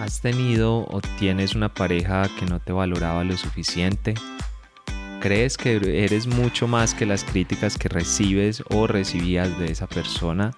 ¿Has 0.00 0.20
tenido 0.20 0.86
o 0.90 1.00
tienes 1.20 1.54
una 1.54 1.72
pareja 1.72 2.28
que 2.36 2.46
no 2.46 2.58
te 2.58 2.72
valoraba 2.72 3.22
lo 3.22 3.36
suficiente? 3.36 4.14
¿Crees 5.20 5.56
que 5.56 6.04
eres 6.04 6.26
mucho 6.26 6.66
más 6.66 6.94
que 6.94 7.06
las 7.06 7.22
críticas 7.22 7.78
que 7.78 7.88
recibes 7.88 8.64
o 8.70 8.88
recibías 8.88 9.56
de 9.58 9.70
esa 9.70 9.86
persona? 9.86 10.50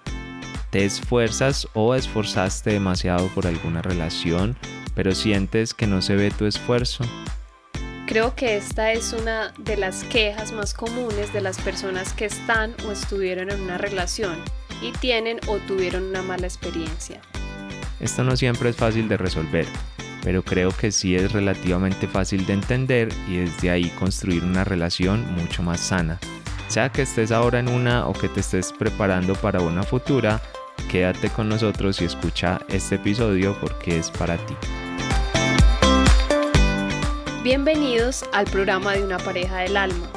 ¿Te 0.71 0.85
esfuerzas 0.85 1.67
o 1.75 1.93
esforzaste 1.93 2.71
demasiado 2.71 3.27
por 3.35 3.45
alguna 3.45 3.83
relación, 3.83 4.57
pero 4.95 5.13
sientes 5.13 5.75
que 5.75 5.85
no 5.85 6.01
se 6.01 6.15
ve 6.15 6.31
tu 6.31 6.47
esfuerzo? 6.47 7.05
Creo 8.07 8.33
que 8.35 8.57
esta 8.57 8.91
es 8.91 9.13
una 9.13 9.53
de 9.59 9.77
las 9.77 10.03
quejas 10.05 10.51
más 10.51 10.73
comunes 10.73 11.31
de 11.31 11.41
las 11.41 11.59
personas 11.59 12.11
que 12.13 12.25
están 12.25 12.73
o 12.87 12.91
estuvieron 12.91 13.51
en 13.51 13.61
una 13.61 13.77
relación 13.77 14.37
y 14.81 14.93
tienen 14.93 15.39
o 15.47 15.57
tuvieron 15.57 16.03
una 16.05 16.23
mala 16.23 16.47
experiencia. 16.47 17.21
Esto 17.99 18.23
no 18.23 18.37
siempre 18.37 18.69
es 18.69 18.75
fácil 18.75 19.07
de 19.07 19.17
resolver, 19.17 19.65
pero 20.23 20.43
creo 20.43 20.71
que 20.71 20.91
sí 20.91 21.15
es 21.15 21.31
relativamente 21.31 22.07
fácil 22.07 22.45
de 22.45 22.53
entender 22.53 23.09
y 23.27 23.37
desde 23.37 23.71
ahí 23.71 23.89
construir 23.91 24.43
una 24.43 24.63
relación 24.63 25.25
mucho 25.33 25.63
más 25.63 25.79
sana. 25.79 26.19
Sea 26.67 26.91
que 26.91 27.03
estés 27.03 27.31
ahora 27.31 27.59
en 27.59 27.69
una 27.69 28.07
o 28.07 28.13
que 28.13 28.29
te 28.29 28.41
estés 28.41 28.71
preparando 28.71 29.33
para 29.35 29.61
una 29.61 29.83
futura, 29.83 30.41
quédate 30.91 31.29
con 31.29 31.49
nosotros 31.49 32.01
y 32.01 32.05
escucha 32.05 32.59
este 32.69 32.95
episodio 32.95 33.57
porque 33.59 33.97
es 33.97 34.11
para 34.11 34.37
ti. 34.37 34.53
Bienvenidos 37.43 38.25
al 38.33 38.45
programa 38.45 38.93
de 38.93 39.03
una 39.03 39.17
pareja 39.17 39.59
del 39.59 39.77
alma 39.77 40.16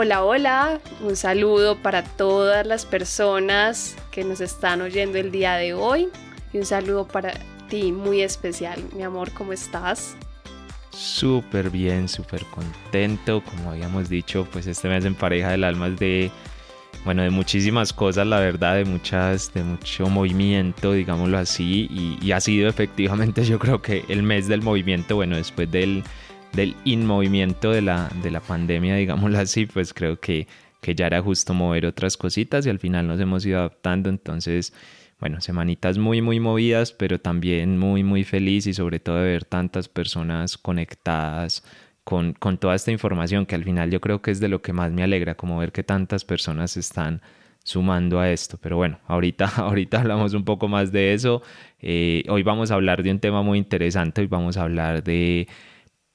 Hola, 0.00 0.22
hola, 0.22 0.80
un 1.00 1.16
saludo 1.16 1.76
para 1.82 2.04
todas 2.04 2.64
las 2.64 2.86
personas 2.86 3.96
que 4.12 4.22
nos 4.22 4.40
están 4.40 4.80
oyendo 4.80 5.18
el 5.18 5.32
día 5.32 5.54
de 5.54 5.74
hoy 5.74 6.08
y 6.52 6.58
un 6.58 6.64
saludo 6.64 7.08
para 7.08 7.34
ti 7.68 7.90
muy 7.90 8.20
especial, 8.22 8.80
mi 8.94 9.02
amor, 9.02 9.32
¿cómo 9.32 9.52
estás? 9.52 10.16
Súper 10.90 11.70
bien, 11.70 12.08
súper 12.08 12.44
contento, 12.44 13.42
como 13.42 13.72
habíamos 13.72 14.08
dicho, 14.08 14.46
pues 14.52 14.68
este 14.68 14.88
mes 14.88 15.04
en 15.04 15.16
pareja 15.16 15.50
del 15.50 15.64
alma 15.64 15.88
es 15.88 15.98
de, 15.98 16.30
bueno, 17.04 17.24
de 17.24 17.30
muchísimas 17.30 17.92
cosas, 17.92 18.24
la 18.24 18.38
verdad, 18.38 18.76
de 18.76 18.84
muchas, 18.84 19.52
de 19.52 19.64
mucho 19.64 20.06
movimiento, 20.06 20.92
digámoslo 20.92 21.38
así, 21.38 21.88
y, 21.90 22.24
y 22.24 22.30
ha 22.30 22.40
sido 22.40 22.68
efectivamente 22.68 23.44
yo 23.44 23.58
creo 23.58 23.82
que 23.82 24.04
el 24.08 24.22
mes 24.22 24.46
del 24.46 24.62
movimiento, 24.62 25.16
bueno, 25.16 25.34
después 25.34 25.68
del 25.68 26.04
del 26.52 26.76
inmovimiento 26.84 27.70
de 27.70 27.82
la, 27.82 28.10
de 28.22 28.30
la 28.30 28.40
pandemia, 28.40 28.96
digámoslo 28.96 29.38
así, 29.38 29.66
pues 29.66 29.92
creo 29.94 30.20
que, 30.20 30.46
que 30.80 30.94
ya 30.94 31.06
era 31.06 31.22
justo 31.22 31.54
mover 31.54 31.86
otras 31.86 32.16
cositas 32.16 32.66
y 32.66 32.70
al 32.70 32.78
final 32.78 33.06
nos 33.06 33.20
hemos 33.20 33.44
ido 33.46 33.58
adaptando. 33.58 34.10
Entonces, 34.10 34.72
bueno, 35.20 35.40
semanitas 35.40 35.98
muy, 35.98 36.22
muy 36.22 36.40
movidas, 36.40 36.92
pero 36.92 37.20
también 37.20 37.78
muy, 37.78 38.04
muy 38.04 38.24
feliz 38.24 38.66
y 38.66 38.74
sobre 38.74 39.00
todo 39.00 39.16
de 39.16 39.30
ver 39.32 39.44
tantas 39.44 39.88
personas 39.88 40.56
conectadas 40.56 41.64
con, 42.04 42.32
con 42.34 42.58
toda 42.58 42.74
esta 42.74 42.90
información 42.90 43.44
que 43.44 43.54
al 43.54 43.64
final 43.64 43.90
yo 43.90 44.00
creo 44.00 44.22
que 44.22 44.30
es 44.30 44.40
de 44.40 44.48
lo 44.48 44.62
que 44.62 44.72
más 44.72 44.92
me 44.92 45.02
alegra, 45.02 45.34
como 45.34 45.58
ver 45.58 45.72
que 45.72 45.82
tantas 45.82 46.24
personas 46.24 46.76
están 46.76 47.20
sumando 47.64 48.18
a 48.18 48.30
esto. 48.30 48.58
Pero 48.62 48.76
bueno, 48.76 48.98
ahorita, 49.06 49.46
ahorita 49.56 50.00
hablamos 50.00 50.34
un 50.34 50.44
poco 50.44 50.68
más 50.68 50.90
de 50.92 51.12
eso. 51.12 51.42
Eh, 51.80 52.24
hoy 52.28 52.42
vamos 52.42 52.70
a 52.70 52.74
hablar 52.74 53.02
de 53.02 53.10
un 53.10 53.18
tema 53.20 53.42
muy 53.42 53.58
interesante, 53.58 54.22
hoy 54.22 54.26
vamos 54.26 54.56
a 54.56 54.62
hablar 54.62 55.02
de 55.02 55.48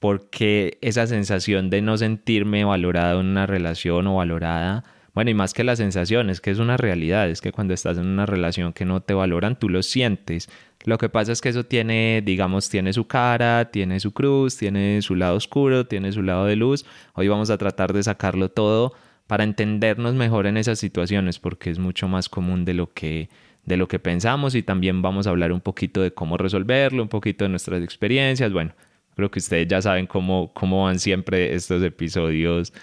porque 0.03 0.79
esa 0.81 1.07
sensación 1.07 1.69
de 1.69 1.81
no 1.81 1.95
sentirme 1.95 2.65
valorado 2.65 3.21
en 3.21 3.27
una 3.27 3.45
relación 3.45 4.05
o 4.07 4.17
valorada, 4.17 4.83
bueno, 5.13 5.31
y 5.31 5.33
más 5.33 5.53
que 5.53 5.63
la 5.63 5.77
sensación, 5.77 6.29
es 6.29 6.41
que 6.41 6.51
es 6.51 6.59
una 6.59 6.75
realidad, 6.75 7.29
es 7.29 7.39
que 7.39 7.53
cuando 7.53 7.73
estás 7.73 7.97
en 7.97 8.07
una 8.07 8.25
relación 8.25 8.73
que 8.73 8.83
no 8.83 8.99
te 8.99 9.13
valoran, 9.13 9.57
tú 9.57 9.69
lo 9.69 9.81
sientes. 9.81 10.49
Lo 10.83 10.97
que 10.97 11.07
pasa 11.07 11.31
es 11.31 11.39
que 11.39 11.47
eso 11.47 11.63
tiene, 11.63 12.21
digamos, 12.21 12.67
tiene 12.67 12.91
su 12.91 13.07
cara, 13.07 13.71
tiene 13.71 14.01
su 14.01 14.11
cruz, 14.11 14.57
tiene 14.57 15.01
su 15.01 15.15
lado 15.15 15.37
oscuro, 15.37 15.87
tiene 15.87 16.11
su 16.11 16.21
lado 16.21 16.47
de 16.47 16.57
luz. 16.57 16.85
Hoy 17.13 17.29
vamos 17.29 17.49
a 17.49 17.57
tratar 17.57 17.93
de 17.93 18.03
sacarlo 18.03 18.49
todo 18.49 18.91
para 19.25 19.45
entendernos 19.45 20.15
mejor 20.15 20.47
en 20.47 20.57
esas 20.57 20.79
situaciones, 20.79 21.39
porque 21.39 21.69
es 21.69 21.79
mucho 21.79 22.09
más 22.09 22.27
común 22.27 22.65
de 22.65 22.73
lo 22.73 22.91
que 22.91 23.29
de 23.63 23.77
lo 23.77 23.87
que 23.87 23.99
pensamos 23.99 24.53
y 24.53 24.63
también 24.63 25.01
vamos 25.01 25.27
a 25.27 25.29
hablar 25.29 25.53
un 25.53 25.61
poquito 25.61 26.01
de 26.01 26.13
cómo 26.13 26.35
resolverlo, 26.35 27.01
un 27.01 27.07
poquito 27.07 27.45
de 27.45 27.49
nuestras 27.49 27.81
experiencias, 27.81 28.51
bueno, 28.51 28.73
Creo 29.15 29.31
que 29.31 29.39
ustedes 29.39 29.67
ya 29.67 29.81
saben 29.81 30.07
cómo, 30.07 30.53
cómo 30.53 30.83
van 30.83 30.99
siempre 30.99 31.53
estos 31.53 31.83
episodios 31.83 32.73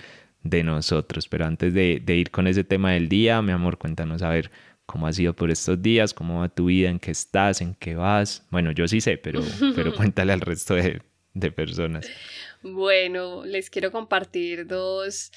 de 0.43 0.65
nosotros. 0.65 1.29
Pero 1.29 1.47
antes 1.47 1.75
de, 1.75 2.03
ir 2.07 2.31
con 2.31 2.47
ese 2.47 2.65
tema 2.65 2.93
del 2.93 3.09
día, 3.09 3.43
mi 3.43 3.53
amor, 3.53 3.79
cuéntanos 3.79 4.23
a 4.23 4.31
ver 4.31 4.51
cómo 4.87 5.07
ha 5.07 5.13
sido 5.13 5.35
por 5.35 5.51
estos 5.51 5.81
días, 5.81 6.15
cómo 6.15 6.41
va 6.41 6.49
tu 6.49 6.67
vida, 6.67 6.91
en 6.91 6.99
qué 6.99 7.11
estás, 7.11 7.61
en 7.61 7.75
qué 7.75 7.95
vas. 7.95 8.47
Bueno, 8.51 8.73
yo 8.73 8.89
sí 8.89 9.01
sé, 9.01 9.17
pero, 9.19 9.43
pero 9.75 9.95
cuéntale 9.97 10.33
al 10.33 10.41
resto 10.41 10.75
de, 10.75 11.03
de 11.35 11.53
personas. 11.53 12.11
Bueno, 12.63 13.45
les 13.45 13.71
quiero 13.71 13.93
compartir 13.93 14.67
dos 14.67 15.33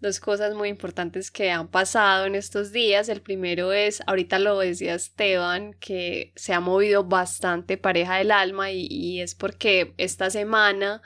dos 0.00 0.20
cosas 0.20 0.54
muy 0.54 0.68
importantes 0.68 1.30
que 1.30 1.50
han 1.50 1.68
pasado 1.68 2.26
en 2.26 2.34
estos 2.34 2.72
días. 2.72 3.08
El 3.08 3.20
primero 3.20 3.72
es, 3.72 4.02
ahorita 4.06 4.38
lo 4.38 4.58
decía 4.58 4.94
Esteban, 4.94 5.74
que 5.74 6.32
se 6.36 6.52
ha 6.52 6.60
movido 6.60 7.04
bastante 7.04 7.76
pareja 7.76 8.16
del 8.16 8.30
alma 8.30 8.70
y, 8.70 9.20
es 9.20 9.34
porque 9.34 9.94
esta 9.96 10.30
semana, 10.30 11.02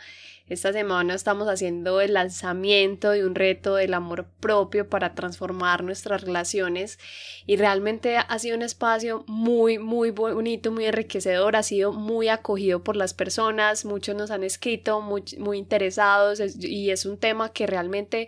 esta 0.48 0.72
semana 0.72 1.14
estamos 1.14 1.48
haciendo 1.48 2.00
el 2.00 2.14
lanzamiento 2.14 3.10
de 3.10 3.24
un 3.24 3.34
reto 3.36 3.76
del 3.76 3.94
amor 3.94 4.26
propio 4.40 4.88
para 4.88 5.14
transformar 5.14 5.84
nuestras 5.84 6.22
relaciones 6.22 6.98
y 7.46 7.56
realmente 7.56 8.16
ha 8.16 8.38
sido 8.38 8.56
un 8.56 8.62
espacio 8.62 9.24
muy, 9.28 9.78
muy 9.78 10.10
bonito, 10.10 10.72
muy 10.72 10.86
enriquecedor, 10.86 11.54
ha 11.54 11.62
sido 11.62 11.92
muy 11.92 12.28
acogido 12.28 12.82
por 12.82 12.96
las 12.96 13.14
personas, 13.14 13.84
muchos 13.84 14.16
nos 14.16 14.32
han 14.32 14.42
escrito, 14.42 15.00
muy, 15.00 15.22
muy 15.38 15.58
interesados 15.58 16.40
y 16.58 16.90
es 16.90 17.06
un 17.06 17.18
tema 17.18 17.52
que 17.52 17.68
realmente 17.68 18.26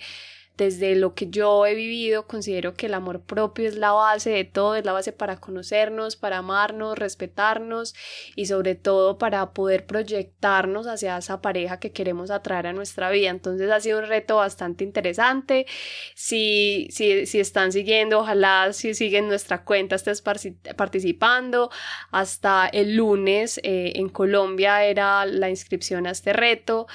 desde 0.65 0.95
lo 0.95 1.15
que 1.15 1.28
yo 1.28 1.67
he 1.67 1.75
vivido, 1.75 2.27
considero 2.27 2.75
que 2.75 2.87
el 2.87 2.95
amor 2.95 3.23
propio 3.23 3.69
es 3.69 3.77
la 3.77 3.93
base 3.93 4.31
de 4.31 4.45
todo, 4.45 4.77
es 4.77 4.84
la 4.84 4.93
base 4.93 5.12
para 5.12 5.37
conocernos, 5.37 6.17
para 6.17 6.39
amarnos, 6.39 6.99
respetarnos 6.99 7.95
y 8.37 8.47
sobre 8.47 8.75
todo 8.75 9.19
para 9.19 9.53
poder 9.53 9.87
proyectarnos 9.87 10.87
hacia 10.87 11.19
esa 11.19 11.41
pareja 11.41 11.78
que 11.78 11.93
queremos 11.93 12.31
atraer 12.31 12.69
a 12.69 12.73
nuestra 12.73 13.11
vida. 13.11 13.31
Entonces 13.31 13.71
ha 13.71 13.81
sido 13.81 13.99
un 13.99 14.06
reto 14.06 14.37
bastante 14.37 14.84
interesante. 14.84 15.67
Si, 16.15 16.89
si, 16.91 17.27
si 17.27 17.41
están 17.41 17.73
siguiendo, 17.73 18.21
ojalá 18.21 18.73
si 18.73 18.94
siguen 18.94 19.29
nuestra 19.29 19.65
cuenta 19.65 19.97
estés 19.97 20.23
participando. 20.23 21.71
Hasta 22.11 22.67
el 22.67 22.97
lunes 22.97 23.59
eh, 23.62 23.93
en 23.97 24.09
Colombia 24.09 24.84
era 24.84 25.27
la 25.27 25.50
inscripción 25.50 26.06
a 26.06 26.11
este 26.11 26.33
reto. 26.33 26.87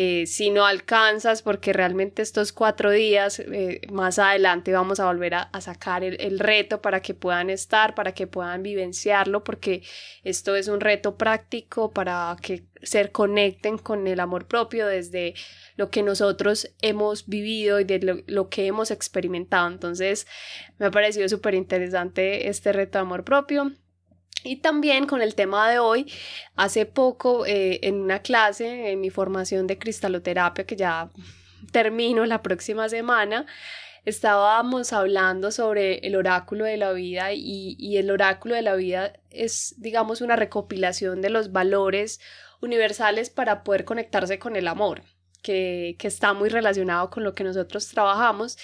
Eh, 0.00 0.26
si 0.26 0.50
no 0.50 0.64
alcanzas, 0.64 1.42
porque 1.42 1.72
realmente 1.72 2.22
estos 2.22 2.52
cuatro 2.52 2.92
días 2.92 3.40
eh, 3.40 3.80
más 3.90 4.20
adelante 4.20 4.70
vamos 4.70 5.00
a 5.00 5.06
volver 5.06 5.34
a, 5.34 5.50
sacar 5.60 6.04
el, 6.04 6.38
reto 6.38 6.80
para 6.80 7.02
que 7.02 7.14
puedan 7.14 7.50
estar, 7.50 7.96
para 7.96 8.12
que 8.12 8.28
puedan 8.28 8.62
vivenciarlo, 8.62 9.42
porque 9.42 9.82
esto 10.22 10.54
es 10.54 10.68
un 10.68 10.78
reto 10.78 11.16
práctico 11.16 11.90
para 11.90 12.36
que 12.40 12.62
se 12.80 13.10
conecten 13.10 13.76
con 13.76 14.06
el 14.06 14.20
amor 14.20 14.46
propio 14.46 14.86
desde 14.86 15.34
lo 15.74 15.90
que 15.90 16.04
nosotros 16.04 16.72
hemos 16.80 17.26
vivido 17.26 17.80
y 17.80 17.84
de 17.84 17.98
lo, 17.98 18.18
lo 18.28 18.48
que 18.50 18.68
hemos 18.68 18.92
experimentado. 18.92 19.66
Entonces, 19.66 20.28
me 20.78 20.86
ha 20.86 20.90
parecido 20.92 21.28
súper 21.28 21.54
interesante 21.54 22.48
este 22.48 22.72
reto 22.72 22.98
de 22.98 23.02
amor 23.02 23.24
propio. 23.24 23.72
Y 24.44 24.56
también 24.56 25.06
con 25.06 25.20
el 25.20 25.34
tema 25.34 25.68
de 25.70 25.78
hoy, 25.78 26.12
hace 26.54 26.86
poco 26.86 27.44
eh, 27.44 27.80
en 27.82 27.96
una 27.96 28.20
clase, 28.20 28.92
en 28.92 29.00
mi 29.00 29.10
formación 29.10 29.66
de 29.66 29.78
cristaloterapia, 29.78 30.64
que 30.64 30.76
ya 30.76 31.10
termino 31.72 32.24
la 32.24 32.42
próxima 32.42 32.88
semana, 32.88 33.46
estábamos 34.04 34.92
hablando 34.92 35.50
sobre 35.50 35.98
el 36.06 36.16
oráculo 36.16 36.64
de 36.64 36.76
la 36.76 36.92
vida 36.92 37.32
y, 37.32 37.76
y, 37.78 37.96
el 37.96 38.10
oráculo 38.10 38.54
de 38.54 38.62
la 38.62 38.74
vida 38.74 39.12
es, 39.30 39.74
digamos, 39.78 40.20
una 40.20 40.36
recopilación 40.36 41.20
de 41.20 41.30
los 41.30 41.52
valores 41.52 42.20
universales 42.60 43.30
para 43.30 43.64
poder 43.64 43.84
conectarse 43.84 44.38
con 44.38 44.56
el 44.56 44.68
amor, 44.68 45.02
que, 45.42 45.96
que 45.98 46.08
está 46.08 46.32
muy 46.32 46.48
relacionado 46.48 47.10
con 47.10 47.24
lo 47.24 47.34
que 47.34 47.44
nosotros 47.44 47.88
trabajamos. 47.88 48.56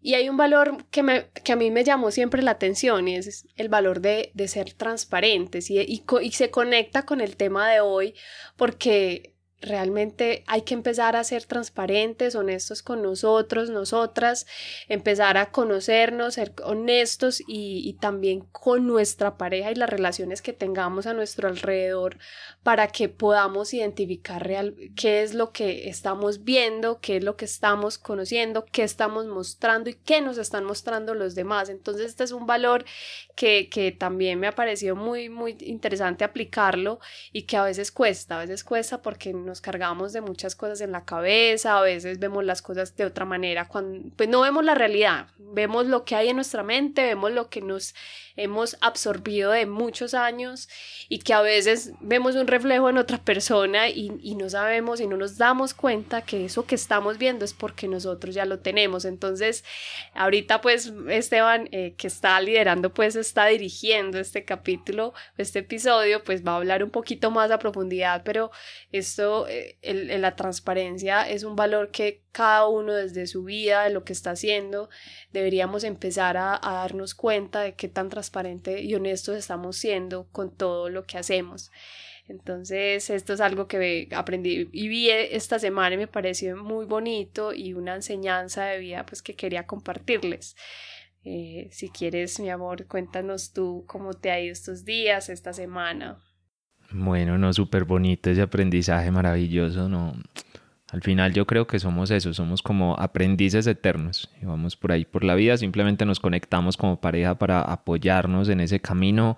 Y 0.00 0.14
hay 0.14 0.28
un 0.28 0.36
valor 0.36 0.86
que, 0.90 1.02
me, 1.02 1.28
que 1.44 1.52
a 1.52 1.56
mí 1.56 1.70
me 1.70 1.84
llamó 1.84 2.10
siempre 2.10 2.42
la 2.42 2.52
atención 2.52 3.06
y 3.08 3.16
es 3.16 3.46
el 3.56 3.68
valor 3.68 4.00
de, 4.00 4.30
de 4.34 4.48
ser 4.48 4.72
transparentes 4.72 5.70
y, 5.70 5.78
y, 5.78 6.04
y 6.22 6.32
se 6.32 6.50
conecta 6.50 7.04
con 7.04 7.20
el 7.20 7.36
tema 7.36 7.70
de 7.70 7.80
hoy 7.80 8.14
porque 8.56 9.34
realmente 9.60 10.42
hay 10.46 10.62
que 10.62 10.74
empezar 10.74 11.16
a 11.16 11.24
ser 11.24 11.44
transparentes, 11.44 12.34
honestos 12.34 12.82
con 12.82 13.02
nosotros, 13.02 13.70
nosotras, 13.70 14.46
empezar 14.88 15.36
a 15.36 15.50
conocernos, 15.50 16.34
ser 16.34 16.54
honestos 16.64 17.42
y, 17.46 17.96
también 18.00 18.40
con 18.52 18.86
nuestra 18.86 19.36
pareja 19.36 19.70
y 19.70 19.74
las 19.74 19.90
relaciones 19.90 20.40
que 20.40 20.52
tengamos 20.52 21.06
a 21.06 21.12
nuestro 21.12 21.48
alrededor 21.48 22.16
para 22.62 22.88
que 22.88 23.08
podamos 23.08 23.72
identificar 23.72 24.46
real, 24.46 24.76
qué 24.94 25.22
es 25.22 25.32
lo 25.32 25.50
que 25.50 25.88
estamos 25.88 26.44
viendo, 26.44 27.00
qué 27.00 27.16
es 27.16 27.24
lo 27.24 27.36
que 27.36 27.46
estamos 27.46 27.96
conociendo, 27.96 28.66
qué 28.70 28.82
estamos 28.82 29.26
mostrando 29.26 29.88
y 29.88 29.94
qué 29.94 30.20
nos 30.20 30.36
están 30.36 30.64
mostrando 30.64 31.14
los 31.14 31.34
demás. 31.34 31.70
Entonces 31.70 32.06
este 32.06 32.24
es 32.24 32.32
un 32.32 32.46
valor 32.46 32.84
que, 33.34 33.70
que 33.70 33.92
también 33.92 34.38
me 34.38 34.46
ha 34.46 34.52
parecido 34.52 34.94
muy, 34.94 35.30
muy 35.30 35.56
interesante 35.60 36.22
aplicarlo 36.22 37.00
y 37.32 37.42
que 37.42 37.56
a 37.56 37.64
veces 37.64 37.90
cuesta, 37.90 38.36
a 38.36 38.40
veces 38.40 38.62
cuesta 38.62 39.00
porque 39.00 39.32
nos 39.32 39.62
cargamos 39.62 40.12
de 40.12 40.20
muchas 40.20 40.54
cosas 40.54 40.82
en 40.82 40.92
la 40.92 41.06
cabeza, 41.06 41.78
a 41.78 41.82
veces 41.82 42.18
vemos 42.18 42.44
las 42.44 42.60
cosas 42.60 42.94
de 42.94 43.06
otra 43.06 43.24
manera, 43.24 43.68
cuando, 43.68 44.10
pues 44.16 44.28
no 44.28 44.42
vemos 44.42 44.64
la 44.64 44.74
realidad, 44.74 45.28
vemos 45.38 45.86
lo 45.86 46.04
que 46.04 46.14
hay 46.14 46.28
en 46.28 46.36
nuestra 46.36 46.62
mente, 46.62 47.04
vemos 47.04 47.32
lo 47.32 47.48
que 47.48 47.62
nos 47.62 47.94
hemos 48.36 48.76
absorbido 48.80 49.50
de 49.52 49.66
muchos 49.66 50.14
años 50.14 50.68
y 51.08 51.20
que 51.20 51.32
a 51.32 51.42
veces 51.42 51.92
vemos 52.00 52.36
un 52.36 52.46
reflejo 52.50 52.88
en 52.90 52.98
otra 52.98 53.18
persona 53.18 53.88
y, 53.88 54.12
y 54.20 54.34
no 54.34 54.50
sabemos 54.50 55.00
y 55.00 55.06
no 55.06 55.16
nos 55.16 55.38
damos 55.38 55.74
cuenta 55.74 56.22
que 56.22 56.44
eso 56.44 56.66
que 56.66 56.74
estamos 56.74 57.18
viendo 57.18 57.44
es 57.44 57.54
porque 57.54 57.88
nosotros 57.88 58.34
ya 58.34 58.44
lo 58.44 58.58
tenemos. 58.58 59.04
Entonces, 59.04 59.64
ahorita 60.14 60.60
pues 60.60 60.92
Esteban, 61.08 61.68
eh, 61.72 61.94
que 61.96 62.06
está 62.06 62.40
liderando, 62.40 62.92
pues 62.92 63.16
está 63.16 63.46
dirigiendo 63.46 64.18
este 64.18 64.44
capítulo, 64.44 65.14
este 65.38 65.60
episodio, 65.60 66.22
pues 66.24 66.44
va 66.46 66.52
a 66.52 66.56
hablar 66.56 66.82
un 66.82 66.90
poquito 66.90 67.30
más 67.30 67.50
a 67.50 67.58
profundidad, 67.58 68.22
pero 68.24 68.50
esto, 68.92 69.46
eh, 69.48 69.76
el, 69.82 70.20
la 70.20 70.36
transparencia 70.36 71.28
es 71.28 71.44
un 71.44 71.56
valor 71.56 71.90
que 71.90 72.22
cada 72.32 72.68
uno 72.68 72.92
desde 72.92 73.26
su 73.26 73.44
vida, 73.44 73.84
de 73.84 73.90
lo 73.90 74.04
que 74.04 74.12
está 74.12 74.32
haciendo, 74.32 74.88
deberíamos 75.32 75.84
empezar 75.84 76.36
a, 76.36 76.60
darnos 76.62 77.14
cuenta 77.14 77.60
de 77.60 77.74
qué 77.74 77.88
tan 77.88 78.08
transparente 78.08 78.82
y 78.82 78.94
honestos 78.94 79.36
estamos 79.36 79.76
siendo 79.76 80.26
con 80.32 80.50
todo 80.50 80.88
lo 80.88 81.04
que 81.04 81.18
hacemos. 81.18 81.70
Entonces, 82.30 83.10
esto 83.10 83.32
es 83.32 83.40
algo 83.40 83.66
que 83.66 84.08
aprendí 84.12 84.68
y 84.72 84.88
vi 84.88 85.10
esta 85.10 85.58
semana 85.58 85.96
y 85.96 85.98
me 85.98 86.06
pareció 86.06 86.56
muy 86.56 86.86
bonito 86.86 87.52
y 87.52 87.74
una 87.74 87.96
enseñanza 87.96 88.66
de 88.66 88.78
vida 88.78 89.04
pues 89.04 89.20
que 89.20 89.34
quería 89.34 89.66
compartirles. 89.66 90.54
Eh, 91.24 91.68
si 91.72 91.90
quieres, 91.90 92.38
mi 92.38 92.48
amor, 92.48 92.86
cuéntanos 92.86 93.52
tú 93.52 93.84
cómo 93.86 94.14
te 94.14 94.30
ha 94.30 94.40
ido 94.40 94.52
estos 94.52 94.84
días, 94.84 95.28
esta 95.28 95.52
semana. 95.52 96.18
Bueno, 96.92 97.36
no, 97.36 97.52
súper 97.52 97.84
bonito 97.84 98.30
ese 98.30 98.42
aprendizaje 98.42 99.10
maravilloso, 99.10 99.88
no. 99.88 100.14
Al 100.92 101.02
final 101.02 101.32
yo 101.32 101.46
creo 101.46 101.66
que 101.66 101.78
somos 101.78 102.10
eso, 102.10 102.32
somos 102.32 102.62
como 102.62 102.96
aprendices 102.98 103.66
eternos 103.66 104.30
y 104.40 104.44
vamos 104.44 104.76
por 104.76 104.92
ahí 104.92 105.04
por 105.04 105.22
la 105.24 105.34
vida, 105.34 105.56
simplemente 105.56 106.04
nos 106.04 106.18
conectamos 106.18 106.76
como 106.76 107.00
pareja 107.00 107.36
para 107.38 107.60
apoyarnos 107.60 108.48
en 108.48 108.60
ese 108.60 108.80
camino, 108.80 109.36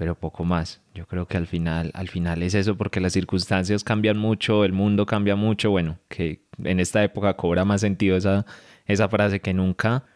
pero 0.00 0.14
poco 0.14 0.46
más. 0.46 0.80
Yo 0.94 1.04
creo 1.04 1.26
que 1.26 1.36
al 1.36 1.46
final, 1.46 1.90
al 1.92 2.08
final 2.08 2.42
es 2.42 2.54
eso 2.54 2.74
porque 2.74 3.00
las 3.00 3.12
circunstancias 3.12 3.84
cambian 3.84 4.16
mucho, 4.16 4.64
el 4.64 4.72
mundo 4.72 5.04
cambia 5.04 5.36
mucho, 5.36 5.70
bueno, 5.70 5.98
que 6.08 6.40
en 6.64 6.80
esta 6.80 7.04
época 7.04 7.36
cobra 7.36 7.66
más 7.66 7.82
sentido 7.82 8.16
esa, 8.16 8.46
esa 8.86 9.10
frase 9.10 9.40
que 9.40 9.52
nunca, 9.52 10.06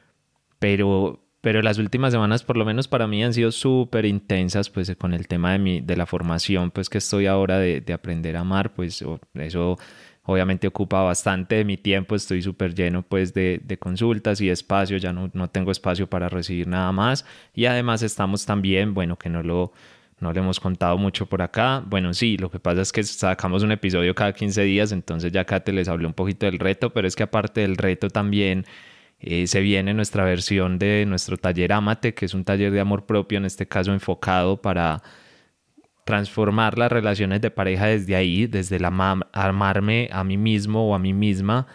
pero, 0.58 1.22
pero 1.42 1.60
las 1.60 1.76
últimas 1.76 2.14
semanas 2.14 2.42
por 2.44 2.56
lo 2.56 2.64
menos 2.64 2.88
para 2.88 3.06
mí 3.06 3.22
han 3.22 3.34
sido 3.34 3.52
súper 3.52 4.06
intensas 4.06 4.70
pues 4.70 4.90
con 4.96 5.12
el 5.12 5.28
tema 5.28 5.52
de, 5.52 5.58
mi, 5.58 5.80
de 5.82 5.98
la 5.98 6.06
formación 6.06 6.70
pues 6.70 6.88
que 6.88 6.96
estoy 6.96 7.26
ahora 7.26 7.58
de, 7.58 7.82
de 7.82 7.92
aprender 7.92 8.38
a 8.38 8.40
amar, 8.40 8.72
pues 8.72 9.04
eso 9.34 9.78
obviamente 10.24 10.66
ocupa 10.66 11.02
bastante 11.02 11.56
de 11.56 11.64
mi 11.64 11.76
tiempo, 11.76 12.14
estoy 12.14 12.42
súper 12.42 12.74
lleno 12.74 13.02
pues 13.02 13.34
de, 13.34 13.60
de, 13.62 13.78
consultas 13.78 14.40
y 14.40 14.48
espacio, 14.48 14.96
ya 14.96 15.12
no, 15.12 15.30
no, 15.34 15.48
tengo 15.50 15.70
espacio 15.70 16.08
para 16.08 16.28
recibir 16.28 16.66
nada 16.66 16.92
más. 16.92 17.26
Y 17.54 17.66
además 17.66 18.02
estamos 18.02 18.46
también, 18.46 18.94
bueno, 18.94 19.16
que 19.16 19.28
no 19.28 19.42
lo, 19.42 19.72
no 20.20 20.32
hemos 20.32 20.60
contado 20.60 20.96
mucho 20.96 21.26
por 21.26 21.42
acá, 21.42 21.82
bueno, 21.86 22.14
sí, 22.14 22.38
lo 22.38 22.50
que 22.50 22.58
pasa 22.58 22.80
es 22.80 22.92
que 22.92 23.02
sacamos 23.04 23.62
un 23.62 23.72
episodio 23.72 24.14
cada 24.14 24.32
15 24.32 24.62
días, 24.62 24.92
entonces 24.92 25.30
ya 25.30 25.42
acá 25.42 25.60
te 25.60 25.72
les 25.72 25.88
hablé 25.88 26.06
un 26.06 26.14
poquito 26.14 26.46
del 26.46 26.58
reto, 26.58 26.92
pero 26.92 27.06
es 27.06 27.16
que 27.16 27.22
aparte 27.22 27.60
del 27.60 27.76
reto 27.76 28.10
también... 28.10 28.66
Eh, 29.26 29.46
se 29.46 29.60
viene 29.62 29.94
nuestra 29.94 30.24
versión 30.24 30.78
de 30.78 31.06
nuestro 31.06 31.38
taller 31.38 31.72
Amate, 31.72 32.12
que 32.12 32.26
es 32.26 32.34
un 32.34 32.44
taller 32.44 32.70
de 32.72 32.80
amor 32.80 33.06
propio, 33.06 33.38
en 33.38 33.46
este 33.46 33.66
caso 33.66 33.94
enfocado 33.94 34.60
para 34.60 35.02
transformar 36.04 36.78
las 36.78 36.92
relaciones 36.92 37.40
de 37.40 37.50
pareja 37.50 37.86
desde 37.86 38.16
ahí, 38.16 38.46
desde 38.46 38.76
el 38.76 38.84
amarme 38.84 40.08
a 40.12 40.24
mí 40.24 40.36
mismo 40.36 40.88
o 40.88 40.94
a 40.94 40.98
mí 40.98 41.12
misma. 41.12 41.66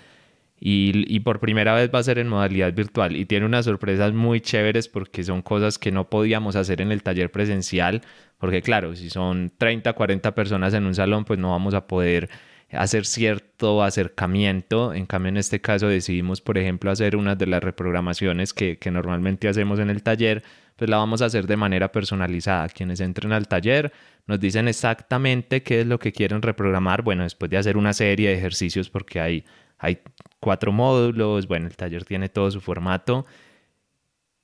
Y, 0.61 1.05
y, 1.07 1.21
por 1.21 1.39
primera 1.39 1.73
vez 1.73 1.89
va 1.93 1.99
a 1.99 2.03
ser 2.03 2.19
en 2.19 2.27
modalidad 2.27 2.73
virtual 2.73 3.15
y 3.15 3.25
tiene 3.25 3.45
unas 3.45 3.63
sorpresas 3.63 4.11
muy 4.11 4.41
chéveres 4.41 4.89
porque 4.89 5.23
son 5.23 5.41
cosas 5.41 5.79
que 5.79 5.89
no 5.89 6.09
podíamos 6.09 6.57
hacer 6.57 6.81
en 6.81 6.91
el 6.91 7.01
taller 7.01 7.31
presencial, 7.31 8.01
porque 8.37 8.61
claro, 8.61 8.93
si 8.93 9.09
son 9.09 9.53
30, 9.57 9.93
40 9.93 10.35
personas 10.35 10.73
en 10.73 10.85
un 10.85 10.93
salón, 10.95 11.23
pues 11.23 11.39
no 11.39 11.51
vamos 11.51 11.73
a 11.75 11.87
poder 11.87 12.29
hacer 12.71 13.05
cierto 13.05 13.83
acercamiento. 13.83 14.93
En 14.93 15.05
cambio, 15.05 15.29
en 15.29 15.37
este 15.37 15.61
caso 15.61 15.87
decidimos, 15.87 16.41
por 16.41 16.57
ejemplo, 16.57 16.91
hacer 16.91 17.15
una 17.15 17.35
de 17.35 17.47
las 17.47 17.63
reprogramaciones 17.63 18.53
que, 18.53 18.77
que 18.77 18.91
normalmente 18.91 19.47
hacemos 19.47 19.79
en 19.79 19.89
el 19.89 20.03
taller, 20.03 20.43
pues 20.75 20.89
la 20.89 20.97
vamos 20.97 21.21
a 21.21 21.25
hacer 21.25 21.47
de 21.47 21.57
manera 21.57 21.91
personalizada. 21.91 22.69
Quienes 22.69 22.99
entren 22.99 23.33
al 23.33 23.47
taller 23.47 23.91
nos 24.29 24.39
dicen 24.39 24.67
exactamente 24.67 25.63
qué 25.63 25.81
es 25.81 25.87
lo 25.87 25.97
que 25.97 26.11
quieren 26.11 26.43
reprogramar. 26.43 27.01
Bueno, 27.01 27.23
después 27.23 27.49
de 27.49 27.57
hacer 27.57 27.77
una 27.77 27.93
serie 27.93 28.29
de 28.29 28.35
ejercicios, 28.35 28.87
porque 28.87 29.19
hay, 29.19 29.43
hay 29.79 30.03
cuatro 30.39 30.71
módulos, 30.71 31.47
bueno, 31.47 31.65
el 31.65 31.75
taller 31.75 32.05
tiene 32.05 32.29
todo 32.29 32.51
su 32.51 32.61
formato. 32.61 33.25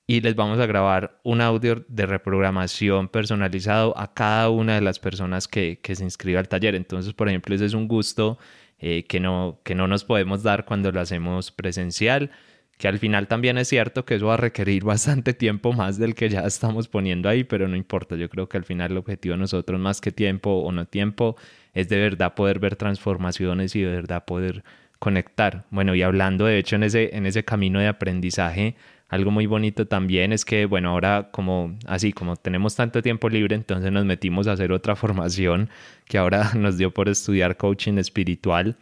Y 0.07 0.21
les 0.21 0.35
vamos 0.35 0.57
a 0.57 0.65
grabar 0.65 1.19
un 1.23 1.39
audio 1.39 1.85
de 1.87 2.07
reprogramación 2.07 3.09
personalizado 3.09 3.95
a 3.95 4.11
cada 4.11 4.49
una 4.49 4.73
de 4.73 4.81
las 4.81 4.97
personas 4.97 5.47
que, 5.47 5.79
que 5.83 5.93
se 5.93 6.03
inscriba 6.03 6.39
al 6.39 6.47
taller. 6.47 6.73
Entonces, 6.73 7.13
por 7.13 7.29
ejemplo, 7.29 7.53
ese 7.53 7.65
es 7.65 7.75
un 7.75 7.87
gusto 7.87 8.39
eh, 8.79 9.05
que, 9.05 9.19
no, 9.19 9.59
que 9.63 9.75
no 9.75 9.87
nos 9.87 10.03
podemos 10.03 10.41
dar 10.41 10.65
cuando 10.65 10.91
lo 10.91 10.99
hacemos 10.99 11.51
presencial 11.51 12.31
que 12.77 12.88
al 12.88 13.00
final 13.00 13.27
también 13.27 13.57
es 13.57 13.69
cierto 13.69 14.06
que 14.06 14.16
eso 14.16 14.27
va 14.27 14.33
a 14.36 14.38
requerir 14.38 14.83
bastante 14.83 15.33
tiempo 15.33 15.74
más 15.74 15.98
del 15.98 16.16
que 16.16 16.30
ya 16.30 16.42
estamos 16.42 16.88
poniendo 16.88 17.30
ahí, 17.30 17.44
pero 17.44 17.68
no 17.68 17.76
importa, 17.76 18.16
yo 18.16 18.30
creo 18.30 18.49
que 18.49 18.57
al 18.57 18.66
final 18.66 18.92
el 18.92 18.97
objetivo 18.97 19.33
de 19.33 19.40
nosotros 19.40 19.80
más 19.80 20.02
que 20.02 20.11
tiempo 20.11 20.52
o 20.52 20.71
no 20.71 20.85
tiempo 20.85 21.35
es 21.73 21.90
de 21.90 21.97
verdad 21.97 22.33
poder 22.35 22.59
ver 22.59 22.76
transformaciones 22.76 23.76
y 23.76 23.81
de 23.81 23.92
verdad 23.92 24.26
poder 24.26 24.64
conectar. 24.99 25.66
Bueno, 25.71 25.95
y 25.95 26.02
hablando 26.02 26.45
de 26.45 26.57
hecho 26.57 26.76
en 26.76 26.83
ese, 26.83 27.16
en 27.16 27.26
ese 27.26 27.45
camino 27.45 27.80
de 27.80 27.88
aprendizaje, 27.88 28.76
algo 29.07 29.31
muy 29.31 29.45
bonito 29.45 29.88
también 29.88 30.33
es 30.33 30.45
que, 30.45 30.66
bueno, 30.66 30.90
ahora 30.90 31.30
como 31.31 31.78
así, 31.85 32.11
como 32.11 32.35
tenemos 32.35 32.76
tanto 32.76 33.02
tiempo 33.02 33.30
libre, 33.30 33.56
entonces 33.56 33.92
nos 33.92 34.04
metimos 34.06 34.47
a 34.47 34.54
hacer 34.54 34.71
otra 34.71 34.95
formación 34.97 35.69
que 36.06 36.18
ahora 36.18 36.52
nos 36.56 36.78
dio 36.78 36.92
por 36.92 37.07
estudiar 37.07 37.56
coaching 37.57 37.97
espiritual 37.97 38.76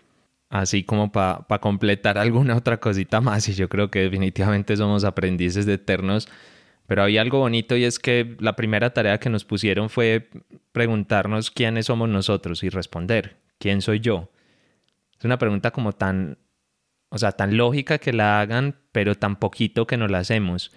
así 0.53 0.83
como 0.83 1.12
para 1.12 1.60
completar 1.60 2.17
alguna 2.19 2.55
otra 2.55 2.77
cosita 2.79 3.22
más 3.22 3.50
y 3.50 3.55
yo 3.55 3.67
creo 3.69 3.89
que 3.89 4.01
definitivamente 4.01 4.77
somos 4.77 5.03
aprendices 5.03 5.65
de 5.65 5.74
eternos. 5.74 6.29
Pero 6.86 7.01
había 7.03 7.22
algo 7.22 7.39
bonito 7.39 7.75
y 7.75 7.86
es 7.86 7.98
que 7.98 8.36
la 8.39 8.55
primera 8.55 8.93
tarea 8.93 9.19
que 9.19 9.29
nos 9.29 9.45
pusieron 9.45 9.89
fue 9.89 10.29
preguntarnos 10.74 11.50
quiénes 11.50 11.88
somos 11.88 12.10
nosotros 12.10 12.62
y 12.63 12.69
responder, 12.69 13.38
¿quién 13.57 13.81
soy 13.81 14.00
yo? 14.00 14.29
Es 15.17 15.25
una 15.25 15.38
pregunta 15.39 15.72
como 15.72 15.93
tan, 15.93 16.38
o 17.10 17.17
sea, 17.17 17.31
tan 17.31 17.55
lógica 17.57 17.98
que 17.98 18.12
la 18.12 18.41
hagan, 18.41 18.75
pero 18.91 19.15
tan 19.15 19.38
poquito 19.38 19.88
que 19.88 19.98
no 19.98 20.07
la 20.07 20.19
hacemos. 20.19 20.72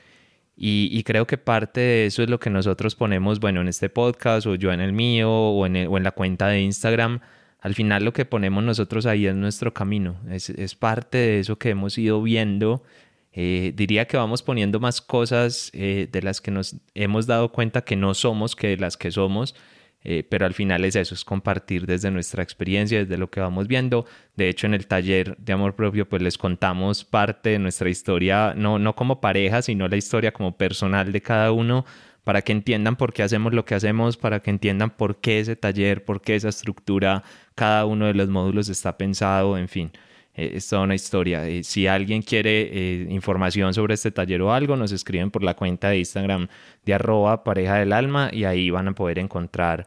Y, 0.57 0.89
y, 0.91 1.03
creo 1.03 1.27
que 1.27 1.37
parte 1.37 1.81
de 1.81 2.07
eso 2.07 2.23
es 2.23 2.31
lo 2.31 2.41
que 2.41 2.49
nosotros 2.49 2.95
ponemos, 2.95 3.41
bueno, 3.41 3.61
en 3.61 3.69
este 3.69 3.91
podcast 3.91 4.47
o 4.47 4.55
yo 4.55 4.73
en 4.73 4.81
el 4.81 4.93
mío 4.95 5.31
o 5.31 5.67
en, 5.67 5.87
o 5.87 5.99
en 5.99 6.03
la 6.03 6.13
cuenta 6.13 6.49
de 6.49 6.63
Instagram 6.63 7.21
al 7.67 7.75
final 7.75 8.05
lo 8.05 8.13
que 8.13 8.25
ponemos 8.25 8.63
nosotros 8.63 9.07
ahí 9.07 9.27
es 9.27 9.35
nuestro 9.35 9.75
camino, 9.75 10.21
es, 10.31 10.77
parte 10.77 11.19
de 11.19 11.41
eso 11.41 11.59
que 11.59 11.71
hemos 11.71 11.99
ido 11.99 12.23
viendo. 12.23 12.85
Eh, 13.33 13.73
diría 13.75 14.07
que 14.07 14.17
vamos 14.17 14.45
poniendo 14.45 14.79
más 14.79 15.01
cosas 15.01 15.73
eh, 15.75 16.09
de 16.13 16.23
las 16.23 16.41
que 16.41 16.53
nos 16.53 16.77
hemos 16.95 17.27
dado 17.27 17.51
cuenta 17.51 17.81
que 17.81 17.97
no 17.97 18.15
somos 18.15 18.55
que 18.55 18.69
de 18.69 18.77
las 18.77 18.97
que 18.97 19.11
somos, 19.11 19.57
eh, 20.05 20.23
pero 20.31 20.47
al 20.47 20.55
final 20.55 20.85
es 20.85 20.95
eso, 20.95 21.17
es 21.17 21.25
compartir 21.25 21.87
desde 21.87 22.13
nuestra 22.13 22.45
experiencia, 22.45 23.01
desde 23.01 23.19
lo 23.19 23.31
que 23.31 23.41
vamos 23.41 23.67
viendo. 23.67 24.07
De 24.37 24.49
hecho, 24.49 24.69
en 24.69 24.75
el 24.75 24.87
taller 24.87 25.37
de 25.37 25.53
amor 25.53 25.75
propio, 25.75 26.09
pues 26.09 26.23
les 26.23 26.39
contamos 26.39 27.05
parte 27.05 27.51
de 27.51 27.59
nuestra 27.59 27.91
historia, 27.91 28.55
no, 28.57 28.79
no 28.79 28.95
como 28.95 29.21
pareja, 29.21 29.61
sino 29.61 29.89
la 29.89 29.97
historia 29.97 30.31
como 30.31 30.57
personal 30.57 31.11
de 31.11 31.21
cada 31.21 31.51
uno 31.51 31.85
para 32.27 32.43
que 32.43 32.51
entiendan 32.51 32.97
por 32.97 33.13
qué 33.13 33.23
hacemos 33.23 33.55
lo 33.55 33.65
que 33.65 33.77
hacemos, 33.77 34.17
para 34.17 34.41
que 34.41 34.51
entiendan 34.51 34.91
por 34.91 35.21
qué 35.21 35.39
ese 35.39 35.55
taller, 35.55 36.05
por 36.05 36.21
qué 36.21 36.35
esa 36.35 36.49
estructura, 36.49 37.23
cada 37.55 37.87
uno 37.87 38.07
de 38.07 38.15
los 38.15 38.29
módulos 38.29 38.69
está 38.69 38.99
pensado, 38.99 39.57
en 39.57 39.69
fin. 39.69 39.93
eh, 40.35 40.53
es 40.57 40.69
toda 40.69 40.83
una 40.83 40.97
historia. 40.97 41.47
Eh, 41.49 41.63
si 41.63 41.87
alguien 41.87 42.23
quiere 42.23 42.63
eh, 42.73 43.07
información 43.11 43.73
sobre 43.75 43.95
este 43.95 44.11
taller 44.11 44.43
o 44.43 44.53
algo, 44.53 44.77
nos 44.77 44.91
escriben 44.93 45.31
por 45.31 45.45
la 45.45 45.55
cuenta 45.55 45.91
de 45.91 45.99
Instagram 46.01 46.49
de 46.85 46.95
arroba 46.95 47.45
pareja 47.45 47.77
del 47.77 47.93
alma 47.93 48.31
y 48.33 48.43
ahí 48.45 48.71
van 48.71 48.89
a 48.89 48.93
poder 48.95 49.21
encontrar 49.21 49.87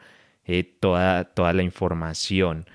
toda, 0.79 1.25
toda 1.25 1.53
la 1.53 1.63
información. 1.63 2.65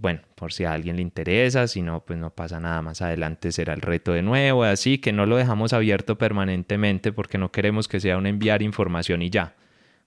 Bueno, 0.00 0.20
por 0.34 0.52
si 0.52 0.64
a 0.64 0.72
alguien 0.72 0.96
le 0.96 1.02
interesa, 1.02 1.66
si 1.68 1.82
no, 1.82 2.04
pues 2.04 2.18
no 2.18 2.30
pasa 2.30 2.60
nada, 2.60 2.82
más 2.82 3.02
adelante 3.02 3.52
será 3.52 3.74
el 3.74 3.80
reto 3.80 4.12
de 4.12 4.22
nuevo, 4.22 4.64
así 4.64 4.98
que 4.98 5.12
no 5.12 5.26
lo 5.26 5.36
dejamos 5.36 5.72
abierto 5.72 6.18
permanentemente 6.18 7.12
porque 7.12 7.38
no 7.38 7.50
queremos 7.50 7.88
que 7.88 8.00
sea 8.00 8.18
un 8.18 8.26
enviar 8.26 8.62
información 8.62 9.22
y 9.22 9.30
ya. 9.30 9.54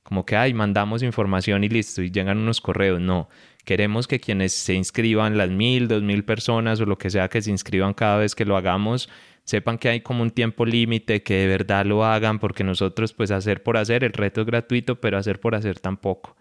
Como 0.04 0.26
que, 0.26 0.36
ay, 0.36 0.54
mandamos 0.54 1.04
información 1.04 1.64
y 1.64 1.70
listo, 1.70 2.02
y 2.02 2.10
llegan 2.10 2.40
unos 2.40 2.60
correos. 2.60 3.00
No, 3.00 3.30
Queremos 3.66 4.08
que 4.08 4.20
quienes 4.20 4.54
se 4.54 4.74
inscriban, 4.74 5.38
las 5.38 5.50
mil, 5.50 5.88
dos 5.88 6.02
mil 6.02 6.24
personas 6.24 6.82
o 6.82 6.86
lo 6.86 6.98
que 6.98 7.10
sea 7.10 7.30
que 7.30 7.42
se 7.42 7.52
inscriban 7.52 7.94
cada 7.94 8.18
vez 8.18 8.34
que 8.34 8.46
lo 8.46 8.58
hagamos, 8.58 9.08
sepan 9.44 9.78
que 9.78 9.90
hay 9.90 10.02
como 10.02 10.24
un 10.24 10.32
tiempo 10.32 10.66
límite, 10.66 11.22
que 11.22 11.36
de 11.36 11.48
verdad 11.48 11.86
lo 11.86 12.04
hagan, 12.04 12.40
porque 12.40 12.64
nosotros 12.64 13.14
pues 13.14 13.30
hacer 13.30 13.62
por 13.62 13.78
hacer, 13.78 14.04
el 14.04 14.14
reto 14.14 14.42
es 14.42 14.48
gratuito, 14.48 15.00
pero 15.00 15.18
hacer 15.18 15.40
por 15.40 15.54
hacer 15.54 15.80
tampoco. 15.80 16.36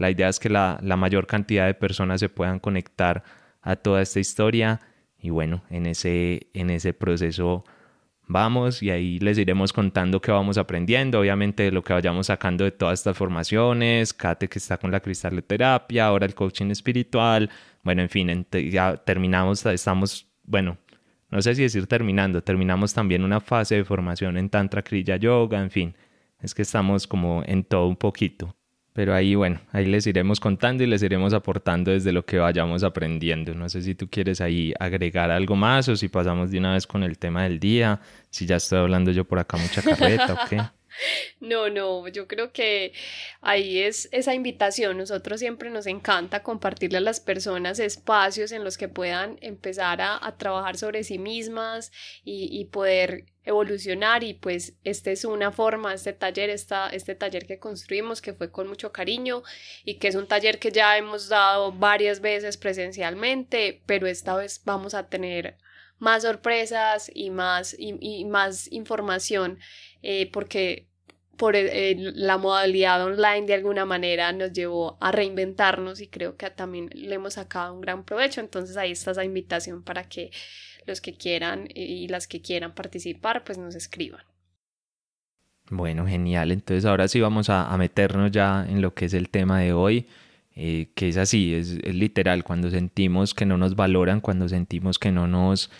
La 0.00 0.10
idea 0.10 0.30
es 0.30 0.40
que 0.40 0.48
la, 0.48 0.80
la 0.82 0.96
mayor 0.96 1.26
cantidad 1.26 1.66
de 1.66 1.74
personas 1.74 2.20
se 2.20 2.30
puedan 2.30 2.58
conectar 2.58 3.22
a 3.60 3.76
toda 3.76 4.00
esta 4.00 4.18
historia. 4.18 4.80
Y 5.18 5.28
bueno, 5.28 5.62
en 5.68 5.84
ese, 5.84 6.48
en 6.54 6.70
ese 6.70 6.94
proceso 6.94 7.64
vamos 8.26 8.82
y 8.82 8.90
ahí 8.90 9.18
les 9.18 9.36
iremos 9.36 9.74
contando 9.74 10.22
qué 10.22 10.30
vamos 10.32 10.56
aprendiendo, 10.56 11.20
obviamente 11.20 11.70
lo 11.70 11.82
que 11.82 11.92
vayamos 11.92 12.28
sacando 12.28 12.64
de 12.64 12.70
todas 12.70 13.00
estas 13.00 13.16
formaciones, 13.16 14.14
Kate 14.14 14.48
que 14.48 14.58
está 14.58 14.78
con 14.78 14.90
la 14.90 15.00
cristaloterapia, 15.00 16.06
ahora 16.06 16.24
el 16.26 16.34
coaching 16.34 16.70
espiritual, 16.70 17.50
bueno, 17.82 18.00
en 18.00 18.08
fin, 18.08 18.46
ya 18.70 18.96
terminamos, 18.96 19.66
estamos, 19.66 20.26
bueno, 20.44 20.78
no 21.28 21.42
sé 21.42 21.54
si 21.56 21.62
decir 21.62 21.86
terminando, 21.88 22.42
terminamos 22.42 22.94
también 22.94 23.24
una 23.24 23.40
fase 23.40 23.74
de 23.74 23.84
formación 23.84 24.38
en 24.38 24.48
Tantra 24.48 24.82
Kriya 24.82 25.16
Yoga, 25.16 25.60
en 25.60 25.70
fin, 25.70 25.94
es 26.40 26.54
que 26.54 26.62
estamos 26.62 27.06
como 27.06 27.42
en 27.44 27.64
todo 27.64 27.86
un 27.86 27.96
poquito. 27.96 28.54
Pero 29.00 29.14
ahí, 29.14 29.34
bueno, 29.34 29.58
ahí 29.72 29.86
les 29.86 30.06
iremos 30.06 30.40
contando 30.40 30.84
y 30.84 30.86
les 30.86 31.02
iremos 31.02 31.32
aportando 31.32 31.90
desde 31.90 32.12
lo 32.12 32.22
que 32.26 32.36
vayamos 32.36 32.84
aprendiendo. 32.84 33.54
No 33.54 33.66
sé 33.70 33.80
si 33.80 33.94
tú 33.94 34.10
quieres 34.10 34.42
ahí 34.42 34.74
agregar 34.78 35.30
algo 35.30 35.56
más 35.56 35.88
o 35.88 35.96
si 35.96 36.10
pasamos 36.10 36.50
de 36.50 36.58
una 36.58 36.74
vez 36.74 36.86
con 36.86 37.02
el 37.02 37.16
tema 37.16 37.44
del 37.44 37.58
día, 37.58 37.98
si 38.28 38.44
ya 38.44 38.56
estoy 38.56 38.78
hablando 38.78 39.10
yo 39.10 39.24
por 39.24 39.38
acá 39.38 39.56
mucha 39.56 39.80
carreta 39.96 40.34
o 40.34 40.48
qué. 40.50 40.60
No, 41.40 41.68
no, 41.70 42.06
yo 42.08 42.26
creo 42.28 42.52
que 42.52 42.92
ahí 43.40 43.78
es 43.78 44.08
esa 44.12 44.34
invitación. 44.34 44.98
Nosotros 44.98 45.40
siempre 45.40 45.70
nos 45.70 45.86
encanta 45.86 46.42
compartirle 46.42 46.98
a 46.98 47.00
las 47.00 47.20
personas 47.20 47.78
espacios 47.78 48.52
en 48.52 48.64
los 48.64 48.76
que 48.76 48.88
puedan 48.88 49.38
empezar 49.40 50.00
a, 50.02 50.20
trabajar 50.38 50.76
sobre 50.76 51.04
sí 51.04 51.18
mismas 51.18 51.92
y, 52.24 52.64
poder 52.66 53.26
evolucionar 53.44 54.22
y 54.22 54.34
pues 54.34 54.74
esta 54.84 55.10
es 55.10 55.24
una 55.24 55.50
forma, 55.50 55.94
este 55.94 56.12
taller, 56.12 56.50
esta, 56.50 56.88
este 56.90 57.14
taller 57.14 57.46
que 57.46 57.58
construimos 57.58 58.20
que 58.20 58.32
fue 58.32 58.52
con 58.52 58.68
mucho 58.68 58.92
cariño 58.92 59.42
y 59.84 59.94
que 59.98 60.08
es 60.08 60.14
un 60.14 60.26
taller 60.26 60.58
que 60.58 60.70
ya 60.70 60.96
hemos 60.96 61.28
dado 61.28 61.72
varias 61.72 62.20
veces 62.20 62.56
presencialmente, 62.56 63.82
pero 63.86 64.06
esta 64.06 64.36
vez 64.36 64.62
vamos 64.64 64.94
a 64.94 65.08
tener 65.08 65.56
más 65.98 66.22
sorpresas 66.22 67.10
y 67.12 67.30
más, 67.30 67.76
y 67.78 68.24
más 68.24 68.70
información 68.72 69.58
eh, 70.02 70.30
porque 70.32 70.90
por 71.36 71.56
la 71.56 72.36
modalidad 72.36 73.02
online 73.02 73.46
de 73.46 73.54
alguna 73.54 73.86
manera 73.86 74.30
nos 74.32 74.52
llevó 74.52 74.98
a 75.00 75.10
reinventarnos 75.10 76.02
y 76.02 76.06
creo 76.06 76.36
que 76.36 76.50
también 76.50 76.90
le 76.92 77.14
hemos 77.14 77.34
sacado 77.34 77.72
un 77.72 77.80
gran 77.80 78.04
provecho. 78.04 78.42
Entonces 78.42 78.76
ahí 78.76 78.90
está 78.92 79.12
esa 79.12 79.24
invitación 79.24 79.82
para 79.82 80.04
que 80.04 80.30
los 80.86 81.00
que 81.00 81.14
quieran 81.14 81.66
y 81.74 82.08
las 82.08 82.26
que 82.26 82.42
quieran 82.42 82.74
participar 82.74 83.42
pues 83.42 83.56
nos 83.56 83.74
escriban. 83.74 84.20
Bueno, 85.70 86.06
genial. 86.06 86.52
Entonces 86.52 86.84
ahora 86.84 87.08
sí 87.08 87.20
vamos 87.20 87.48
a, 87.48 87.74
meternos 87.78 88.30
ya 88.32 88.66
en 88.68 88.82
lo 88.82 88.92
que 88.92 89.06
es 89.06 89.14
el 89.14 89.30
tema 89.30 89.60
de 89.60 89.72
hoy, 89.72 90.08
eh, 90.54 90.90
que 90.94 91.08
es 91.08 91.16
así, 91.16 91.54
es 91.54 91.70
literal, 91.94 92.44
cuando 92.44 92.68
sentimos 92.68 93.32
que 93.32 93.46
no 93.46 93.56
nos 93.56 93.76
valoran, 93.76 94.20
cuando 94.20 94.46
sentimos 94.48 94.98
que 94.98 95.10
no 95.10 95.26
nos 95.26 95.70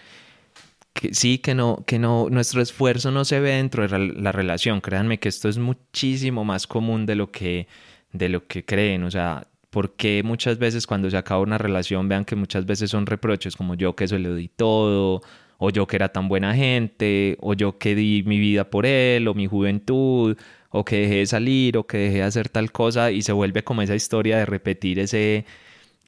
que 0.92 1.14
sí, 1.14 1.38
que 1.38 1.54
no, 1.54 1.84
que 1.86 1.98
no, 1.98 2.28
nuestro 2.30 2.62
esfuerzo 2.62 3.10
no 3.10 3.24
se 3.24 3.40
ve 3.40 3.52
dentro 3.52 3.86
de 3.86 3.98
la 3.98 4.32
relación. 4.32 4.80
Créanme 4.80 5.18
que 5.18 5.28
esto 5.28 5.48
es 5.48 5.58
muchísimo 5.58 6.44
más 6.44 6.66
común 6.66 7.06
de 7.06 7.14
lo 7.14 7.30
que, 7.30 7.68
de 8.12 8.28
lo 8.28 8.46
que 8.46 8.64
creen. 8.64 9.04
O 9.04 9.10
sea, 9.10 9.46
porque 9.70 10.22
muchas 10.24 10.58
veces 10.58 10.86
cuando 10.86 11.10
se 11.10 11.16
acaba 11.16 11.40
una 11.40 11.58
relación, 11.58 12.08
vean 12.08 12.24
que 12.24 12.36
muchas 12.36 12.66
veces 12.66 12.90
son 12.90 13.06
reproches 13.06 13.56
como 13.56 13.74
yo 13.74 13.94
que 13.96 14.04
eso 14.04 14.18
le 14.18 14.34
di 14.34 14.48
todo, 14.48 15.22
o 15.58 15.70
yo 15.70 15.86
que 15.86 15.96
era 15.96 16.08
tan 16.10 16.28
buena 16.28 16.54
gente, 16.54 17.36
o 17.40 17.54
yo 17.54 17.78
que 17.78 17.94
di 17.94 18.22
mi 18.26 18.38
vida 18.38 18.68
por 18.70 18.86
él, 18.86 19.28
o 19.28 19.34
mi 19.34 19.46
juventud, 19.46 20.36
o 20.70 20.84
que 20.84 21.00
dejé 21.02 21.16
de 21.16 21.26
salir, 21.26 21.76
o 21.76 21.86
que 21.86 21.98
dejé 21.98 22.16
de 22.16 22.22
hacer 22.24 22.48
tal 22.48 22.72
cosa, 22.72 23.10
y 23.12 23.22
se 23.22 23.32
vuelve 23.32 23.62
como 23.64 23.82
esa 23.82 23.94
historia 23.94 24.38
de 24.38 24.46
repetir 24.46 24.98
ese 24.98 25.44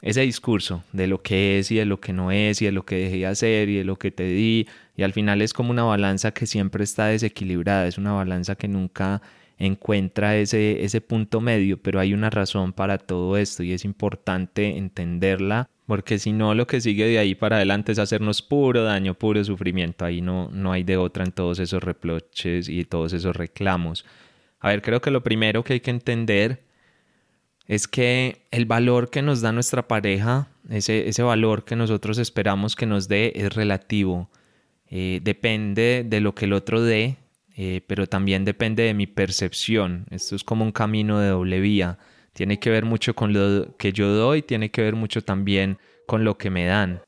ese 0.02 0.22
discurso 0.22 0.82
de 0.92 1.06
lo 1.06 1.22
que 1.22 1.58
es 1.58 1.70
y 1.70 1.76
de 1.76 1.86
lo 1.86 2.00
que 2.00 2.12
no 2.12 2.32
es 2.32 2.60
y 2.60 2.66
de 2.66 2.72
lo 2.72 2.84
que 2.84 2.96
dejé 2.96 3.18
de 3.18 3.26
hacer 3.26 3.68
y 3.68 3.76
de 3.76 3.84
lo 3.84 3.96
que 3.96 4.10
te 4.10 4.24
di 4.24 4.66
y 4.96 5.04
al 5.04 5.12
final 5.12 5.40
es 5.40 5.52
como 5.52 5.70
una 5.70 5.84
balanza 5.84 6.32
que 6.32 6.46
siempre 6.46 6.84
está 6.84 7.06
desequilibrada, 7.06 7.86
es 7.86 7.98
una 7.98 8.12
balanza 8.12 8.56
que 8.56 8.68
nunca 8.68 9.22
encuentra 9.58 10.36
ese, 10.36 10.84
ese 10.84 11.00
punto 11.00 11.40
medio, 11.40 11.80
pero 11.80 12.00
hay 12.00 12.14
una 12.14 12.30
razón 12.30 12.72
para 12.72 12.98
todo 12.98 13.36
esto 13.36 13.62
y 13.62 13.72
es 13.72 13.84
importante 13.84 14.76
entenderla 14.76 15.70
porque 15.86 16.18
si 16.18 16.32
no 16.32 16.54
lo 16.54 16.66
que 16.66 16.80
sigue 16.80 17.06
de 17.06 17.18
ahí 17.18 17.34
para 17.34 17.56
adelante 17.56 17.92
es 17.92 17.98
hacernos 17.98 18.42
puro 18.42 18.82
daño, 18.82 19.14
puro 19.14 19.44
sufrimiento, 19.44 20.04
ahí 20.04 20.20
no, 20.20 20.48
no 20.52 20.72
hay 20.72 20.82
de 20.82 20.96
otra 20.96 21.24
en 21.24 21.32
todos 21.32 21.58
esos 21.58 21.82
reproches 21.82 22.68
y 22.68 22.84
todos 22.84 23.12
esos 23.12 23.36
reclamos. 23.36 24.04
A 24.58 24.68
ver, 24.68 24.82
creo 24.82 25.00
que 25.00 25.10
lo 25.10 25.22
primero 25.22 25.62
que 25.64 25.74
hay 25.74 25.80
que 25.80 25.90
entender 25.90 26.62
es 27.66 27.88
que 27.88 28.46
el 28.50 28.66
valor 28.66 29.10
que 29.10 29.22
nos 29.22 29.40
da 29.40 29.52
nuestra 29.52 29.86
pareja, 29.88 30.48
ese, 30.68 31.08
ese 31.08 31.22
valor 31.22 31.64
que 31.64 31.76
nosotros 31.76 32.18
esperamos 32.18 32.76
que 32.76 32.86
nos 32.86 33.08
dé, 33.08 33.32
es 33.34 33.54
relativo. 33.54 34.30
Eh, 34.88 35.20
depende 35.22 36.04
de 36.06 36.20
lo 36.20 36.34
que 36.34 36.44
el 36.44 36.52
otro 36.52 36.82
dé, 36.82 37.16
eh, 37.56 37.82
pero 37.86 38.06
también 38.06 38.44
depende 38.44 38.82
de 38.82 38.94
mi 38.94 39.06
percepción. 39.06 40.06
Esto 40.10 40.36
es 40.36 40.44
como 40.44 40.64
un 40.64 40.72
camino 40.72 41.18
de 41.18 41.28
doble 41.28 41.60
vía. 41.60 41.98
Tiene 42.32 42.58
que 42.58 42.70
ver 42.70 42.84
mucho 42.84 43.14
con 43.14 43.32
lo 43.32 43.76
que 43.76 43.92
yo 43.92 44.08
doy, 44.08 44.42
tiene 44.42 44.70
que 44.70 44.82
ver 44.82 44.94
mucho 44.94 45.22
también 45.22 45.78
con 46.06 46.24
lo 46.24 46.38
que 46.38 46.50
me 46.50 46.66
dan. 46.66 47.00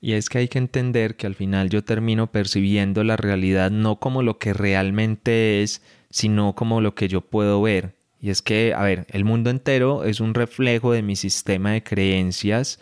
Y 0.00 0.14
es 0.14 0.28
que 0.28 0.38
hay 0.38 0.48
que 0.48 0.58
entender 0.58 1.16
que 1.16 1.26
al 1.26 1.34
final 1.34 1.68
yo 1.68 1.84
termino 1.84 2.32
percibiendo 2.32 3.04
la 3.04 3.16
realidad 3.16 3.70
no 3.70 4.00
como 4.00 4.22
lo 4.22 4.38
que 4.38 4.54
realmente 4.54 5.62
es, 5.62 5.82
sino 6.08 6.54
como 6.54 6.80
lo 6.80 6.94
que 6.94 7.08
yo 7.08 7.20
puedo 7.20 7.60
ver. 7.60 7.99
Y 8.20 8.30
es 8.30 8.42
que, 8.42 8.74
a 8.74 8.82
ver, 8.82 9.06
el 9.10 9.24
mundo 9.24 9.50
entero 9.50 10.04
es 10.04 10.20
un 10.20 10.34
reflejo 10.34 10.92
de 10.92 11.02
mi 11.02 11.16
sistema 11.16 11.72
de 11.72 11.82
creencias 11.82 12.78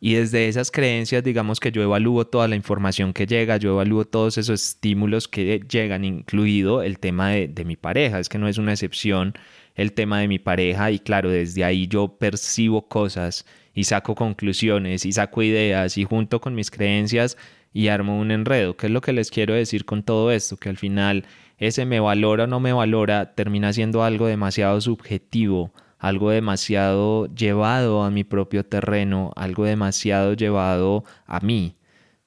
y 0.00 0.14
desde 0.14 0.48
esas 0.48 0.70
creencias, 0.70 1.24
digamos 1.24 1.58
que 1.58 1.72
yo 1.72 1.82
evalúo 1.82 2.26
toda 2.26 2.48
la 2.48 2.56
información 2.56 3.12
que 3.12 3.26
llega, 3.26 3.56
yo 3.56 3.70
evalúo 3.70 4.04
todos 4.04 4.36
esos 4.36 4.62
estímulos 4.62 5.26
que 5.26 5.64
llegan, 5.68 6.04
incluido 6.04 6.82
el 6.82 6.98
tema 6.98 7.30
de, 7.30 7.48
de 7.48 7.64
mi 7.64 7.76
pareja. 7.76 8.20
Es 8.20 8.28
que 8.28 8.38
no 8.38 8.46
es 8.46 8.58
una 8.58 8.72
excepción 8.72 9.34
el 9.74 9.92
tema 9.92 10.20
de 10.20 10.28
mi 10.28 10.38
pareja 10.38 10.90
y 10.90 10.98
claro, 10.98 11.30
desde 11.30 11.64
ahí 11.64 11.86
yo 11.86 12.08
percibo 12.18 12.88
cosas 12.88 13.46
y 13.74 13.84
saco 13.84 14.14
conclusiones 14.14 15.04
y 15.06 15.12
saco 15.12 15.42
ideas 15.42 15.96
y 15.98 16.04
junto 16.04 16.40
con 16.40 16.54
mis 16.54 16.70
creencias 16.70 17.36
y 17.76 17.88
armo 17.88 18.18
un 18.18 18.30
enredo. 18.30 18.74
¿Qué 18.74 18.86
es 18.86 18.92
lo 18.92 19.02
que 19.02 19.12
les 19.12 19.30
quiero 19.30 19.52
decir 19.52 19.84
con 19.84 20.02
todo 20.02 20.32
esto? 20.32 20.56
Que 20.56 20.70
al 20.70 20.78
final 20.78 21.26
ese 21.58 21.84
me 21.84 22.00
valora 22.00 22.44
o 22.44 22.46
no 22.46 22.58
me 22.58 22.72
valora 22.72 23.34
termina 23.34 23.70
siendo 23.74 24.02
algo 24.02 24.26
demasiado 24.26 24.80
subjetivo, 24.80 25.74
algo 25.98 26.30
demasiado 26.30 27.26
llevado 27.34 28.02
a 28.02 28.10
mi 28.10 28.24
propio 28.24 28.64
terreno, 28.64 29.30
algo 29.36 29.66
demasiado 29.66 30.32
llevado 30.32 31.04
a 31.26 31.40
mí, 31.40 31.76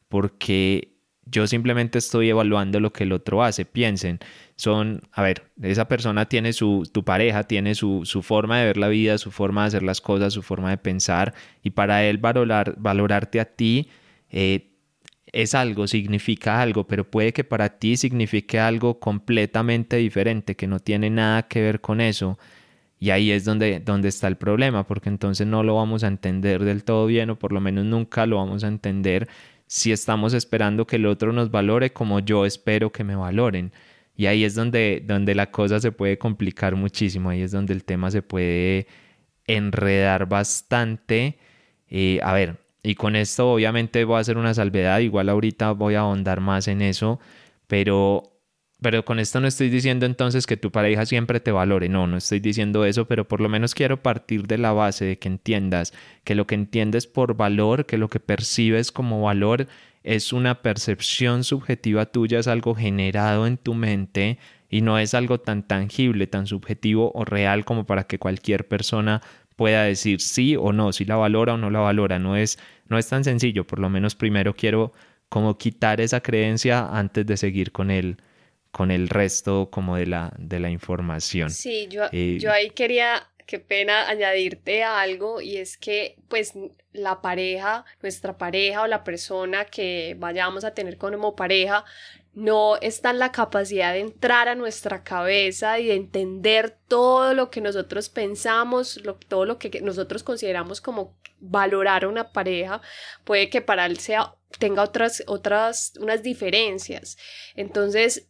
porque 0.08 0.94
yo 1.26 1.48
simplemente 1.48 1.98
estoy 1.98 2.30
evaluando 2.30 2.80
lo 2.80 2.94
que 2.94 3.06
el 3.06 3.12
otro 3.12 3.44
hace. 3.44 3.66
Piensen, 3.66 4.20
son, 4.56 5.02
a 5.12 5.24
ver, 5.24 5.46
esa 5.64 5.88
persona 5.88 6.28
tiene 6.28 6.54
su, 6.54 6.88
tu 6.92 7.04
pareja 7.04 7.46
tiene 7.46 7.74
su, 7.74 8.02
su, 8.06 8.22
forma 8.22 8.60
de 8.60 8.66
ver 8.68 8.78
la 8.78 8.88
vida, 8.88 9.18
su 9.18 9.32
forma 9.32 9.62
de 9.64 9.70
hacer 9.70 9.82
las 9.82 10.00
cosas, 10.00 10.32
su 10.32 10.44
forma 10.44 10.70
de 10.70 10.78
pensar, 10.78 11.34
y 11.64 11.72
para 11.72 12.04
él 12.06 12.20
valorar, 12.20 12.76
valorarte 12.78 13.40
a 13.40 13.46
ti, 13.46 13.90
eh, 14.30 14.69
es 15.32 15.56
algo, 15.56 15.88
significa 15.88 16.62
algo, 16.62 16.88
pero 16.88 17.10
puede 17.10 17.34
que 17.34 17.44
para 17.44 17.80
ti 17.80 17.98
signifique 17.98 18.60
algo 18.60 19.00
completamente 19.00 19.98
diferente, 19.98 20.56
que 20.56 20.68
no 20.68 20.80
tiene 20.80 21.10
nada 21.10 21.48
que 21.48 21.62
ver 21.62 21.82
con 21.82 22.02
eso. 22.02 22.38
Y 23.00 23.12
ahí 23.12 23.32
es 23.32 23.46
donde, 23.46 23.80
donde 23.80 24.10
está 24.10 24.28
el 24.28 24.38
problema, 24.38 24.86
porque 24.86 25.10
entonces 25.10 25.48
no 25.48 25.64
lo 25.64 25.76
vamos 25.76 26.04
a 26.04 26.08
entender 26.08 26.64
del 26.64 26.84
todo 26.84 27.06
bien, 27.08 27.30
o 27.30 27.40
por 27.40 27.54
lo 27.54 27.62
menos 27.62 27.86
nunca 27.86 28.26
lo 28.26 28.38
vamos 28.38 28.64
a 28.64 28.68
entender 28.68 29.30
si 29.68 29.92
estamos 29.92 30.34
esperando 30.34 30.88
que 30.88 30.98
el 30.98 31.06
otro 31.06 31.32
nos 31.34 31.52
valore 31.52 31.94
como 31.94 32.20
yo 32.20 32.46
espero 32.46 32.92
que 32.92 33.04
me 33.04 33.16
valoren. 33.16 33.72
Y 34.18 34.26
ahí 34.26 34.44
es 34.44 34.56
donde, 34.56 35.04
donde 35.06 35.36
la 35.36 35.52
cosa 35.52 35.80
se 35.80 35.92
puede 35.92 36.18
complicar 36.18 36.76
muchísimo, 36.76 37.30
ahí 37.30 37.42
es 37.42 37.52
donde 37.52 37.74
el 37.74 37.86
tema 37.86 38.12
se 38.12 38.22
puede 38.22 38.88
enredar 39.48 40.28
bastante. 40.28 41.38
Eh, 41.90 42.20
a 42.24 42.34
ver, 42.34 42.58
y 42.84 42.96
con 42.96 43.16
esto 43.16 43.52
obviamente 43.52 44.04
voy 44.06 44.18
a 44.18 44.20
hacer 44.20 44.38
una 44.38 44.54
salvedad, 44.54 45.00
igual 45.00 45.30
ahorita 45.30 45.72
voy 45.72 45.96
a 45.96 46.02
ahondar 46.02 46.40
más 46.42 46.68
en 46.68 46.82
eso, 46.82 47.20
pero 47.68 48.40
pero 48.82 49.04
con 49.04 49.20
esto 49.20 49.42
no 49.42 49.48
estoy 49.48 49.70
diciendo 49.70 50.06
entonces 50.06 50.48
que 50.48 50.56
tu 50.56 50.72
pareja 50.72 51.06
siempre 51.06 51.42
te 51.42 51.52
valore, 51.52 51.90
no, 51.90 52.08
no 52.08 52.16
estoy 52.16 52.40
diciendo 52.40 52.86
eso, 52.86 53.06
pero 53.10 53.28
por 53.28 53.42
lo 53.42 53.50
menos 53.50 53.76
quiero 53.76 54.02
partir 54.02 54.48
de 54.48 54.58
la 54.58 54.72
base 54.72 55.04
de 55.04 55.20
que 55.20 55.28
entiendas 55.28 55.94
que 56.24 56.34
lo 56.34 56.48
que 56.48 56.56
entiendes 56.56 57.06
por 57.06 57.36
valor, 57.36 57.86
que 57.86 57.98
lo 57.98 58.08
que 58.08 58.22
percibes 58.22 58.94
como 58.94 59.22
valor 59.22 59.68
es 60.04 60.32
una 60.32 60.62
percepción 60.62 61.44
subjetiva 61.44 62.06
tuya, 62.06 62.40
es 62.40 62.48
algo 62.48 62.74
generado 62.74 63.48
en 63.48 63.58
tu 63.58 63.74
mente 63.74 64.38
y 64.70 64.82
no 64.82 64.98
es 64.98 65.14
algo 65.14 65.40
tan 65.42 65.68
tangible, 65.68 66.28
tan 66.28 66.48
subjetivo 66.48 67.12
o 67.14 67.26
real 67.26 67.66
como 67.66 67.86
para 67.86 68.06
que 68.06 68.18
cualquier 68.18 68.68
persona 68.68 69.22
pueda 69.60 69.84
decir 69.84 70.22
sí 70.22 70.56
o 70.56 70.72
no, 70.72 70.94
si 70.94 71.04
la 71.04 71.18
valora 71.18 71.56
o 71.56 71.58
no 71.58 71.70
la 71.70 71.82
valora, 71.82 72.18
no 72.18 72.38
es 72.38 72.58
no 72.88 72.98
es 72.98 73.10
tan 73.10 73.26
sencillo, 73.26 73.68
por 73.68 73.80
lo 73.80 73.90
menos 73.90 74.16
primero 74.16 74.56
quiero 74.56 74.94
como 75.28 75.58
quitar 75.58 76.00
esa 76.00 76.22
creencia 76.22 76.88
antes 76.88 77.26
de 77.26 77.36
seguir 77.36 77.74
con 77.74 77.92
él 77.92 78.16
con 78.72 78.90
el 78.90 79.10
resto 79.10 79.70
como 79.70 79.98
de 79.98 80.06
la, 80.06 80.32
de 80.38 80.60
la 80.62 80.70
información. 80.70 81.50
Sí, 81.50 81.88
yo, 81.90 82.04
eh, 82.14 82.38
yo 82.40 82.54
ahí 82.54 82.70
quería, 82.70 83.28
qué 83.46 83.60
pena 83.60 84.08
añadirte 84.08 84.84
algo 84.84 85.42
y 85.42 85.58
es 85.58 85.78
que 85.78 86.16
pues 86.30 86.54
la 86.94 87.22
pareja, 87.22 87.84
nuestra 88.02 88.38
pareja 88.38 88.84
o 88.84 88.88
la 88.88 89.04
persona 89.04 89.66
que 89.66 90.16
vayamos 90.18 90.64
a 90.64 90.74
tener 90.74 90.98
como 90.98 91.36
pareja 91.36 91.84
no 92.34 92.78
está 92.78 93.10
en 93.10 93.20
la 93.20 93.32
capacidad 93.32 93.94
de 93.94 94.00
entrar 94.00 94.48
a 94.48 94.56
nuestra 94.56 95.04
cabeza 95.04 95.80
y 95.80 95.88
de 95.88 95.96
entender 95.96 96.78
todo 96.88 97.34
lo 97.34 97.50
que 97.50 97.62
nosotros 97.62 98.10
pensamos, 98.10 99.02
todo 99.28 99.46
lo 99.46 99.58
que 99.58 99.82
nosotros 99.82 100.24
consideramos 100.24 100.82
como 100.82 101.18
valorar 101.40 102.04
a 102.04 102.08
una 102.08 102.32
pareja, 102.32 102.82
puede 103.24 103.50
que 103.50 103.62
para 103.62 103.86
él 103.86 104.00
sea 104.00 104.36
tenga 104.58 104.84
otras 104.84 105.24
otras 105.28 105.94
unas 106.00 106.24
diferencias. 106.24 107.18
Entonces, 107.56 108.30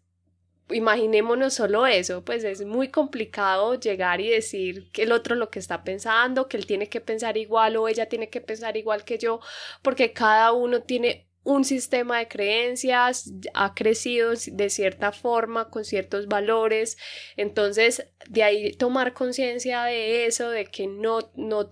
imaginémonos 0.70 1.53
solo 1.56 1.88
eso, 1.88 2.24
pues 2.24 2.44
es 2.44 2.63
muy 2.65 2.89
complicado 2.89 3.79
llegar 3.79 4.22
y 4.22 4.29
decir 4.29 4.91
que 4.91 5.03
el 5.03 5.12
otro 5.12 5.36
lo 5.36 5.50
que 5.50 5.60
está 5.60 5.84
pensando, 5.84 6.48
que 6.48 6.58
él 6.58 6.65
tiene 6.65 6.89
que 6.89 7.01
pensar 7.01 7.38
igual 7.38 7.77
o 7.77 7.88
ella 7.88 8.08
tiene 8.08 8.29
que 8.29 8.41
pensar 8.41 8.77
igual 8.77 9.03
que 9.03 9.18
yo, 9.18 9.39
porque 9.82 10.13
cada 10.13 10.51
uno 10.51 10.84
tiene 10.84 11.28
un 11.43 11.63
sistema 11.63 12.19
de 12.19 12.27
creencias, 12.27 13.31
ha 13.53 13.74
crecido 13.74 14.34
de 14.51 14.69
cierta 14.69 15.12
forma, 15.12 15.69
con 15.69 15.86
ciertos 15.86 16.27
valores. 16.27 16.98
Entonces, 17.38 18.08
de 18.27 18.43
ahí 18.43 18.74
tomar 18.74 19.13
conciencia 19.13 19.84
de 19.84 20.25
eso, 20.25 20.50
de 20.50 20.65
que 20.65 20.88
no, 20.88 21.31
no, 21.36 21.69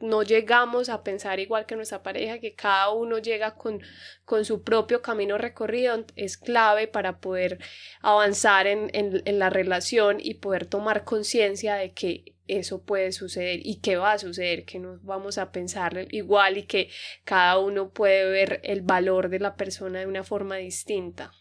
no, 0.00 0.22
llegamos 0.22 0.88
a 0.88 1.02
pensar 1.02 1.40
igual 1.40 1.66
que 1.66 1.76
nuestra 1.76 2.02
pareja, 2.02 2.38
que 2.38 2.54
cada 2.54 2.90
uno 2.90 3.18
llega 3.18 3.54
con, 3.54 3.82
con 4.24 4.44
su 4.44 4.62
propio 4.62 5.02
camino 5.02 5.38
recorrido, 5.38 6.04
es 6.14 6.36
clave 6.36 6.86
para 6.86 7.18
poder 7.18 7.58
avanzar 8.02 8.66
en, 8.66 8.90
en 8.92 9.38
la 9.38 9.50
relación 9.50 10.18
y 10.20 10.34
poder 10.34 10.66
tomar 10.66 11.04
conciencia 11.04 11.76
de 11.76 11.92
que 11.92 12.35
eso 12.48 12.82
puede 12.82 13.12
suceder 13.12 13.60
y 13.62 13.76
que 13.76 13.96
va 13.96 14.12
a 14.12 14.18
suceder, 14.18 14.64
que 14.64 14.78
no 14.78 14.98
vamos 15.02 15.38
a 15.38 15.52
pensar 15.52 16.06
igual 16.10 16.58
y 16.58 16.62
que 16.64 16.88
cada 17.24 17.58
uno 17.58 17.90
puede 17.90 18.30
ver 18.30 18.60
el 18.64 18.82
valor 18.82 19.28
de 19.28 19.40
la 19.40 19.56
persona 19.56 20.00
de 20.00 20.06
una 20.06 20.24
forma 20.24 20.56
distinta. 20.56 21.32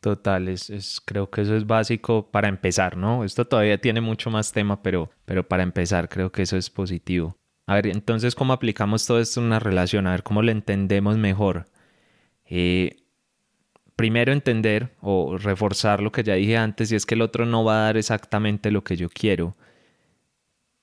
Total, 0.00 0.48
es, 0.48 1.00
creo 1.04 1.28
que 1.28 1.40
eso 1.40 1.56
es 1.56 1.66
básico 1.66 2.30
para 2.30 2.48
empezar, 2.48 2.96
¿no? 2.96 3.24
Esto 3.24 3.44
todavía 3.44 3.80
tiene 3.80 4.00
mucho 4.00 4.30
más 4.30 4.52
tema, 4.52 4.80
pero, 4.82 5.10
pero 5.24 5.46
para 5.46 5.64
empezar 5.64 6.08
creo 6.08 6.30
que 6.30 6.42
eso 6.42 6.56
es 6.56 6.70
positivo. 6.70 7.36
A 7.66 7.74
ver, 7.74 7.88
entonces, 7.88 8.34
¿cómo 8.34 8.52
aplicamos 8.52 9.06
todo 9.06 9.20
esto 9.20 9.40
en 9.40 9.46
una 9.46 9.58
relación? 9.58 10.06
A 10.06 10.12
ver, 10.12 10.22
¿cómo 10.22 10.42
lo 10.42 10.52
entendemos 10.52 11.18
mejor? 11.18 11.66
Eh, 12.46 12.96
primero 13.96 14.32
entender 14.32 14.94
o 15.00 15.36
reforzar 15.36 16.00
lo 16.00 16.12
que 16.12 16.22
ya 16.22 16.34
dije 16.34 16.56
antes, 16.56 16.92
y 16.92 16.94
es 16.94 17.04
que 17.04 17.16
el 17.16 17.22
otro 17.22 17.44
no 17.44 17.64
va 17.64 17.80
a 17.80 17.84
dar 17.86 17.96
exactamente 17.96 18.70
lo 18.70 18.84
que 18.84 18.96
yo 18.96 19.08
quiero 19.08 19.56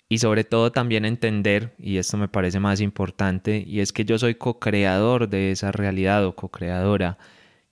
y 0.07 0.19
sobre 0.19 0.43
todo 0.43 0.71
también 0.71 1.05
entender, 1.05 1.75
y 1.79 1.97
esto 1.97 2.17
me 2.17 2.27
parece 2.27 2.59
más 2.59 2.81
importante, 2.81 3.63
y 3.65 3.79
es 3.79 3.91
que 3.91 4.05
yo 4.05 4.17
soy 4.19 4.35
co-creador 4.35 5.29
de 5.29 5.51
esa 5.51 5.71
realidad 5.71 6.25
o 6.25 6.35
co-creadora, 6.35 7.17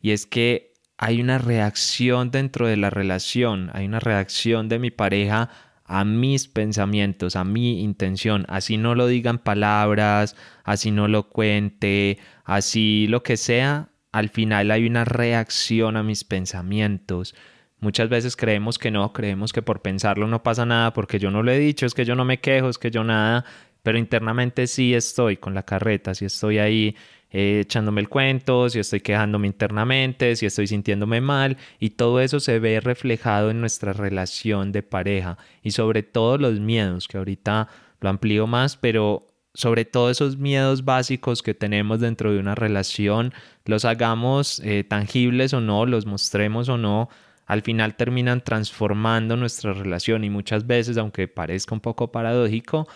y 0.02 0.12
es 0.12 0.26
que 0.26 0.74
hay 0.98 1.22
una 1.22 1.38
reacción 1.38 2.32
dentro 2.32 2.68
de 2.68 2.78
la 2.78 2.90
relación, 2.90 3.70
hay 3.74 3.86
una 3.86 4.00
reacción 4.00 4.70
de 4.70 4.80
mi 4.80 4.92
pareja 4.92 5.50
a 5.86 6.06
mis 6.06 6.48
pensamientos, 6.48 7.36
a 7.36 7.44
mi 7.44 7.82
intención, 7.82 8.46
así 8.48 8.78
no 8.78 8.96
lo 8.96 9.08
digan 9.08 9.38
palabras, 9.38 10.36
así 10.64 10.92
no 10.92 11.08
lo 11.08 11.30
cuente, 11.30 12.20
así 12.46 13.06
lo 13.10 13.22
que 13.22 13.38
sea, 13.38 13.90
al 14.12 14.30
final 14.30 14.72
hay 14.72 14.86
una 14.86 15.06
reacción 15.06 15.98
a 15.98 16.04
mis 16.04 16.24
pensamientos, 16.24 17.36
Muchas 17.84 18.08
veces 18.08 18.38
creemos 18.38 18.80
que 18.80 18.92
no, 18.92 19.12
creemos 19.12 19.52
que 19.52 19.62
por 19.62 19.82
pensarlo 19.82 20.26
no 20.26 20.42
pasa 20.42 20.66
nada, 20.66 20.94
porque 20.94 21.20
yo 21.20 21.32
no 21.32 21.44
lo 21.44 21.52
he 21.52 21.60
dicho, 21.60 21.86
es 21.86 21.94
que 21.94 22.06
yo 22.06 22.16
no 22.16 22.24
me 22.24 22.40
quejo, 22.40 22.70
es 22.70 22.78
que 22.78 22.90
yo 22.90 23.04
nada, 23.04 23.44
pero 23.82 23.98
internamente 23.98 24.68
sí 24.68 24.94
estoy 24.94 25.36
con 25.36 25.54
la 25.54 25.64
carreta, 25.64 26.16
sí 26.16 26.24
estoy 26.24 26.60
ahí 26.60 26.96
eh, 27.30 27.60
echándome 27.60 28.00
el 28.00 28.08
cuento, 28.08 28.70
si 28.70 28.80
estoy 28.80 29.02
quejándome 29.02 29.48
internamente, 29.48 30.38
si 30.38 30.46
estoy 30.46 30.68
sintiéndome 30.68 31.20
mal, 31.20 31.58
y 31.78 31.90
todo 31.90 32.22
eso 32.22 32.40
se 32.40 32.58
ve 32.60 32.80
reflejado 32.80 33.52
en 33.52 33.60
nuestra 33.60 33.92
relación 33.92 34.72
de 34.72 34.82
pareja 34.82 35.38
y 35.62 35.72
sobre 35.72 36.04
todo 36.04 36.38
los 36.38 36.62
miedos, 36.62 37.10
que 37.10 37.18
ahorita 37.18 37.68
lo 38.00 38.08
amplío 38.08 38.48
más, 38.48 38.78
pero 38.78 39.28
sobre 39.54 39.84
todo 39.84 40.10
esos 40.10 40.38
miedos 40.38 40.86
básicos 40.86 41.44
que 41.44 41.54
tenemos 41.54 42.00
dentro 42.00 42.32
de 42.32 42.40
una 42.40 42.56
relación, 42.56 43.34
los 43.66 43.84
hagamos 43.84 44.62
eh, 44.64 44.86
tangibles 44.86 45.54
o 45.54 45.60
no, 45.60 45.86
los 45.86 46.06
mostremos 46.06 46.70
o 46.70 46.78
no, 46.78 47.10
al 47.46 47.62
final 47.62 47.96
terminan 47.96 48.44
transformando 48.44 49.36
nuestra 49.38 49.74
relación 49.74 50.24
y 50.24 50.30
muchas 50.30 50.66
veces, 50.68 50.98
aunque 50.98 51.28
parezca 51.28 51.76
un 51.76 51.82
poco 51.82 52.12
paradójico, 52.12 52.88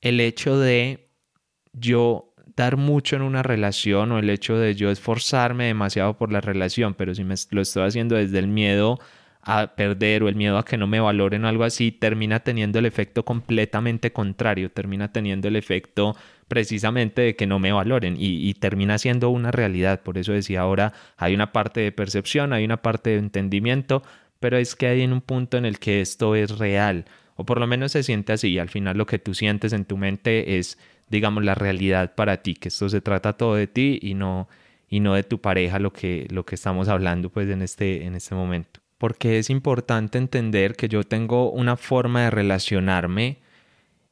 el 0.00 0.20
hecho 0.20 0.58
de 0.58 1.08
yo 1.72 2.34
dar 2.56 2.76
mucho 2.76 3.16
en 3.16 3.22
una 3.22 3.42
relación 3.42 4.12
o 4.12 4.18
el 4.18 4.30
hecho 4.30 4.56
de 4.56 4.74
yo 4.74 4.90
esforzarme 4.90 5.66
demasiado 5.66 6.16
por 6.16 6.32
la 6.32 6.40
relación, 6.40 6.94
pero 6.94 7.14
si 7.14 7.24
me 7.24 7.34
lo 7.50 7.60
estoy 7.60 7.84
haciendo 7.84 8.14
desde 8.14 8.38
el 8.38 8.46
miedo 8.46 8.98
a 9.44 9.74
perder 9.76 10.22
o 10.22 10.28
el 10.28 10.36
miedo 10.36 10.58
a 10.58 10.64
que 10.64 10.78
no 10.78 10.86
me 10.86 11.00
valoren 11.00 11.44
o 11.44 11.48
algo 11.48 11.64
así, 11.64 11.92
termina 11.92 12.40
teniendo 12.40 12.78
el 12.78 12.86
efecto 12.86 13.24
completamente 13.24 14.12
contrario, 14.12 14.70
termina 14.70 15.12
teniendo 15.12 15.48
el 15.48 15.56
efecto 15.56 16.16
precisamente 16.48 17.22
de 17.22 17.36
que 17.36 17.46
no 17.46 17.58
me 17.58 17.72
valoren 17.72 18.16
y, 18.18 18.52
termina 18.54 18.98
siendo 18.98 19.30
una 19.30 19.50
realidad. 19.50 20.02
Por 20.02 20.18
eso 20.18 20.32
decía 20.32 20.60
ahora, 20.62 20.92
hay 21.16 21.34
una 21.34 21.52
parte 21.52 21.80
de 21.80 21.92
percepción, 21.92 22.52
hay 22.52 22.64
una 22.64 22.78
parte 22.82 23.10
de 23.10 23.18
entendimiento, 23.18 24.02
pero 24.40 24.56
es 24.56 24.74
que 24.74 24.86
hay 24.86 25.02
en 25.02 25.12
un 25.12 25.20
punto 25.20 25.56
en 25.58 25.66
el 25.66 25.78
que 25.78 26.00
esto 26.00 26.34
es 26.34 26.58
real, 26.58 27.04
o 27.36 27.44
por 27.44 27.60
lo 27.60 27.66
menos 27.66 27.92
se 27.92 28.02
siente 28.02 28.32
así, 28.32 28.58
al 28.58 28.68
final 28.68 28.96
lo 28.96 29.06
que 29.06 29.18
tú 29.18 29.34
sientes 29.34 29.72
en 29.72 29.84
tu 29.84 29.96
mente 29.96 30.58
es, 30.58 30.78
digamos, 31.08 31.44
la 31.44 31.54
realidad 31.54 32.14
para 32.14 32.42
ti, 32.42 32.54
que 32.54 32.68
esto 32.68 32.88
se 32.88 33.00
trata 33.00 33.34
todo 33.34 33.56
de 33.56 33.66
ti 33.66 33.98
y 34.02 34.14
no 34.14 34.48
y 34.88 35.00
no 35.00 35.14
de 35.14 35.24
tu 35.24 35.40
pareja 35.40 35.78
lo 35.80 35.92
que, 35.92 36.28
lo 36.30 36.44
que 36.44 36.54
estamos 36.54 36.88
hablando 36.88 37.30
pues 37.30 37.48
en 37.48 37.62
este, 37.62 38.04
en 38.04 38.14
este 38.14 38.34
momento 38.34 38.83
porque 39.04 39.38
es 39.38 39.50
importante 39.50 40.16
entender 40.16 40.76
que 40.76 40.88
yo 40.88 41.04
tengo 41.04 41.50
una 41.50 41.76
forma 41.76 42.22
de 42.22 42.30
relacionarme 42.30 43.36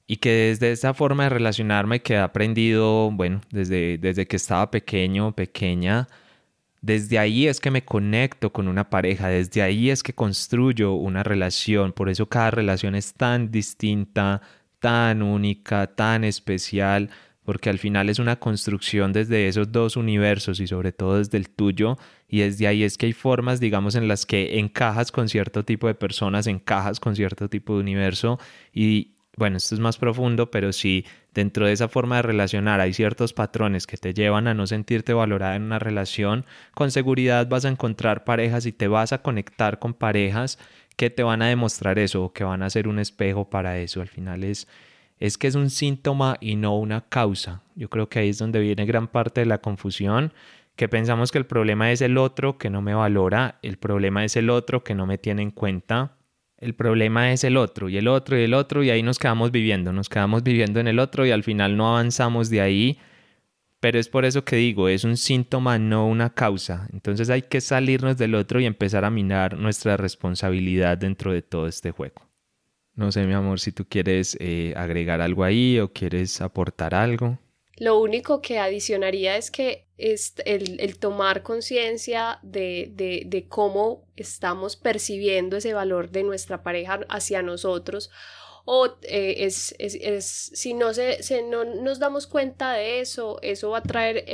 y 0.07 0.16
que 0.16 0.31
desde 0.31 0.70
esa 0.70 0.92
forma 0.92 1.22
de 1.22 1.31
relacionarme 1.31 2.02
que 2.02 2.12
he 2.12 2.18
aprendido, 2.18 3.11
bueno, 3.11 3.40
desde, 3.50 3.96
desde 3.96 4.26
que 4.26 4.37
estaba 4.37 4.70
pequeño, 4.70 5.35
pequeña, 5.35 6.09
desde 6.83 7.18
ahí 7.18 7.46
es 7.46 7.59
que 7.59 7.70
me 7.70 7.87
conecto 7.87 8.52
con 8.52 8.68
una 8.68 8.90
pareja, 8.90 9.28
desde 9.28 9.62
ahí 9.62 9.88
es 9.88 10.02
que 10.02 10.12
construyo 10.12 10.92
una 10.92 11.22
relación, 11.22 11.94
por 11.94 12.11
eso 12.11 12.28
cada 12.28 12.50
relación 12.50 12.94
es 12.94 13.14
tan 13.14 13.50
distinta, 13.50 14.42
tan 14.78 15.22
única, 15.22 15.87
tan 15.87 16.22
especial, 16.22 17.09
porque 17.44 17.70
al 17.70 17.78
final 17.78 18.09
es 18.09 18.18
una 18.18 18.37
construcción 18.37 19.12
desde 19.12 19.48
esos 19.48 19.72
dos 19.72 19.96
universos 19.96 20.61
y 20.61 20.66
sobre 20.66 20.92
todo 20.92 21.18
desde 21.18 21.38
el 21.38 21.48
tuyo 21.48 21.98
y 22.28 22.40
desde 22.40 22.66
ahí 22.66 22.85
es 22.85 22.96
que 22.96 23.07
hay 23.07 23.12
formas, 23.12 23.61
digamos, 23.61 23.94
en 23.94 24.09
las 24.09 24.26
que 24.26 24.59
encajas 24.59 25.12
con 25.12 25.28
cierto 25.28 25.64
tipo 25.64 25.87
de 25.87 25.94
personas, 25.94 26.46
encajas 26.46 27.00
con 27.00 27.16
cierto 27.16 27.48
tipo 27.48 27.74
de 27.74 27.81
universo 27.81 28.38
y 28.72 29.12
bueno, 29.37 29.57
esto 29.57 29.74
es 29.74 29.81
más 29.81 29.96
profundo, 29.96 30.50
pero 30.50 30.72
si 30.72 31.07
dentro 31.33 31.66
de 31.66 31.72
esa 31.72 31.88
forma 31.88 32.16
de 32.16 32.22
relacionar 32.22 32.81
hay 32.81 32.92
ciertos 32.92 33.33
patrones 33.33 33.87
que 33.87 33.96
te 33.96 34.12
llevan 34.12 34.46
a 34.46 34.55
no 34.55 34.66
sentirte 34.66 35.14
valorada 35.14 35.57
en 35.57 35.62
una 35.62 35.78
relación, 35.78 36.44
con 36.74 36.90
seguridad 36.90 37.48
vas 37.48 37.64
a 37.64 37.70
encontrar 37.70 38.24
parejas 38.24 38.66
y 38.66 38.72
te 38.72 38.88
vas 38.88 39.12
a 39.12 39.22
conectar 39.22 39.78
con 39.78 39.94
parejas 39.94 40.59
que 40.96 41.09
te 41.09 41.22
van 41.22 41.40
a 41.40 41.48
demostrar 41.48 41.98
eso 41.98 42.24
o 42.24 42.33
que 42.33 42.44
van 42.44 42.62
a 42.62 42.70
ser 42.70 42.87
un 42.88 42.98
espejo 42.98 43.48
para 43.48 43.78
eso. 43.78 44.02
Al 44.02 44.09
final 44.09 44.44
es 44.44 44.68
es 45.22 45.38
que 45.38 45.46
es 45.46 45.54
un 45.54 45.70
síntoma 45.70 46.37
y 46.40 46.56
no 46.56 46.76
una 46.76 47.02
causa. 47.02 47.62
Yo 47.76 47.88
creo 47.88 48.08
que 48.08 48.18
ahí 48.18 48.30
es 48.30 48.38
donde 48.38 48.58
viene 48.58 48.85
gran 48.87 49.06
parte 49.06 49.42
de 49.42 49.46
la 49.46 49.58
confusión, 49.58 50.32
que 50.74 50.88
pensamos 50.88 51.30
que 51.30 51.38
el 51.38 51.46
problema 51.46 51.92
es 51.92 52.00
el 52.00 52.18
otro 52.18 52.58
que 52.58 52.70
no 52.70 52.82
me 52.82 52.92
valora, 52.92 53.61
el 53.62 53.76
problema 53.76 54.24
es 54.24 54.35
el 54.35 54.50
otro 54.50 54.82
que 54.82 54.96
no 54.96 55.06
me 55.06 55.18
tiene 55.18 55.42
en 55.42 55.52
cuenta, 55.52 56.16
el 56.58 56.74
problema 56.74 57.30
es 57.30 57.44
el 57.44 57.56
otro 57.56 57.88
y 57.88 57.98
el 57.98 58.08
otro 58.08 58.37
y 58.37 58.42
el 58.42 58.52
otro 58.52 58.82
y 58.82 58.90
ahí 58.90 59.04
nos 59.04 59.20
quedamos 59.20 59.52
viviendo, 59.52 59.92
nos 59.92 60.08
quedamos 60.08 60.42
viviendo 60.42 60.80
en 60.80 60.88
el 60.88 60.98
otro 60.98 61.24
y 61.24 61.30
al 61.30 61.44
final 61.44 61.76
no 61.76 61.88
avanzamos 61.88 62.50
de 62.50 62.61
ahí 62.61 62.98
pero 63.78 64.00
es 64.00 64.08
por 64.08 64.24
eso 64.24 64.44
que 64.44 64.56
digo, 64.56 64.88
es 64.88 65.02
un 65.02 65.16
síntoma, 65.16 65.76
no 65.76 66.06
una 66.06 66.30
causa. 66.30 66.87
Entonces 66.92 67.30
hay 67.30 67.42
que 67.42 67.61
salirnos 67.61 68.16
del 68.16 68.37
otro 68.37 68.61
y 68.61 68.64
empezar 68.64 69.04
a 69.04 69.11
minar 69.11 69.58
nuestra 69.58 69.96
responsabilidad 69.96 70.96
dentro 70.98 71.32
de 71.32 71.42
todo 71.42 71.66
este 71.66 71.90
juego. 71.90 72.32
No 72.94 73.11
sé, 73.11 73.24
mi 73.24 73.33
amor, 73.33 73.59
si 73.59 73.72
tú 73.72 73.87
quieres 73.88 74.37
eh, 74.40 74.74
agregar 74.76 75.20
algo 75.20 75.44
ahí 75.44 75.78
o 75.81 75.92
quieres 75.92 76.40
aportar 76.40 76.94
algo. 76.94 77.38
Lo 77.78 77.98
único 77.98 78.42
que 78.42 78.59
adicionaría 78.59 79.37
es 79.37 79.50
que 79.50 79.88
es 79.96 80.35
el, 80.44 80.98
tomar 80.98 81.42
conciencia 81.42 82.38
de, 82.42 82.90
de, 82.94 83.46
cómo 83.48 84.07
estamos 84.14 84.76
percibiendo 84.76 85.57
ese 85.57 85.72
valor 85.72 86.11
de 86.11 86.22
nuestra 86.22 86.62
pareja 86.62 87.00
hacia 87.09 87.42
nosotros 87.42 88.11
o 88.64 88.87
eh, 89.02 89.37
es, 89.38 89.74
es, 89.78 89.94
es, 89.94 90.50
si 90.55 90.74
no, 90.74 90.92
se, 90.92 91.22
se, 91.22 91.42
no 91.42 91.64
nos 91.64 91.98
damos 91.98 92.26
cuenta 92.26 92.74
de 92.74 93.00
eso, 93.00 93.38
eso 93.42 93.70
va 93.70 93.78
a 93.78 93.83
traer 93.83 94.24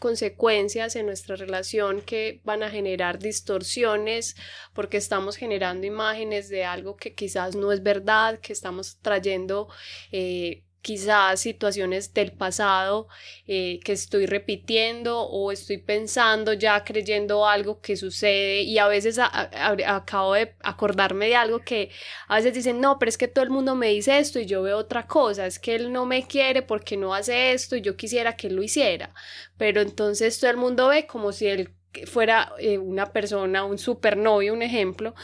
consecuencias 0.00 0.94
en 0.96 1.06
nuestra 1.06 1.36
relación 1.36 2.02
que 2.02 2.40
van 2.44 2.62
a 2.62 2.70
generar 2.70 3.18
distorsiones 3.18 4.36
porque 4.74 4.98
estamos 4.98 5.36
generando 5.36 5.86
imágenes 5.86 6.48
de 6.48 6.64
algo 6.64 6.96
que 6.96 7.14
quizás 7.14 7.56
no 7.56 7.72
es 7.72 7.82
verdad, 7.82 8.38
que 8.40 8.52
estamos 8.52 8.98
trayendo 9.00 9.68
eh, 10.12 10.65
quizás 10.86 11.40
situaciones 11.40 12.14
del 12.14 12.30
pasado 12.30 13.08
eh, 13.48 13.80
que 13.82 13.90
estoy 13.90 14.26
repitiendo 14.26 15.20
o 15.20 15.50
estoy 15.50 15.78
pensando 15.78 16.52
ya 16.52 16.84
creyendo 16.84 17.44
algo 17.44 17.80
que 17.80 17.96
sucede 17.96 18.60
y 18.60 18.78
a 18.78 18.86
veces 18.86 19.18
acabo 19.18 20.34
de 20.34 20.54
acordarme 20.62 21.26
de 21.26 21.34
algo 21.34 21.58
que 21.58 21.90
a 22.28 22.36
veces 22.36 22.54
dicen 22.54 22.80
no 22.80 23.00
pero 23.00 23.08
es 23.08 23.18
que 23.18 23.26
todo 23.26 23.42
el 23.42 23.50
mundo 23.50 23.74
me 23.74 23.88
dice 23.88 24.16
esto 24.16 24.38
y 24.38 24.46
yo 24.46 24.62
veo 24.62 24.78
otra 24.78 25.08
cosa 25.08 25.44
es 25.46 25.58
que 25.58 25.74
él 25.74 25.90
no 25.92 26.06
me 26.06 26.24
quiere 26.28 26.62
porque 26.62 26.96
no 26.96 27.14
hace 27.14 27.50
esto 27.50 27.74
y 27.74 27.80
yo 27.80 27.96
quisiera 27.96 28.36
que 28.36 28.46
él 28.46 28.54
lo 28.54 28.62
hiciera 28.62 29.12
pero 29.58 29.80
entonces 29.80 30.38
todo 30.38 30.52
el 30.52 30.56
mundo 30.56 30.86
ve 30.86 31.08
como 31.08 31.32
si 31.32 31.48
él 31.48 31.74
fuera 32.04 32.52
eh, 32.60 32.78
una 32.78 33.12
persona 33.12 33.64
un 33.64 33.78
supernovio 33.78 34.52
un 34.52 34.62
ejemplo 34.62 35.16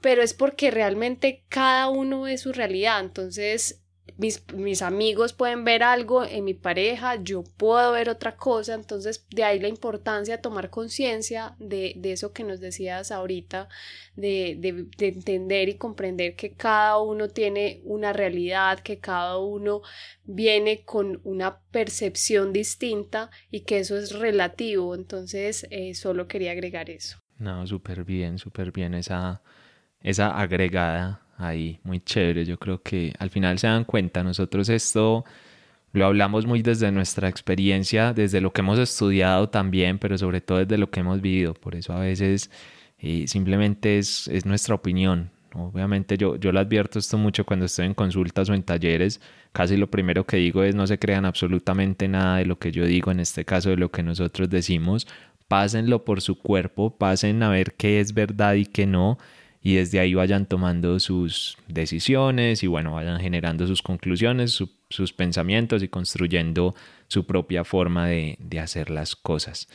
pero 0.00 0.22
es 0.22 0.32
porque 0.32 0.70
realmente 0.70 1.44
cada 1.48 1.88
uno 1.88 2.28
es 2.28 2.42
su 2.42 2.52
realidad. 2.52 3.00
Entonces 3.00 3.82
mis, 4.16 4.82
amigos 4.82 5.32
pueden 5.32 5.64
ver 5.64 5.82
algo 5.82 6.24
en 6.24 6.44
mi 6.44 6.54
pareja, 6.54 7.16
yo 7.22 7.44
puedo 7.56 7.92
ver 7.92 8.08
otra 8.08 8.36
cosa, 8.36 8.74
entonces 8.74 9.26
de 9.30 9.44
ahí 9.44 9.60
la 9.60 9.68
importancia 9.68 10.36
de 10.36 10.42
tomar 10.42 10.70
conciencia 10.70 11.54
de, 11.58 11.98
eso 12.04 12.32
que 12.32 12.44
nos 12.44 12.60
decías 12.60 13.12
ahorita, 13.12 13.68
de, 14.16 14.56
de, 14.58 15.08
entender 15.08 15.68
y 15.68 15.74
comprender 15.74 16.34
que 16.36 16.52
cada 16.52 16.98
uno 17.00 17.28
tiene 17.28 17.80
una 17.84 18.12
realidad, 18.12 18.80
que 18.80 18.98
cada 18.98 19.38
uno 19.38 19.82
viene 20.24 20.84
con 20.84 21.20
una 21.24 21.60
percepción 21.70 22.52
distinta 22.52 23.30
y 23.50 23.60
que 23.60 23.78
eso 23.78 23.96
es 23.96 24.12
relativo, 24.12 24.94
entonces 24.94 25.66
eh, 25.70 25.94
solo 25.94 26.26
quería 26.26 26.52
agregar 26.52 26.90
eso. 26.90 27.18
No, 27.38 27.66
súper 27.66 28.04
bien, 28.04 28.38
súper 28.38 28.72
bien 28.72 28.94
esa, 28.94 29.42
esa 30.00 30.40
agregada 30.40 31.27
ahí, 31.38 31.80
muy 31.84 32.00
chévere. 32.00 32.44
Yo 32.44 32.58
creo 32.58 32.82
que 32.82 33.14
al 33.18 33.30
final 33.30 33.58
se 33.58 33.68
dan 33.68 33.84
cuenta, 33.84 34.22
nosotros 34.22 34.68
esto 34.68 35.24
lo 35.92 36.06
hablamos 36.06 36.46
muy 36.46 36.62
desde 36.62 36.92
nuestra 36.92 37.28
experiencia, 37.28 38.12
desde 38.12 38.40
lo 38.40 38.52
que 38.52 38.60
hemos 38.60 38.78
estudiado 38.78 39.48
también, 39.48 39.98
pero 39.98 40.18
sobre 40.18 40.40
todo 40.40 40.58
desde 40.58 40.76
lo 40.76 40.90
que 40.90 41.00
hemos 41.00 41.20
vivido. 41.20 41.54
Por 41.54 41.74
eso 41.74 41.92
a 41.94 42.00
veces 42.00 42.50
eh, 42.98 43.24
simplemente 43.26 43.98
es, 43.98 44.28
es, 44.28 44.44
nuestra 44.44 44.74
opinión. 44.74 45.30
Obviamente 45.54 46.18
yo, 46.18 46.36
yo 46.36 46.52
lo 46.52 46.60
advierto 46.60 46.98
esto 46.98 47.16
mucho 47.16 47.46
cuando 47.46 47.64
estoy 47.64 47.86
en 47.86 47.94
consultas 47.94 48.50
o 48.50 48.54
en 48.54 48.62
talleres. 48.62 49.20
Casi 49.52 49.76
lo 49.76 49.90
primero 49.90 50.24
que 50.26 50.36
digo 50.36 50.62
es 50.62 50.74
no 50.74 50.86
se 50.86 50.98
crean 50.98 51.24
absolutamente 51.24 52.06
nada 52.06 52.36
de 52.36 52.44
lo 52.46 52.58
que 52.58 52.70
yo 52.70 52.84
digo, 52.84 53.10
en 53.10 53.20
este 53.20 53.44
caso 53.44 53.70
de 53.70 53.76
lo 53.76 53.90
que 53.90 54.02
nosotros 54.02 54.50
decimos. 54.50 55.06
Pásenlo 55.48 56.04
por 56.04 56.20
su 56.20 56.38
cuerpo, 56.38 56.96
pasen 56.98 57.42
a 57.42 57.48
ver 57.48 57.74
qué 57.74 58.00
es 58.00 58.12
verdad 58.12 58.54
y 58.54 58.66
qué 58.66 58.86
no 58.86 59.16
y 59.62 59.74
desde 59.74 60.00
ahí 60.00 60.14
vayan 60.14 60.46
tomando 60.46 61.00
sus 61.00 61.56
decisiones 61.66 62.62
y 62.62 62.66
bueno, 62.66 62.94
vayan 62.94 63.20
generando 63.20 63.66
sus 63.66 63.82
conclusiones, 63.82 64.62
sus 64.88 65.12
pensamientos 65.12 65.82
y 65.82 65.88
construyendo 65.88 66.74
su 67.08 67.26
propia 67.26 67.64
forma 67.64 68.06
de, 68.06 68.38
hacer 68.60 68.90
las 68.90 69.16
cosas. 69.16 69.68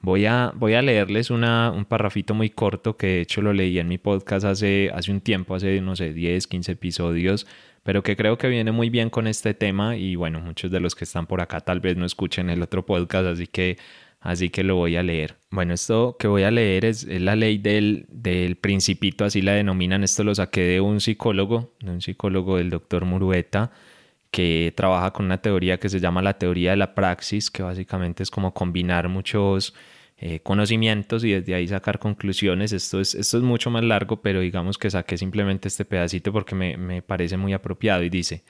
Voy 0.00 0.26
a, 0.26 0.52
voy 0.54 0.74
a 0.74 0.82
leerles 0.82 1.30
una, 1.30 1.70
un 1.70 1.84
parrafito 1.84 2.34
muy 2.34 2.50
corto 2.50 2.96
que 2.96 3.06
de 3.06 3.20
hecho 3.22 3.42
lo 3.42 3.52
leí 3.52 3.78
en 3.78 3.88
mi 3.88 3.98
podcast 3.98 4.46
hace, 4.46 4.90
hace 4.94 5.10
un 5.10 5.20
tiempo, 5.20 5.54
hace 5.54 5.80
no 5.80 5.96
sé, 5.96 6.12
10, 6.12 6.46
15 6.46 6.72
episodios, 6.72 7.46
pero 7.82 8.02
que 8.02 8.16
creo 8.16 8.38
que 8.38 8.48
viene 8.48 8.72
muy 8.72 8.90
bien 8.90 9.10
con 9.10 9.26
este 9.26 9.54
tema 9.54 9.96
y 9.96 10.16
bueno, 10.16 10.40
muchos 10.40 10.70
de 10.70 10.80
los 10.80 10.94
que 10.94 11.04
están 11.04 11.26
por 11.26 11.40
acá 11.40 11.60
tal 11.60 11.80
vez 11.80 11.96
no 11.96 12.04
escuchen 12.04 12.50
el 12.50 12.62
otro 12.62 12.84
podcast, 12.84 13.26
así 13.26 13.46
que 13.46 13.78
así 14.20 14.50
que 14.50 14.64
lo 14.64 14.76
voy 14.76 14.96
a 14.96 15.02
leer. 15.02 15.36
Bueno, 15.50 15.74
esto 15.74 16.16
que 16.18 16.28
voy 16.28 16.42
a 16.42 16.50
leer 16.50 16.84
es, 16.84 17.04
la 17.04 17.36
ley 17.36 17.58
del, 17.58 18.06
del, 18.08 18.56
principito, 18.56 19.24
así 19.24 19.42
la 19.42 19.52
denominan, 19.52 20.04
esto 20.04 20.24
lo 20.24 20.34
saqué 20.34 20.62
de 20.62 20.80
un 20.80 21.00
psicólogo, 21.00 21.74
de 21.80 21.90
un 21.90 22.00
psicólogo 22.00 22.58
del 22.58 22.70
doctor 22.70 23.04
Murueta, 23.04 23.70
que 24.30 24.72
trabaja 24.76 25.12
con 25.12 25.26
una 25.26 25.40
teoría 25.40 25.78
que 25.78 25.88
se 25.88 26.00
llama 26.00 26.22
la 26.22 26.38
teoría 26.38 26.72
de 26.72 26.76
la 26.76 26.94
praxis, 26.94 27.50
que 27.50 27.62
básicamente 27.62 28.22
es 28.22 28.30
como 28.30 28.52
combinar 28.52 29.08
muchos 29.08 29.74
eh, 30.18 30.40
conocimientos 30.40 31.24
y 31.24 31.32
desde 31.32 31.54
ahí 31.54 31.68
sacar 31.68 31.98
conclusiones. 31.98 32.72
Esto 32.72 33.00
es, 33.00 33.14
esto 33.14 33.36
es 33.36 33.42
mucho 33.42 33.70
más 33.70 33.84
largo, 33.84 34.22
pero 34.22 34.40
digamos 34.40 34.78
que 34.78 34.90
saqué 34.90 35.16
simplemente 35.16 35.68
este 35.68 35.84
pedacito 35.84 36.32
porque 36.32 36.54
me, 36.54 36.76
me 36.76 37.02
parece 37.02 37.36
muy 37.36 37.52
apropiado 37.52 38.02
y 38.02 38.10
dice, 38.10 38.44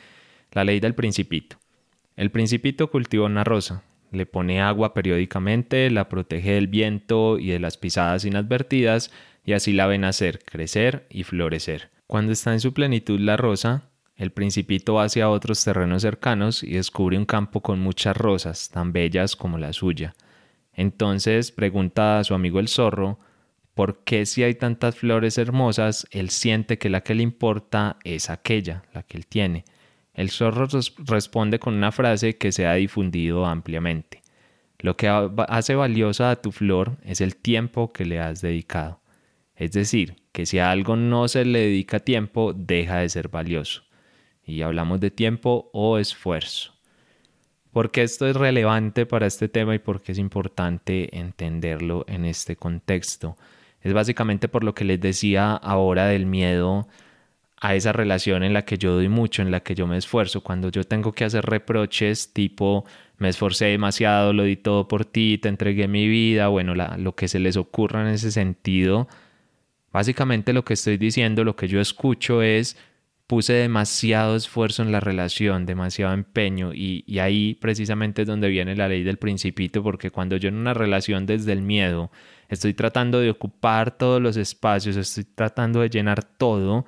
la 0.52 0.64
ley 0.64 0.81
del 0.81 0.94
principito. 0.94 1.57
El 2.16 2.31
principito 2.31 2.90
cultiva 2.90 3.26
una 3.26 3.44
rosa, 3.44 3.83
le 4.16 4.26
pone 4.26 4.61
agua 4.61 4.94
periódicamente, 4.94 5.90
la 5.90 6.09
protege 6.09 6.52
del 6.52 6.66
viento 6.66 7.38
y 7.38 7.48
de 7.48 7.61
las 7.61 7.76
pisadas 7.76 8.24
inadvertidas 8.24 9.12
y 9.44 9.52
así 9.52 9.72
la 9.72 9.87
ven 9.87 10.00
nacer, 10.00 10.40
crecer 10.44 11.07
y 11.09 11.22
florecer. 11.22 11.90
Cuando 12.07 12.33
está 12.33 12.52
en 12.52 12.61
su 12.61 12.74
plenitud 12.74 13.20
la 13.20 13.37
rosa, 13.37 13.90
el 14.16 14.33
principito 14.33 14.94
va 14.94 15.05
hacia 15.05 15.29
otros 15.29 15.62
terrenos 15.62 16.02
cercanos 16.02 16.62
y 16.62 16.72
descubre 16.72 17.18
un 17.18 17.26
campo 17.26 17.61
con 17.61 17.79
muchas 17.79 18.16
rosas, 18.16 18.70
tan 18.70 18.92
bellas 18.92 19.37
como 19.37 19.59
la 19.59 19.72
suya. 19.72 20.14
Entonces 20.72 21.52
pregunta 21.52 22.18
a 22.18 22.24
su 22.24 22.35
amigo 22.35 22.59
el 22.59 22.68
zorro, 22.68 23.18
¿por 23.74 24.05
qué 24.05 24.24
si 24.24 24.42
hay 24.42 24.55
tantas 24.55 24.96
flores 24.96 25.38
hermosas, 25.38 26.07
él 26.11 26.31
siente 26.31 26.79
que 26.79 26.90
la 26.90 27.02
que 27.02 27.14
le 27.14 27.22
importa 27.22 27.98
es 28.05 28.31
aquella, 28.31 28.85
la 28.94 29.02
que 29.02 29.18
él 29.18 29.26
tiene? 29.26 29.64
El 30.16 30.31
zorro 30.31 30.66
responde 31.05 31.59
con 31.59 31.74
una 31.74 31.92
frase 31.92 32.38
que 32.38 32.50
se 32.50 32.66
ha 32.66 32.72
difundido 32.72 33.44
ampliamente. 33.44 34.22
Lo 34.79 34.96
que 34.96 35.09
hace 35.09 35.74
valiosa 35.74 36.31
a 36.31 36.37
tu 36.37 36.52
flor 36.52 36.96
es 37.05 37.20
el 37.20 37.37
tiempo 37.37 37.92
que 37.92 38.07
le 38.07 38.18
has 38.18 38.40
dedicado. 38.40 39.02
Es 39.57 39.72
decir, 39.72 40.16
que 40.33 40.46
si 40.46 40.59
a 40.59 40.70
algo 40.70 40.96
no 40.96 41.29
se 41.29 41.44
le 41.44 41.59
dedica 41.61 42.00
tiempo, 42.00 42.55
deja 42.55 42.96
de 42.96 43.11
ser 43.11 43.29
valioso. 43.29 43.83
Y 44.42 44.62
hablamos 44.62 45.00
de 45.00 45.11
tiempo 45.11 45.68
o 45.74 45.98
esfuerzo. 45.98 46.72
¿Por 47.70 47.90
qué 47.90 48.02
esto 48.02 48.26
es 48.26 48.37
relevante 48.37 49.05
para 49.05 49.26
este 49.26 49.50
tema 49.50 49.74
y 49.74 49.81
por 49.81 50.00
qué 50.00 50.12
es 50.12 50.18
importante 50.18 51.14
entenderlo 51.18 52.07
en 52.09 52.24
este 52.24 52.57
contexto? 52.57 53.37
Es 53.83 53.92
básicamente 53.92 54.48
por 54.48 54.64
lo 54.64 54.74
que 54.74 54.87
les 54.87 54.98
decía 54.98 55.52
ahora 55.52 56.07
del 56.07 56.24
miedo 56.24 56.88
a 57.61 57.75
esa 57.75 57.92
relación 57.92 58.42
en 58.42 58.53
la 58.53 58.64
que 58.64 58.79
yo 58.79 58.92
doy 58.92 59.09
mucho, 59.09 59.42
en 59.42 59.51
la 59.51 59.61
que 59.61 59.75
yo 59.75 59.87
me 59.87 59.97
esfuerzo. 59.97 60.42
Cuando 60.42 60.71
yo 60.71 60.85
tengo 60.85 61.12
que 61.12 61.25
hacer 61.25 61.45
reproches 61.45 62.33
tipo 62.33 62.85
me 63.19 63.29
esforcé 63.29 63.66
demasiado, 63.66 64.33
lo 64.33 64.42
di 64.45 64.57
todo 64.57 64.88
por 64.88 65.05
ti, 65.05 65.38
te 65.38 65.49
entregué 65.49 65.88
mi 65.88 66.07
vida, 66.07 66.49
bueno, 66.49 66.75
lo 66.75 67.14
que 67.14 67.29
se 67.29 67.38
les 67.38 67.57
ocurra 67.57 68.03
en 68.03 68.09
ese 68.09 68.31
sentido, 68.31 69.09
básicamente 69.92 70.53
lo 70.53 70.64
que 70.64 70.75
estoy 70.75 70.99
diciendo, 70.99 71.45
lo 71.45 71.57
que 71.57 71.69
yo 71.69 71.81
escucho 71.81 72.42
es 72.42 72.77
puse 73.27 73.55
demasiado 73.55 74.37
esfuerzo 74.37 74.83
en 74.83 74.92
la 74.92 75.01
relación, 75.01 75.66
demasiado 75.66 76.14
empeño 76.14 76.73
y, 76.73 77.03
y 77.09 77.19
ahí 77.19 77.55
precisamente 77.55 78.23
es 78.23 78.29
donde 78.29 78.49
viene 78.49 78.77
la 78.77 78.88
ley 78.88 79.03
del 79.03 79.16
principito, 79.16 79.83
porque 79.83 80.11
cuando 80.11 80.37
yo 80.37 80.49
en 80.49 80.57
una 80.57 80.75
relación 80.75 81.27
desde 81.27 81.53
el 81.53 81.62
miedo 81.62 82.11
estoy 82.49 82.75
tratando 82.75 83.19
de 83.19 83.31
ocupar 83.31 83.97
todos 83.97 84.23
los 84.23 84.37
espacios, 84.37 84.97
estoy 84.97 85.25
tratando 85.25 85.81
de 85.81 85.88
llenar 85.88 86.23
todo, 86.23 86.85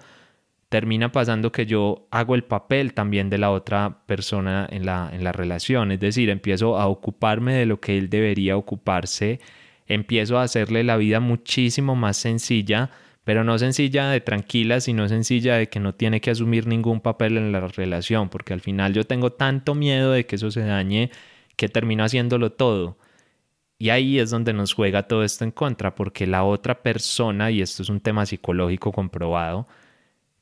termina 0.68 1.12
pasando 1.12 1.52
que 1.52 1.66
yo 1.66 2.06
hago 2.10 2.34
el 2.34 2.44
papel 2.44 2.92
también 2.92 3.30
de 3.30 3.38
la 3.38 3.50
otra 3.50 4.02
persona 4.06 4.66
en 4.70 4.84
la, 4.84 5.10
en 5.12 5.24
la 5.24 5.32
relación, 5.32 5.92
es 5.92 6.00
decir, 6.00 6.28
empiezo 6.30 6.78
a 6.78 6.86
ocuparme 6.86 7.54
de 7.54 7.66
lo 7.66 7.80
que 7.80 7.96
él 7.96 8.10
debería 8.10 8.56
ocuparse, 8.56 9.40
empiezo 9.86 10.38
a 10.38 10.42
hacerle 10.42 10.84
la 10.84 10.96
vida 10.96 11.20
muchísimo 11.20 11.96
más 11.96 12.18
sencilla, 12.18 12.90
pero 13.24 13.44
no 13.44 13.58
sencilla 13.58 14.08
de 14.10 14.20
tranquila, 14.20 14.80
sino 14.80 15.08
sencilla 15.08 15.56
de 15.56 15.68
que 15.68 15.80
no 15.80 15.94
tiene 15.94 16.20
que 16.20 16.30
asumir 16.30 16.66
ningún 16.66 17.00
papel 17.00 17.36
en 17.36 17.52
la 17.52 17.60
relación, 17.60 18.28
porque 18.28 18.52
al 18.54 18.60
final 18.60 18.94
yo 18.94 19.04
tengo 19.04 19.32
tanto 19.32 19.74
miedo 19.74 20.12
de 20.12 20.26
que 20.26 20.36
eso 20.36 20.50
se 20.50 20.62
dañe 20.62 21.10
que 21.56 21.68
termino 21.68 22.04
haciéndolo 22.04 22.52
todo. 22.52 22.98
Y 23.78 23.90
ahí 23.90 24.18
es 24.18 24.30
donde 24.30 24.52
nos 24.52 24.72
juega 24.74 25.04
todo 25.04 25.24
esto 25.24 25.44
en 25.44 25.50
contra, 25.50 25.94
porque 25.94 26.26
la 26.26 26.44
otra 26.44 26.82
persona, 26.82 27.50
y 27.50 27.62
esto 27.62 27.82
es 27.82 27.88
un 27.90 28.00
tema 28.00 28.26
psicológico 28.26 28.92
comprobado, 28.92 29.66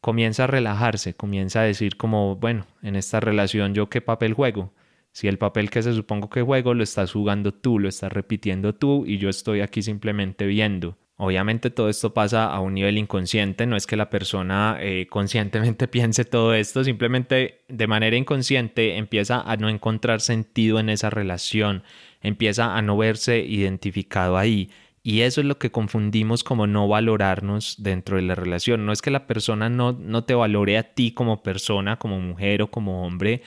comienza 0.07 0.45
a 0.45 0.47
relajarse, 0.47 1.15
comienza 1.15 1.63
a 1.63 1.65
decir 1.65 1.97
como, 1.97 2.37
bueno, 2.37 2.65
en 2.81 2.95
esta 2.95 3.19
relación 3.19 3.75
yo 3.75 3.89
qué 3.89 4.01
papel 4.01 4.35
juego. 4.35 4.73
Si 5.11 5.27
el 5.27 5.37
papel 5.37 5.69
que 5.69 5.83
se 5.83 5.93
supongo 5.95 6.31
que 6.31 6.43
juego 6.43 6.75
lo 6.75 6.85
estás 6.85 7.11
jugando 7.11 7.53
tú, 7.53 7.81
lo 7.81 7.89
estás 7.89 8.13
repitiendo 8.13 8.73
tú 8.73 9.05
y 9.05 9.19
yo 9.19 9.29
estoy 9.29 9.63
aquí 9.63 9.83
simplemente 9.83 10.47
viendo. 10.47 10.97
Obviamente 11.17 11.71
todo 11.71 11.89
esto 11.89 12.15
pasa 12.15 12.47
a 12.47 12.61
un 12.61 12.75
nivel 12.75 12.99
inconsciente, 12.99 13.67
no 13.67 13.75
es 13.75 13.89
que 13.89 13.97
la 13.97 14.09
persona 14.09 14.79
eh, 14.81 15.09
conscientemente 15.11 15.89
piense 15.89 16.25
todo 16.25 16.55
esto, 16.55 16.85
simplemente 16.85 17.63
de 17.67 17.87
manera 17.89 18.17
inconsciente 18.17 18.99
empieza 18.99 19.41
a 19.41 19.57
no 19.57 19.69
encontrar 19.69 20.21
sentido 20.21 20.79
en 20.79 20.89
esa 20.89 21.11
relación, 21.11 21.83
empieza 22.23 22.77
a 22.77 22.81
no 22.81 22.97
verse 22.97 23.41
identificado 23.41 24.39
ahí. 24.39 24.71
Y 25.09 25.21
eso 25.21 25.41
es 25.41 25.47
lo 25.47 25.57
que 25.57 25.71
confundimos 25.71 26.43
como 26.43 26.67
no 26.67 26.89
valorarnos 26.89 27.77
dentro 27.79 28.17
de 28.17 28.23
la 28.23 28.35
relación. 28.35 28.87
No 28.87 28.93
es 28.93 29.03
que 29.03 29.13
la 29.13 29.29
persona 29.29 29.69
no, 29.69 29.93
no 29.93 30.25
te 30.25 30.35
valore 30.35 30.79
a 30.79 30.95
ti 30.95 31.13
como 31.13 31.45
persona, 31.45 31.97
como 31.97 32.19
mujer 32.19 32.61
o 32.63 32.73
como 32.73 33.07
hombre, 33.07 33.43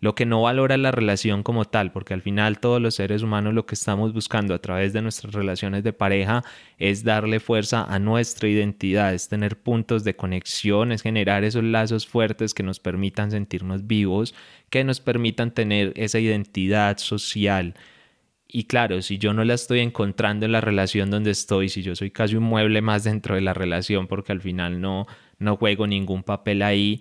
lo 0.00 0.14
que 0.14 0.26
no 0.26 0.42
valora 0.42 0.76
la 0.76 0.90
relación 0.90 1.42
como 1.42 1.64
tal, 1.64 1.90
porque 1.90 2.12
al 2.12 2.20
final 2.20 2.60
todos 2.60 2.82
los 2.82 2.96
seres 2.96 3.22
humanos 3.22 3.54
lo 3.54 3.64
que 3.64 3.76
estamos 3.76 4.12
buscando 4.12 4.52
a 4.52 4.58
través 4.58 4.92
de 4.92 5.00
nuestras 5.00 5.32
relaciones 5.32 5.84
de 5.84 5.94
pareja 5.94 6.44
es 6.76 7.02
darle 7.02 7.40
fuerza 7.40 7.84
a 7.84 7.98
nuestra 7.98 8.50
identidad, 8.50 9.14
es 9.14 9.30
tener 9.30 9.56
puntos 9.56 10.04
de 10.04 10.16
conexión, 10.16 10.92
es 10.92 11.00
generar 11.00 11.44
esos 11.44 11.64
lazos 11.64 12.06
fuertes 12.06 12.52
que 12.52 12.62
nos 12.62 12.78
permitan 12.78 13.30
sentirnos 13.30 13.86
vivos, 13.86 14.34
que 14.68 14.84
nos 14.84 15.00
permitan 15.00 15.54
tener 15.54 15.94
esa 15.96 16.18
identidad 16.18 16.98
social. 16.98 17.74
Y 18.52 18.64
claro, 18.64 19.00
si 19.02 19.18
yo 19.18 19.32
no 19.32 19.44
la 19.44 19.54
estoy 19.54 19.80
encontrando 19.80 20.44
en 20.44 20.52
la 20.52 20.60
relación 20.60 21.10
donde 21.10 21.30
estoy, 21.30 21.68
si 21.68 21.82
yo 21.82 21.94
soy 21.94 22.10
casi 22.10 22.36
un 22.36 22.44
mueble 22.44 22.82
más 22.82 23.04
dentro 23.04 23.36
de 23.36 23.40
la 23.40 23.54
relación 23.54 24.08
porque 24.08 24.32
al 24.32 24.40
final 24.40 24.80
no, 24.80 25.06
no 25.38 25.56
juego 25.56 25.86
ningún 25.86 26.24
papel 26.24 26.62
ahí, 26.62 27.00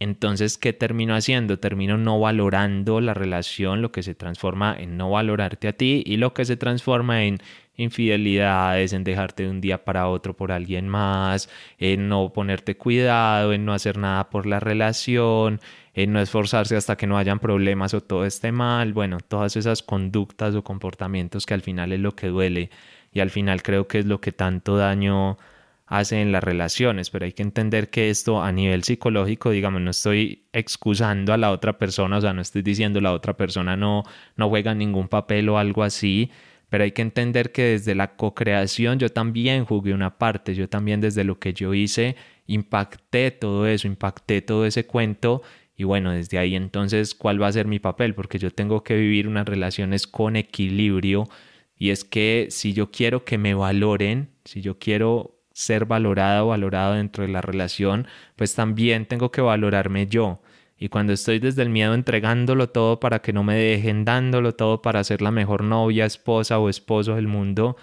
entonces, 0.00 0.58
¿qué 0.58 0.72
termino 0.74 1.14
haciendo? 1.14 1.58
Termino 1.58 1.96
no 1.96 2.20
valorando 2.20 3.00
la 3.00 3.14
relación, 3.14 3.80
lo 3.80 3.90
que 3.90 4.02
se 4.02 4.14
transforma 4.14 4.76
en 4.78 4.98
no 4.98 5.10
valorarte 5.10 5.68
a 5.68 5.72
ti 5.72 6.02
y 6.04 6.18
lo 6.18 6.34
que 6.34 6.44
se 6.44 6.56
transforma 6.56 7.24
en 7.24 7.38
infidelidades, 7.76 8.92
en 8.92 9.04
dejarte 9.04 9.44
de 9.44 9.50
un 9.50 9.60
día 9.60 9.84
para 9.84 10.08
otro 10.08 10.36
por 10.36 10.52
alguien 10.52 10.88
más, 10.88 11.48
en 11.78 12.08
no 12.08 12.32
ponerte 12.32 12.76
cuidado, 12.76 13.52
en 13.52 13.64
no 13.64 13.72
hacer 13.72 13.96
nada 13.96 14.28
por 14.30 14.46
la 14.46 14.60
relación, 14.60 15.60
en 15.94 16.12
no 16.12 16.20
esforzarse 16.20 16.76
hasta 16.76 16.96
que 16.96 17.06
no 17.06 17.16
hayan 17.16 17.38
problemas 17.38 17.94
o 17.94 18.02
todo 18.02 18.24
esté 18.24 18.52
mal. 18.52 18.92
Bueno, 18.92 19.18
todas 19.20 19.56
esas 19.56 19.82
conductas 19.82 20.54
o 20.54 20.64
comportamientos 20.64 21.46
que 21.46 21.54
al 21.54 21.62
final 21.62 21.92
es 21.92 22.00
lo 22.00 22.14
que 22.16 22.28
duele 22.28 22.70
y 23.12 23.20
al 23.20 23.30
final 23.30 23.62
creo 23.62 23.86
que 23.86 24.00
es 24.00 24.06
lo 24.06 24.20
que 24.20 24.32
tanto 24.32 24.76
daño 24.76 25.38
hace 25.86 26.20
en 26.20 26.32
las 26.32 26.42
relaciones, 26.42 27.10
pero 27.10 27.26
hay 27.26 27.32
que 27.32 27.42
entender 27.42 27.90
que 27.90 28.10
esto 28.10 28.42
a 28.42 28.50
nivel 28.52 28.84
psicológico, 28.84 29.50
digamos, 29.50 29.82
no 29.82 29.90
estoy 29.90 30.44
excusando 30.52 31.32
a 31.32 31.36
la 31.36 31.50
otra 31.50 31.78
persona, 31.78 32.16
o 32.16 32.20
sea, 32.20 32.32
no 32.32 32.40
estoy 32.42 32.62
diciendo 32.62 33.00
la 33.00 33.12
otra 33.12 33.36
persona 33.36 33.76
no, 33.76 34.02
no 34.36 34.48
juega 34.48 34.74
ningún 34.74 35.08
papel 35.08 35.48
o 35.50 35.58
algo 35.58 35.82
así, 35.82 36.30
pero 36.70 36.84
hay 36.84 36.92
que 36.92 37.02
entender 37.02 37.52
que 37.52 37.62
desde 37.62 37.94
la 37.94 38.16
co-creación 38.16 38.98
yo 38.98 39.10
también 39.10 39.64
jugué 39.64 39.92
una 39.92 40.18
parte, 40.18 40.54
yo 40.54 40.68
también 40.68 41.00
desde 41.00 41.22
lo 41.22 41.38
que 41.38 41.52
yo 41.52 41.74
hice 41.74 42.16
impacté 42.46 43.30
todo 43.30 43.66
eso, 43.66 43.86
impacté 43.86 44.42
todo 44.42 44.66
ese 44.66 44.86
cuento 44.86 45.42
y 45.76 45.84
bueno, 45.84 46.12
desde 46.12 46.38
ahí 46.38 46.54
entonces, 46.54 47.14
¿cuál 47.14 47.42
va 47.42 47.48
a 47.48 47.52
ser 47.52 47.66
mi 47.66 47.78
papel? 47.80 48.14
Porque 48.14 48.38
yo 48.38 48.50
tengo 48.50 48.84
que 48.84 48.96
vivir 48.96 49.26
unas 49.26 49.46
relaciones 49.46 50.06
con 50.06 50.36
equilibrio 50.36 51.28
y 51.76 51.90
es 51.90 52.04
que 52.04 52.48
si 52.50 52.72
yo 52.72 52.90
quiero 52.90 53.24
que 53.24 53.38
me 53.38 53.54
valoren, 53.54 54.30
si 54.44 54.62
yo 54.62 54.78
quiero 54.78 55.34
ser 55.52 55.84
valorada 55.86 56.44
o 56.44 56.48
valorado 56.48 56.94
dentro 56.94 57.24
de 57.24 57.32
la 57.32 57.40
relación, 57.40 58.06
pues 58.36 58.54
también 58.54 59.06
tengo 59.06 59.30
que 59.30 59.40
valorarme 59.40 60.06
yo. 60.06 60.40
Y 60.78 60.88
cuando 60.88 61.12
estoy 61.12 61.38
desde 61.38 61.62
el 61.62 61.70
miedo 61.70 61.94
entregándolo 61.94 62.68
todo 62.68 63.00
para 63.00 63.20
que 63.20 63.32
no 63.32 63.44
me 63.44 63.54
dejen, 63.54 64.04
dándolo 64.04 64.54
todo 64.54 64.82
para 64.82 65.02
ser 65.04 65.22
la 65.22 65.30
mejor 65.30 65.62
novia, 65.64 66.04
esposa 66.04 66.58
o 66.58 66.68
esposo 66.68 67.14
del 67.14 67.28
mundo, 67.28 67.76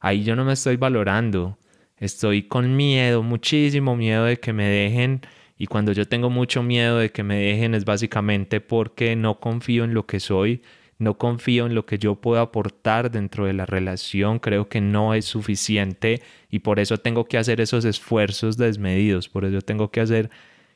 ahí 0.00 0.24
yo 0.24 0.36
no 0.36 0.44
me 0.44 0.54
estoy 0.54 0.76
valorando. 0.76 1.58
Estoy 1.98 2.44
con 2.44 2.76
miedo, 2.76 3.22
muchísimo 3.22 3.96
miedo 3.96 4.24
de 4.24 4.38
que 4.38 4.52
me 4.52 4.68
dejen. 4.68 5.22
Y 5.58 5.66
cuando 5.66 5.92
yo 5.92 6.06
tengo 6.06 6.30
mucho 6.30 6.62
miedo 6.62 6.98
de 6.98 7.10
que 7.10 7.24
me 7.24 7.36
dejen 7.36 7.74
es 7.74 7.84
básicamente 7.84 8.60
porque 8.60 9.16
no 9.16 9.40
confío 9.40 9.84
en 9.84 9.92
lo 9.92 10.06
que 10.06 10.20
soy, 10.20 10.62
no 10.98 11.18
confío 11.18 11.66
en 11.66 11.74
lo 11.74 11.84
que 11.84 11.98
yo 11.98 12.16
puedo 12.16 12.40
aportar 12.40 13.10
dentro 13.10 13.46
de 13.46 13.52
la 13.52 13.66
relación, 13.66 14.38
creo 14.38 14.68
que 14.68 14.80
no 14.80 15.14
es 15.14 15.24
suficiente 15.24 16.22
y 16.48 16.60
por 16.60 16.80
eso 16.80 16.98
tengo 16.98 17.26
que 17.26 17.38
hacer 17.38 17.60
esos 17.60 17.84
esfuerzos 17.84 18.56
desmedidos, 18.56 19.28
por 19.28 19.44
eso 19.44 19.60
tengo 19.62 19.90
que 19.90 20.00
hacer 20.00 20.30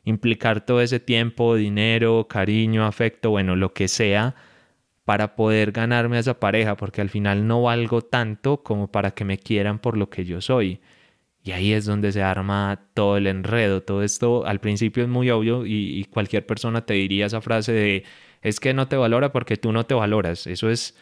implicar 0.05 0.65
todo 0.65 0.81
ese 0.81 1.01
tiempo, 1.01 1.55
dinero, 1.55 2.27
cariño, 2.29 2.85
afecto, 2.85 3.31
bueno, 3.31 3.57
lo 3.57 3.73
que 3.73 3.89
sea, 3.89 4.35
para 5.05 5.37
poder 5.37 5.73
ganarme 5.73 6.17
a 6.17 6.21
esa 6.21 6.41
pareja, 6.41 6.77
porque 6.77 7.01
al 7.01 7.11
final 7.11 7.47
no 7.47 7.63
valgo 7.63 8.03
tanto 8.03 8.63
como 8.63 8.91
para 8.91 9.13
que 9.13 9.25
me 9.25 9.39
quieran 9.39 9.79
por 9.79 9.97
lo 9.97 10.11
que 10.11 10.25
yo 10.25 10.41
soy. 10.41 10.81
Y 11.45 11.53
ahí 11.53 11.73
es 11.73 11.85
donde 11.87 12.13
se 12.13 12.23
arma 12.23 12.81
todo 12.95 13.17
el 13.17 13.27
enredo. 13.27 13.83
Todo 13.83 14.03
esto 14.03 14.47
al 14.47 14.61
principio 14.61 15.03
es 15.03 15.09
muy 15.09 15.31
obvio 15.31 15.67
y, 15.67 16.05
cualquier 16.11 16.47
persona 16.47 16.87
te 16.87 16.95
diría 16.95 17.27
esa 17.27 17.41
frase 17.41 17.73
de 17.73 18.05
es 18.43 18.61
que 18.61 18.75
no 18.75 18.89
te 18.89 18.97
valora 18.97 19.33
porque 19.33 19.57
tú 19.57 19.73
no 19.73 19.85
te 19.87 19.95
valoras. 19.95 20.47
Eso 20.47 20.71
es, 20.71 20.97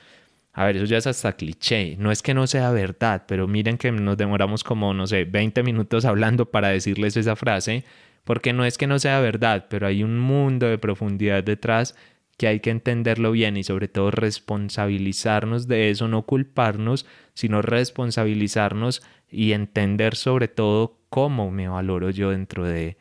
a 0.53 0.65
ver, 0.65 0.77
eso 0.77 0.87
ya 0.87 0.99
es 0.99 1.07
hasta 1.07 1.35
cliché. 1.35 1.97
No 1.99 2.11
es 2.11 2.23
que 2.23 2.35
no 2.35 2.47
sea 2.47 2.71
verdad, 2.71 3.25
pero 3.29 3.49
miren 3.49 3.79
que 3.79 3.93
nos 3.93 4.17
demoramos 4.17 4.65
como, 4.65 4.95
no 4.95 5.07
sé, 5.07 5.25
20 5.25 5.63
minutos 5.63 6.05
hablando 6.05 6.51
para 6.51 6.69
decirles 6.69 7.17
esa 7.17 7.37
frase, 7.37 7.85
porque 8.25 8.53
no 8.53 8.65
es 8.65 8.79
que 8.79 8.87
no 8.87 8.99
sea 8.99 9.21
verdad, 9.21 9.67
pero 9.71 9.87
hay 9.87 10.03
un 10.03 10.19
mundo 10.19 10.67
de 10.67 10.79
profundidad 10.79 11.45
detrás 11.45 11.97
que 12.41 12.49
hay 12.49 12.61
que 12.61 12.71
entenderlo 12.71 13.33
bien 13.33 13.59
y 13.59 13.65
sobre 13.65 13.87
todo 13.87 14.11
responsabilizarnos 14.11 15.69
de 15.69 15.91
eso, 15.91 16.09
no 16.09 16.23
culparnos, 16.23 17.05
sino 17.35 17.61
responsabilizarnos 17.61 19.03
y 19.31 19.53
entender 19.53 20.17
sobre 20.17 20.49
todo 20.49 20.97
cómo 21.11 21.51
me 21.51 21.69
valoro 21.69 22.09
yo 22.09 22.31
dentro 22.31 22.65
de, 22.65 22.97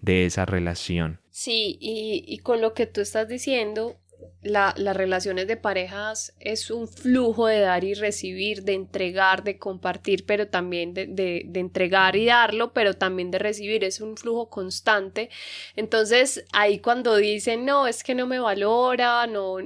de 0.00 0.24
esa 0.24 0.46
relación. 0.46 1.20
Sí, 1.28 1.76
y, 1.82 2.24
y 2.26 2.38
con 2.38 2.62
lo 2.62 2.72
que 2.72 2.86
tú 2.86 3.02
estás 3.02 3.28
diciendo, 3.28 3.98
la, 4.42 4.72
las 4.76 4.96
relaciones 4.96 5.46
de 5.46 5.56
parejas 5.56 6.34
es 6.38 6.70
un 6.70 6.88
flujo 6.88 7.46
de 7.46 7.60
dar 7.60 7.84
y 7.84 7.94
recibir, 7.94 8.62
de 8.62 8.74
entregar, 8.74 9.42
de 9.42 9.58
compartir, 9.58 10.26
pero 10.26 10.48
también 10.48 10.94
de, 10.94 11.06
de, 11.06 11.42
de, 11.46 11.60
entregar 11.60 12.14
y 12.16 12.26
darlo, 12.26 12.72
pero 12.72 12.94
también 12.94 13.30
de 13.30 13.38
recibir, 13.38 13.84
es 13.84 14.00
un 14.00 14.16
flujo 14.16 14.48
constante. 14.48 15.28
Entonces, 15.76 16.44
ahí 16.52 16.78
cuando 16.78 17.16
dicen, 17.16 17.64
no, 17.64 17.86
es 17.86 18.04
que 18.04 18.14
no 18.14 18.26
me 18.26 18.38
valora, 18.38 19.26
no, 19.26 19.56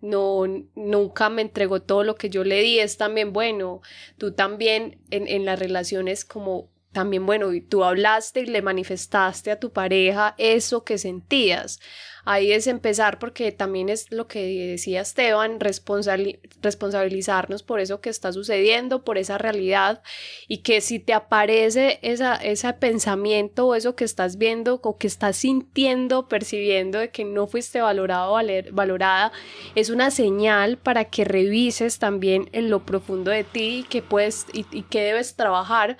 no, 0.00 0.44
nunca 0.74 1.30
me 1.30 1.42
entregó 1.42 1.82
todo 1.82 2.04
lo 2.04 2.14
que 2.14 2.30
yo 2.30 2.44
le 2.44 2.60
di, 2.60 2.78
es 2.78 2.98
también 2.98 3.32
bueno, 3.32 3.80
tú 4.18 4.32
también 4.32 5.00
en, 5.10 5.26
en 5.26 5.44
las 5.44 5.58
relaciones 5.58 6.24
como 6.24 6.70
también, 6.98 7.26
bueno, 7.26 7.50
tú 7.68 7.84
hablaste 7.84 8.40
y 8.40 8.46
le 8.46 8.60
manifestaste 8.60 9.52
a 9.52 9.60
tu 9.60 9.70
pareja 9.70 10.34
eso 10.36 10.82
que 10.82 10.98
sentías. 10.98 11.78
Ahí 12.24 12.50
es 12.50 12.66
empezar 12.66 13.20
porque 13.20 13.52
también 13.52 13.88
es 13.88 14.10
lo 14.10 14.26
que 14.26 14.72
decía 14.72 15.02
Esteban, 15.02 15.60
responsabilizarnos 15.60 17.62
por 17.62 17.78
eso 17.78 18.00
que 18.00 18.10
está 18.10 18.32
sucediendo, 18.32 19.04
por 19.04 19.16
esa 19.16 19.38
realidad 19.38 20.02
y 20.48 20.58
que 20.58 20.80
si 20.80 20.98
te 20.98 21.14
aparece 21.14 22.00
esa, 22.02 22.34
ese 22.34 22.72
pensamiento 22.72 23.68
o 23.68 23.76
eso 23.76 23.94
que 23.94 24.04
estás 24.04 24.38
viendo 24.38 24.80
o 24.82 24.98
que 24.98 25.06
estás 25.06 25.36
sintiendo, 25.36 26.26
percibiendo 26.26 26.98
de 26.98 27.12
que 27.12 27.24
no 27.24 27.46
fuiste 27.46 27.80
valorado 27.80 28.34
o 28.34 28.40
valorada, 28.72 29.30
es 29.76 29.88
una 29.88 30.10
señal 30.10 30.78
para 30.78 31.04
que 31.04 31.24
revises 31.24 32.00
también 32.00 32.48
en 32.50 32.70
lo 32.70 32.84
profundo 32.84 33.30
de 33.30 33.44
ti 33.44 33.86
que 33.88 34.02
puedes 34.02 34.46
y 34.52 34.82
que 34.82 35.00
debes 35.00 35.36
trabajar 35.36 35.96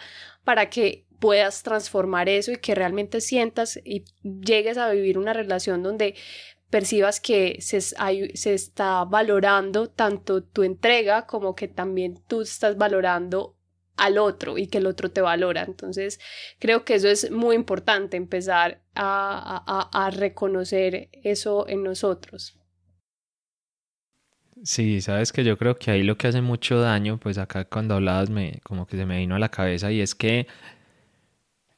para 0.48 0.70
que 0.70 1.04
puedas 1.18 1.62
transformar 1.62 2.30
eso 2.30 2.52
y 2.52 2.56
que 2.56 2.74
realmente 2.74 3.20
sientas 3.20 3.78
y 3.84 4.06
llegues 4.22 4.78
a 4.78 4.88
vivir 4.88 5.18
una 5.18 5.34
relación 5.34 5.82
donde 5.82 6.14
percibas 6.70 7.20
que 7.20 7.58
se, 7.60 7.82
se, 7.82 8.54
está 8.54 9.04
valorando 9.04 9.90
tanto 9.90 10.42
tu 10.42 10.62
entrega 10.62 11.26
como 11.26 11.54
que 11.54 11.68
también 11.68 12.18
tú 12.28 12.40
estás 12.40 12.78
valorando 12.78 13.58
al 13.98 14.16
otro 14.16 14.56
y 14.56 14.68
que 14.68 14.78
el 14.78 14.86
otro 14.86 15.10
te 15.10 15.20
valora. 15.20 15.64
Entonces, 15.64 16.18
creo 16.58 16.86
que 16.86 16.94
eso 16.94 17.08
es 17.08 17.30
muy 17.30 17.54
importante, 17.54 18.16
empezar 18.16 18.80
a, 18.94 19.64
a, 19.66 20.06
a 20.06 20.10
reconocer 20.10 21.10
eso 21.12 21.68
en 21.68 21.82
nosotros. 21.82 22.57
Sí, 24.64 25.00
sabes 25.00 25.32
que 25.32 25.44
yo 25.44 25.56
creo 25.56 25.76
que 25.78 25.90
ahí 25.90 26.02
lo 26.02 26.16
que 26.18 26.26
hace 26.26 26.40
mucho 26.42 26.80
daño, 26.80 27.18
pues 27.18 27.38
acá 27.38 27.64
cuando 27.64 27.94
hablabas 27.94 28.28
me 28.28 28.60
como 28.64 28.86
que 28.86 28.96
se 28.96 29.06
me 29.06 29.18
vino 29.18 29.36
a 29.36 29.38
la 29.38 29.50
cabeza 29.50 29.92
y 29.92 30.00
es 30.00 30.14
que 30.14 30.46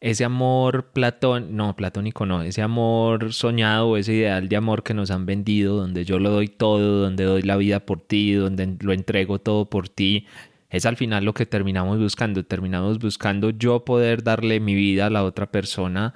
ese 0.00 0.24
amor 0.24 0.92
platón, 0.92 1.56
no, 1.56 1.76
platónico 1.76 2.24
no, 2.24 2.42
ese 2.42 2.62
amor 2.62 3.32
soñado, 3.34 3.96
ese 3.98 4.14
ideal 4.14 4.48
de 4.48 4.56
amor 4.56 4.82
que 4.82 4.94
nos 4.94 5.10
han 5.10 5.26
vendido, 5.26 5.76
donde 5.76 6.04
yo 6.06 6.18
lo 6.18 6.30
doy 6.30 6.48
todo, 6.48 7.02
donde 7.02 7.24
doy 7.24 7.42
la 7.42 7.56
vida 7.58 7.80
por 7.80 8.00
ti, 8.00 8.32
donde 8.32 8.76
lo 8.80 8.92
entrego 8.94 9.40
todo 9.40 9.68
por 9.68 9.88
ti, 9.90 10.26
es 10.70 10.86
al 10.86 10.96
final 10.96 11.24
lo 11.24 11.34
que 11.34 11.44
terminamos 11.46 11.98
buscando, 11.98 12.44
terminamos 12.44 12.98
buscando 12.98 13.50
yo 13.50 13.84
poder 13.84 14.22
darle 14.22 14.58
mi 14.60 14.74
vida 14.74 15.06
a 15.06 15.10
la 15.10 15.24
otra 15.24 15.50
persona 15.50 16.14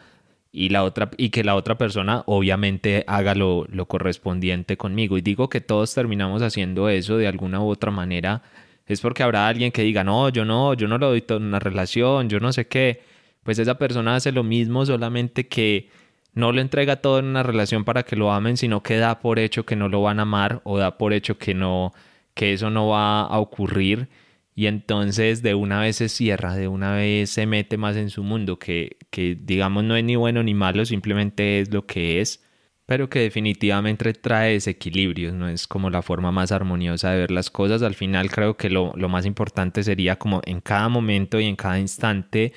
y, 0.57 0.69
la 0.69 0.85
otra, 0.85 1.11
y 1.17 1.31
que 1.31 1.43
la 1.43 1.57
otra 1.57 1.77
persona 1.77 2.23
obviamente 2.27 3.03
haga 3.09 3.35
lo, 3.35 3.67
lo 3.69 3.87
correspondiente 3.87 4.77
conmigo. 4.77 5.19
Y 5.19 5.21
digo 5.21 5.49
que 5.49 5.61
todos 5.61 5.93
terminamos 5.93 6.43
haciendo 6.43 6.89
eso 6.89 7.17
de 7.17 7.27
alguna 7.27 7.61
u 7.61 7.69
otra 7.69 7.91
manera. 7.91 8.43
Es 8.87 9.01
porque 9.01 9.25
habrá 9.25 9.49
alguien 9.49 9.73
que 9.73 9.83
diga, 9.83 10.05
no, 10.05 10.29
yo 10.29 10.45
no, 10.45 10.75
yo 10.75 10.87
no 10.87 10.97
lo 10.99 11.09
doy 11.09 11.23
todo 11.23 11.39
en 11.39 11.45
una 11.47 11.59
relación, 11.59 12.29
yo 12.29 12.39
no 12.39 12.53
sé 12.53 12.69
qué. 12.69 13.03
Pues 13.43 13.59
esa 13.59 13.79
persona 13.79 14.15
hace 14.15 14.31
lo 14.31 14.45
mismo, 14.45 14.87
solamente 14.87 15.49
que 15.49 15.89
no 16.35 16.53
lo 16.53 16.61
entrega 16.61 16.97
todo 16.97 17.19
en 17.19 17.27
una 17.27 17.43
relación 17.43 17.85
para 17.85 18.05
que 18.05 18.15
lo 18.15 18.31
amen, 18.33 18.57
sino 18.57 18.81
que 18.81 18.97
da 18.97 19.19
por 19.19 19.41
hecho 19.41 19.67
que 19.67 19.75
no 19.75 19.89
lo 19.89 20.03
van 20.03 20.21
a 20.21 20.23
amar 20.23 20.61
o 20.63 20.79
da 20.79 20.99
por 20.99 21.13
hecho 21.15 21.37
que 21.37 21.55
no, 21.55 21.93
que 22.35 22.53
eso 22.53 22.71
no 22.71 22.89
va 22.89 23.23
a 23.23 23.39
ocurrir 23.41 24.09
y 24.55 24.67
entonces 24.67 25.43
de 25.43 25.55
una 25.55 25.81
vez 25.81 25.97
se 25.97 26.09
cierra, 26.09 26.55
de 26.55 26.69
una 26.69 26.95
vez 26.95 27.31
se 27.31 27.47
mete 27.47 27.77
más 27.77 27.97
en 27.97 28.11
su 28.11 28.23
mundo, 28.23 28.59
que, 28.59 28.99
que 29.11 29.37
digamos 29.41 29.85
no 29.85 29.97
es 29.97 30.05
ni 30.05 30.17
bueno 30.17 30.43
ni 30.43 30.55
malo, 30.55 30.85
simplemente 30.85 31.61
es 31.61 31.73
lo 31.73 31.87
que 31.87 32.21
es, 32.21 32.45
pero 32.87 33.09
que 33.09 33.21
definitivamente 33.21 34.13
trae 34.13 34.53
desequilibrios, 34.55 35.35
no 35.35 35.49
es 35.49 35.67
como 35.67 35.91
la 35.91 36.03
forma 36.03 36.31
más 36.33 36.53
armoniosa 36.53 37.11
de 37.13 37.19
ver 37.21 37.31
las 37.31 37.51
cosas. 37.51 37.83
Al 37.83 37.95
final 37.95 38.31
creo 38.31 38.57
que 38.57 38.71
lo, 38.71 38.93
lo 38.97 39.09
más 39.09 39.27
importante 39.27 39.83
sería 39.83 40.17
como 40.17 40.41
en 40.45 40.61
cada 40.61 40.89
momento 40.89 41.41
y 41.41 41.47
en 41.47 41.57
cada 41.57 41.79
instante 41.79 42.53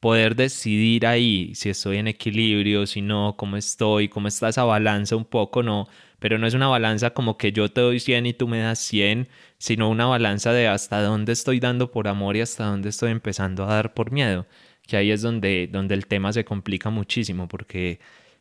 poder 0.00 0.36
decidir 0.36 1.06
ahí 1.06 1.54
si 1.54 1.70
estoy 1.70 1.98
en 1.98 2.08
equilibrio, 2.08 2.86
si 2.86 3.02
no, 3.02 3.36
cómo 3.36 3.56
estoy, 3.56 4.08
cómo 4.08 4.28
está 4.28 4.48
esa 4.50 4.64
balanza 4.64 5.16
un 5.16 5.24
poco, 5.24 5.62
no, 5.62 5.88
pero 6.26 6.38
no 6.38 6.48
es 6.48 6.54
una 6.54 6.66
balanza 6.66 7.10
como 7.10 7.38
que 7.38 7.52
yo 7.52 7.70
te 7.70 7.80
doy 7.80 8.00
100 8.00 8.26
y 8.26 8.32
tú 8.32 8.48
me 8.48 8.58
das 8.58 8.80
100, 8.80 9.28
sino 9.58 9.88
una 9.88 10.06
balanza 10.06 10.52
de 10.52 10.66
hasta 10.66 11.00
dónde 11.00 11.30
estoy 11.30 11.60
dando 11.60 11.92
por 11.92 12.08
amor 12.08 12.34
y 12.34 12.40
hasta 12.40 12.64
dónde 12.64 12.88
estoy 12.88 13.12
empezando 13.12 13.62
a 13.62 13.68
dar 13.68 13.94
por 13.94 14.10
miedo, 14.10 14.44
que 14.88 14.96
ahí 14.96 15.12
es 15.12 15.22
donde, 15.22 15.68
donde 15.70 15.94
el 15.94 16.08
tema 16.08 16.32
se 16.32 16.44
complica 16.44 16.90
muchísimo, 16.90 17.46
porque 17.46 18.00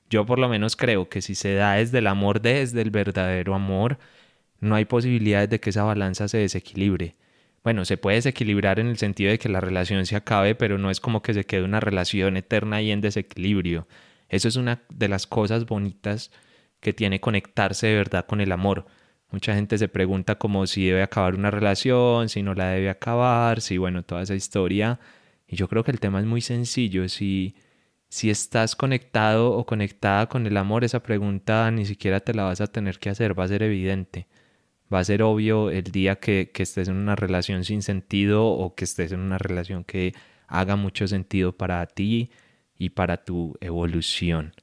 yo 0.10 0.26
por 0.26 0.40
lo 0.40 0.50
menos 0.50 0.76
creo 0.76 1.10
que 1.10 1.22
si 1.22 1.36
se 1.36 1.54
da 1.54 1.74
desde 1.76 2.00
el 2.00 2.08
amor, 2.08 2.42
desde 2.42 2.82
el 2.82 2.90
verdadero 2.90 3.54
amor, 3.54 4.00
no 4.60 4.74
hay 4.74 4.86
posibilidades 4.86 5.52
de 5.52 5.60
que 5.60 5.70
esa 5.70 5.84
balanza 5.84 6.28
se 6.28 6.40
desequilibre. 6.40 7.14
Bueno, 7.64 7.86
se 7.86 7.98
puede 7.98 8.16
desequilibrar 8.16 8.80
en 8.80 8.88
el 8.88 8.98
sentido 8.98 9.30
de 9.30 9.38
que 9.38 9.48
la 9.48 9.62
relación 9.62 10.08
se 10.08 10.16
acabe, 10.16 10.56
pero 10.56 10.80
no 10.80 10.90
es 10.90 11.00
como 11.00 11.22
que 11.22 11.36
se 11.36 11.44
quede 11.46 11.62
una 11.62 11.82
relación 11.82 12.36
eterna 12.36 12.82
y 12.82 12.90
en 12.90 13.02
desequilibrio. 13.02 13.88
Eso 14.28 14.48
es 14.48 14.56
una 14.56 14.82
de 14.90 15.08
las 15.08 15.28
cosas 15.28 15.68
bonitas 15.68 16.32
que 16.86 16.94
tiene 16.94 17.20
conectarse 17.20 17.88
de 17.88 17.96
verdad 17.96 18.28
con 18.28 18.42
el 18.42 18.52
amor. 18.52 18.86
Mucha 19.32 19.56
gente 19.56 19.80
se 19.80 19.88
pregunta 19.88 20.36
como 20.36 20.68
si 20.68 20.86
debe 20.86 21.02
acabar 21.02 21.34
una 21.34 21.50
relación, 21.50 22.30
si 22.30 22.44
no 22.44 22.54
la 22.54 22.70
debe 22.70 22.92
acabar, 22.92 23.60
si 23.62 23.80
bueno, 23.80 24.04
toda 24.04 24.22
esa 24.22 24.36
historia. 24.36 25.00
Y 25.48 25.56
yo 25.56 25.68
creo 25.68 25.84
que 25.84 25.90
el 25.90 26.00
tema 26.00 26.20
es 26.20 26.28
muy 26.28 26.42
sencillo. 26.42 27.10
Si, 27.10 27.56
si 28.08 28.30
estás 28.30 28.76
conectado 28.76 29.52
o 29.54 29.66
conectada 29.66 30.30
con 30.30 30.46
el 30.46 30.56
amor, 30.58 30.84
esa 30.84 31.02
pregunta 31.02 31.72
ni 31.72 31.86
siquiera 31.86 32.20
te 32.20 32.36
la 32.36 32.44
vas 32.44 32.62
a 32.62 32.68
tener 32.68 33.00
que 33.00 33.10
hacer, 33.10 33.38
va 33.38 33.46
a 33.46 33.48
ser 33.48 33.64
evidente. 33.64 34.28
Va 34.94 35.00
a 35.00 35.04
ser 35.04 35.24
obvio 35.24 35.72
el 35.72 35.86
día 35.86 36.18
que, 36.18 36.52
que 36.54 36.62
estés 36.62 36.88
en 36.88 36.98
una 36.98 37.16
relación 37.16 37.64
sin 37.64 37.82
sentido 37.82 38.46
o 38.46 38.76
que 38.76 38.84
estés 38.84 39.12
en 39.12 39.22
una 39.22 39.40
relación 39.40 39.84
que 39.86 40.14
haga 40.48 40.76
mucho 40.76 41.08
sentido 41.08 41.58
para 41.58 41.84
ti 41.88 42.30
y 42.78 42.90
para 42.90 43.24
tu 43.26 43.56
evolución. 43.60 44.54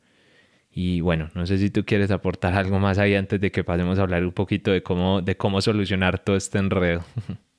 Y 0.75 1.03
bueno, 1.03 1.31
no 1.35 1.47
sé 1.47 1.59
si 1.59 1.69
tú 1.69 1.85
quieres 1.85 2.11
aportar 2.11 2.55
algo 2.55 2.79
más 2.79 2.97
ahí 2.97 3.15
antes 3.15 3.39
de 3.41 3.53
que 3.53 3.63
pasemos 3.63 3.99
a 3.99 4.03
hablar 4.03 4.25
un 4.25 4.33
poquito 4.33 4.71
de 4.71 4.83
cómo, 4.83 5.21
de 5.21 5.37
cómo 5.37 5.61
solucionar 5.61 6.19
todo 6.19 6.35
este 6.35 6.59
enredo. 6.59 7.05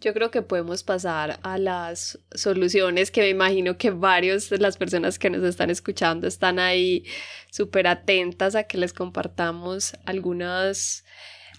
Yo 0.00 0.12
creo 0.12 0.30
que 0.30 0.42
podemos 0.42 0.82
pasar 0.82 1.38
a 1.42 1.56
las 1.56 2.18
soluciones 2.34 3.10
que 3.10 3.22
me 3.22 3.30
imagino 3.30 3.78
que 3.78 3.90
varios 3.90 4.50
de 4.50 4.58
las 4.58 4.76
personas 4.76 5.18
que 5.18 5.30
nos 5.30 5.42
están 5.44 5.70
escuchando 5.70 6.26
están 6.26 6.58
ahí 6.58 7.04
súper 7.50 7.86
atentas 7.86 8.56
a 8.56 8.64
que 8.64 8.76
les 8.76 8.92
compartamos 8.92 9.96
algunas 10.04 11.04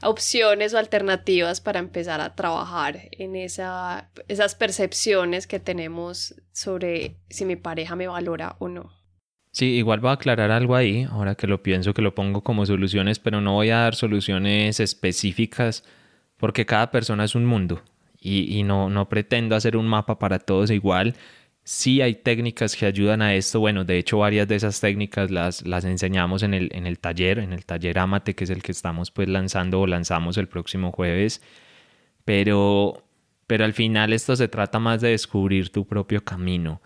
opciones 0.03 0.73
o 0.73 0.77
alternativas 0.77 1.61
para 1.61 1.79
empezar 1.79 2.21
a 2.21 2.35
trabajar 2.35 3.09
en 3.11 3.35
esa, 3.35 4.11
esas 4.27 4.53
percepciones 4.53 5.47
que 5.47 5.59
tenemos 5.59 6.35
sobre 6.51 7.17
si 7.29 7.45
mi 7.45 7.55
pareja 7.55 7.95
me 7.95 8.07
valora 8.07 8.55
o 8.59 8.67
no. 8.67 8.96
Sí, 9.57 9.65
igual 9.77 10.01
voy 10.01 10.11
a 10.11 10.13
aclarar 10.13 10.51
algo 10.51 10.75
ahí, 10.75 11.07
ahora 11.09 11.33
que 11.33 11.47
lo 11.47 11.63
pienso, 11.63 11.91
que 11.95 12.03
lo 12.03 12.13
pongo 12.13 12.43
como 12.43 12.63
soluciones, 12.67 13.17
pero 13.17 13.41
no 13.41 13.53
voy 13.53 13.71
a 13.71 13.77
dar 13.77 13.95
soluciones 13.95 14.79
específicas 14.79 15.83
porque 16.37 16.67
cada 16.67 16.91
persona 16.91 17.23
es 17.23 17.33
un 17.33 17.43
mundo 17.43 17.81
y, 18.21 18.61
no, 18.61 19.09
pretendo 19.09 19.55
hacer 19.55 19.75
un 19.75 19.87
mapa 19.87 20.19
para 20.19 20.37
todos 20.37 20.69
igual. 20.69 21.15
Sí 21.63 22.01
hay 22.01 22.13
técnicas 22.13 22.75
que 22.75 22.85
ayudan 22.85 23.23
a 23.23 23.33
esto. 23.33 23.59
Bueno, 23.59 23.83
de 23.83 23.97
hecho 23.97 24.19
varias 24.19 24.47
de 24.47 24.57
esas 24.57 24.79
técnicas 24.79 25.31
las, 25.31 25.63
enseñamos 25.85 26.43
en 26.43 26.53
el, 26.53 26.99
taller, 26.99 27.39
en 27.39 27.51
el 27.51 27.65
taller 27.65 27.97
Amate, 27.97 28.35
que 28.35 28.43
es 28.43 28.51
el 28.51 28.61
que 28.61 28.71
estamos 28.71 29.09
pues 29.09 29.27
lanzando 29.27 29.81
o 29.81 29.87
lanzamos 29.87 30.37
el 30.37 30.47
próximo 30.47 30.91
jueves. 30.91 31.41
Pero 32.25 33.03
al 33.49 33.73
final 33.73 34.13
esto 34.13 34.35
se 34.35 34.49
trata 34.49 34.77
más 34.77 35.01
de 35.01 35.09
descubrir 35.09 35.71
tu 35.71 35.87
propio 35.87 36.23
camino. 36.23 36.79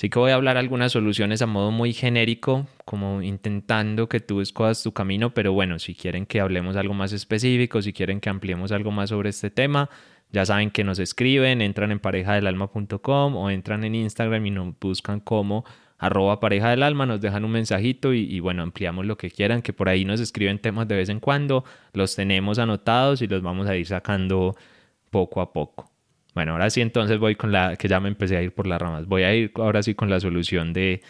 Así 0.00 0.08
que 0.08 0.18
voy 0.18 0.30
a 0.30 0.36
hablar 0.36 0.56
algunas 0.56 0.92
soluciones 0.92 1.42
a 1.42 1.46
modo 1.46 1.70
muy 1.70 1.92
genérico, 1.92 2.66
como 2.86 3.20
intentando 3.20 4.08
que 4.08 4.18
tú 4.18 4.40
escojas 4.40 4.82
tu 4.82 4.92
camino, 4.92 5.34
pero 5.34 5.52
bueno, 5.52 5.78
si 5.78 5.94
quieren 5.94 6.24
que 6.24 6.40
hablemos 6.40 6.76
algo 6.76 6.94
más 6.94 7.12
específico, 7.12 7.82
si 7.82 7.92
quieren 7.92 8.18
que 8.18 8.30
ampliemos 8.30 8.72
algo 8.72 8.92
más 8.92 9.10
sobre 9.10 9.28
este 9.28 9.50
tema, 9.50 9.90
ya 10.32 10.46
saben 10.46 10.70
que 10.70 10.84
nos 10.84 10.98
escriben, 10.98 11.60
entran 11.60 11.92
en 11.92 11.98
parejadelalma.com 11.98 13.36
o 13.36 13.50
entran 13.50 13.84
en 13.84 13.94
Instagram 13.94 14.46
y 14.46 14.50
nos 14.50 14.74
buscan 14.80 15.20
como 15.20 15.66
arroba 15.98 16.40
pareja 16.40 16.70
del 16.70 16.82
alma, 16.82 17.04
nos 17.04 17.20
dejan 17.20 17.44
un 17.44 17.50
mensajito 17.50 18.14
y, 18.14 18.20
y, 18.20 18.40
bueno, 18.40 18.62
ampliamos 18.62 19.04
lo 19.04 19.18
que 19.18 19.30
quieran, 19.30 19.60
que 19.60 19.74
por 19.74 19.90
ahí 19.90 20.06
nos 20.06 20.18
escriben 20.18 20.60
temas 20.60 20.88
de 20.88 20.96
vez 20.96 21.10
en 21.10 21.20
cuando, 21.20 21.62
los 21.92 22.16
tenemos 22.16 22.58
anotados 22.58 23.20
y 23.20 23.26
los 23.26 23.42
vamos 23.42 23.66
a 23.66 23.76
ir 23.76 23.86
sacando 23.86 24.56
poco 25.10 25.42
a 25.42 25.52
poco. 25.52 25.89
Bueno, 26.34 26.52
ahora 26.52 26.70
sí 26.70 26.80
entonces 26.80 27.18
voy 27.18 27.34
con 27.34 27.52
la, 27.52 27.76
que 27.76 27.88
ya 27.88 28.00
me 28.00 28.08
empecé 28.08 28.36
a 28.36 28.42
ir 28.42 28.52
por 28.52 28.66
las 28.66 28.80
ramas, 28.80 29.06
voy 29.06 29.22
a 29.22 29.34
ir 29.34 29.52
ahora 29.56 29.82
sí 29.82 29.94
con 29.94 30.10
la 30.10 30.20
solución 30.20 30.72
de, 30.72 31.02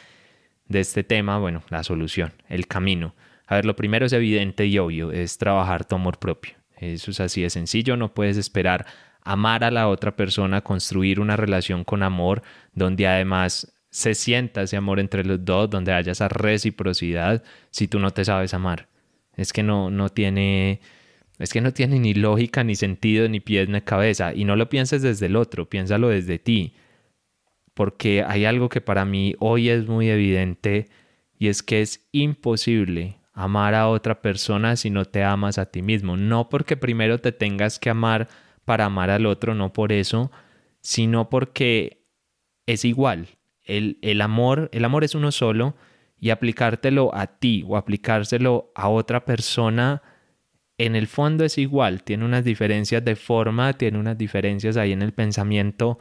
este 0.68 1.04
tema, 1.04 1.38
bueno, 1.38 1.62
la 1.68 1.82
solución, 1.82 2.32
el 2.48 2.66
camino. 2.66 3.14
A 3.46 3.56
ver, 3.56 3.64
lo 3.64 3.76
primero 3.76 4.06
es 4.06 4.12
evidente 4.12 4.66
y 4.66 4.78
obvio, 4.78 5.10
es 5.12 5.36
trabajar 5.38 5.84
tu 5.84 5.96
amor 5.96 6.18
propio. 6.18 6.54
Eso 6.76 7.10
es 7.10 7.20
así 7.20 7.42
de 7.42 7.50
sencillo, 7.50 7.96
no 7.96 8.14
puedes 8.14 8.36
esperar 8.36 8.86
amar 9.22 9.64
a 9.64 9.70
la 9.70 9.88
otra 9.88 10.16
persona, 10.16 10.62
construir 10.62 11.20
una 11.20 11.36
relación 11.36 11.84
con 11.84 12.02
amor, 12.02 12.42
donde 12.72 13.06
además 13.06 13.74
se 13.90 14.14
sienta 14.14 14.62
ese 14.62 14.76
amor 14.76 15.00
entre 15.00 15.24
los 15.24 15.44
dos, 15.44 15.68
donde 15.68 15.92
haya 15.92 16.12
esa 16.12 16.28
reciprocidad, 16.28 17.42
si 17.70 17.88
tú 17.88 17.98
no 17.98 18.12
te 18.12 18.24
sabes 18.24 18.54
amar. 18.54 18.88
Es 19.36 19.52
que 19.52 19.62
no, 19.62 19.90
no 19.90 20.08
tiene 20.08 20.80
es 21.40 21.52
que 21.54 21.62
no 21.62 21.72
tiene 21.72 21.98
ni 21.98 22.12
lógica, 22.12 22.62
ni 22.62 22.76
sentido, 22.76 23.26
ni 23.28 23.40
pies, 23.40 23.68
ni 23.68 23.80
cabeza. 23.80 24.34
Y 24.34 24.44
no 24.44 24.56
lo 24.56 24.68
pienses 24.68 25.00
desde 25.00 25.26
el 25.26 25.36
otro, 25.36 25.70
piénsalo 25.70 26.08
desde 26.08 26.38
ti. 26.38 26.74
Porque 27.72 28.22
hay 28.22 28.44
algo 28.44 28.68
que 28.68 28.82
para 28.82 29.06
mí 29.06 29.34
hoy 29.38 29.70
es 29.70 29.86
muy 29.86 30.10
evidente 30.10 30.88
y 31.38 31.48
es 31.48 31.62
que 31.62 31.80
es 31.80 32.06
imposible 32.12 33.16
amar 33.32 33.74
a 33.74 33.88
otra 33.88 34.20
persona 34.20 34.76
si 34.76 34.90
no 34.90 35.06
te 35.06 35.24
amas 35.24 35.56
a 35.56 35.70
ti 35.70 35.80
mismo. 35.80 36.18
No 36.18 36.50
porque 36.50 36.76
primero 36.76 37.18
te 37.18 37.32
tengas 37.32 37.78
que 37.78 37.88
amar 37.88 38.28
para 38.66 38.84
amar 38.84 39.08
al 39.08 39.24
otro, 39.24 39.54
no 39.54 39.72
por 39.72 39.92
eso, 39.92 40.30
sino 40.82 41.30
porque 41.30 42.04
es 42.66 42.84
igual. 42.84 43.28
El, 43.64 43.98
el 44.02 44.20
amor, 44.20 44.68
el 44.72 44.84
amor 44.84 45.04
es 45.04 45.14
uno 45.14 45.32
solo 45.32 45.74
y 46.18 46.28
aplicártelo 46.28 47.14
a 47.14 47.38
ti 47.38 47.64
o 47.66 47.78
aplicárselo 47.78 48.72
a 48.74 48.90
otra 48.90 49.24
persona 49.24 50.02
en 50.80 50.96
el 50.96 51.08
fondo 51.08 51.44
es 51.44 51.58
igual, 51.58 52.02
tiene 52.02 52.24
unas 52.24 52.42
diferencias 52.42 53.04
de 53.04 53.14
forma, 53.14 53.74
tiene 53.74 53.98
unas 53.98 54.16
diferencias 54.16 54.78
ahí 54.78 54.92
en 54.92 55.02
el 55.02 55.12
pensamiento, 55.12 55.98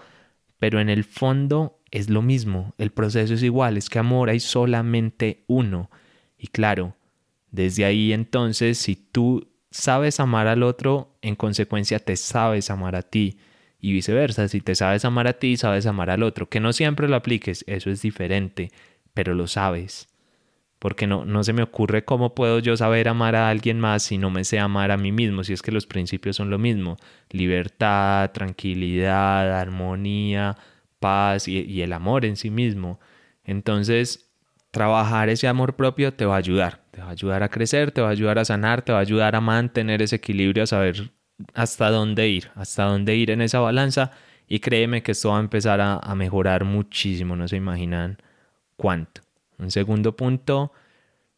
pero 0.58 0.80
en 0.80 0.90
el 0.90 1.04
fondo 1.04 1.82
es 1.92 2.10
lo 2.10 2.22
mismo, 2.22 2.74
el 2.78 2.92
proceso 2.92 3.34
es 3.34 3.44
igual, 3.44 3.76
es 3.76 3.90
que 3.90 4.00
amor 4.00 4.30
hay 4.30 4.40
solamente 4.40 5.44
uno. 5.48 5.90
Y 6.38 6.48
claro, 6.48 6.96
desde 7.52 7.84
ahí 7.84 8.14
entonces, 8.14 8.78
si 8.78 8.96
tú 8.96 9.50
sabes 9.70 10.22
amar 10.22 10.48
al 10.48 10.64
otro, 10.64 11.18
en 11.22 11.36
consecuencia 11.36 12.00
te 12.00 12.16
sabes 12.16 12.70
amar 12.70 12.96
a 12.96 13.02
ti. 13.02 13.38
Y 13.82 13.94
viceversa, 13.94 14.48
si 14.48 14.62
te 14.62 14.76
sabes 14.76 15.06
amar 15.06 15.28
a 15.28 15.34
ti, 15.34 15.58
sabes 15.58 15.86
amar 15.86 16.10
al 16.10 16.24
otro. 16.24 16.50
Que 16.50 16.60
no 16.60 16.74
siempre 16.74 17.08
lo 17.08 17.16
apliques, 17.16 17.64
eso 17.68 17.90
es 17.90 18.02
diferente, 18.02 18.72
pero 19.14 19.34
lo 19.34 19.48
sabes 19.48 20.09
porque 20.80 21.08
no, 21.08 21.26
no 21.26 21.44
se 21.44 21.54
me 21.54 21.62
ocurre 21.62 22.06
cómo 22.06 22.34
puedo 22.34 22.60
yo 22.60 22.78
saber 22.78 23.10
amar 23.10 23.36
a 23.36 23.50
alguien 23.50 23.80
más 23.80 24.04
si 24.04 24.18
no 24.18 24.30
me 24.30 24.46
sé 24.46 24.60
amar 24.60 24.92
a 24.92 24.98
mí 24.98 25.12
mismo, 25.12 25.44
si 25.44 25.54
es 25.54 25.62
que 25.62 25.74
los 25.74 25.86
principios 25.86 26.38
son 26.38 26.50
lo 26.50 26.58
mismo, 26.58 26.98
libertad, 27.30 28.32
tranquilidad, 28.32 29.60
armonía, 29.60 30.58
paz 31.00 31.48
y, 31.48 31.82
el 31.82 31.94
amor 31.94 32.26
en 32.26 32.38
sí 32.38 32.50
mismo. 32.50 33.00
Entonces, 33.44 34.32
trabajar 34.72 35.30
ese 35.30 35.48
amor 35.48 35.76
propio 35.76 36.14
te 36.14 36.26
va 36.26 36.36
a 36.36 36.38
ayudar, 36.40 36.82
te 36.92 37.02
va 37.02 37.08
a 37.08 37.12
ayudar 37.12 37.44
a 37.44 37.50
crecer, 37.50 37.92
te 37.92 38.02
va 38.02 38.08
a 38.08 38.12
ayudar 38.12 38.40
a 38.40 38.46
sanar, 38.46 38.82
te 38.82 38.94
va 38.94 39.00
a 39.00 39.02
ayudar 39.02 39.36
a 39.36 39.42
mantener 39.42 40.02
ese 40.02 40.18
equilibrio, 40.18 40.64
a 40.64 40.68
saber 40.68 41.12
hasta 41.54 41.90
dónde 41.90 42.30
ir, 42.30 42.52
hasta 42.56 42.86
dónde 42.86 43.16
ir 43.16 43.32
en 43.32 43.42
esa 43.42 43.60
balanza 43.60 44.12
y 44.48 44.60
créeme 44.60 45.04
que 45.04 45.12
esto 45.12 45.30
va 45.30 45.38
a 45.38 45.42
empezar 45.42 45.80
a 45.82 46.16
mejorar 46.16 46.66
muchísimo, 46.66 47.36
no 47.36 47.48
se 47.48 47.58
imaginan 47.58 48.18
cuánto 48.78 49.22
Un 49.60 49.72
segundo 49.72 50.16
punto 50.16 50.72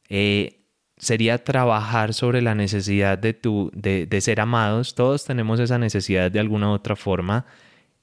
eh, 0.09 0.61
sería 0.97 1.43
trabajar 1.43 2.13
sobre 2.13 2.41
la 2.41 2.53
necesidad 2.53 3.17
de, 3.17 3.34
tu, 3.34 3.72
de, 3.74 4.22
ser 4.22 4.39
amados. 4.39 4.93
Todos 4.93 5.26
tenemos 5.26 5.59
esa 5.59 5.80
necesidad 5.80 6.30
de 6.32 6.39
alguna 6.39 6.69
u 6.69 6.74
otra 6.74 6.95
forma. 6.95 7.45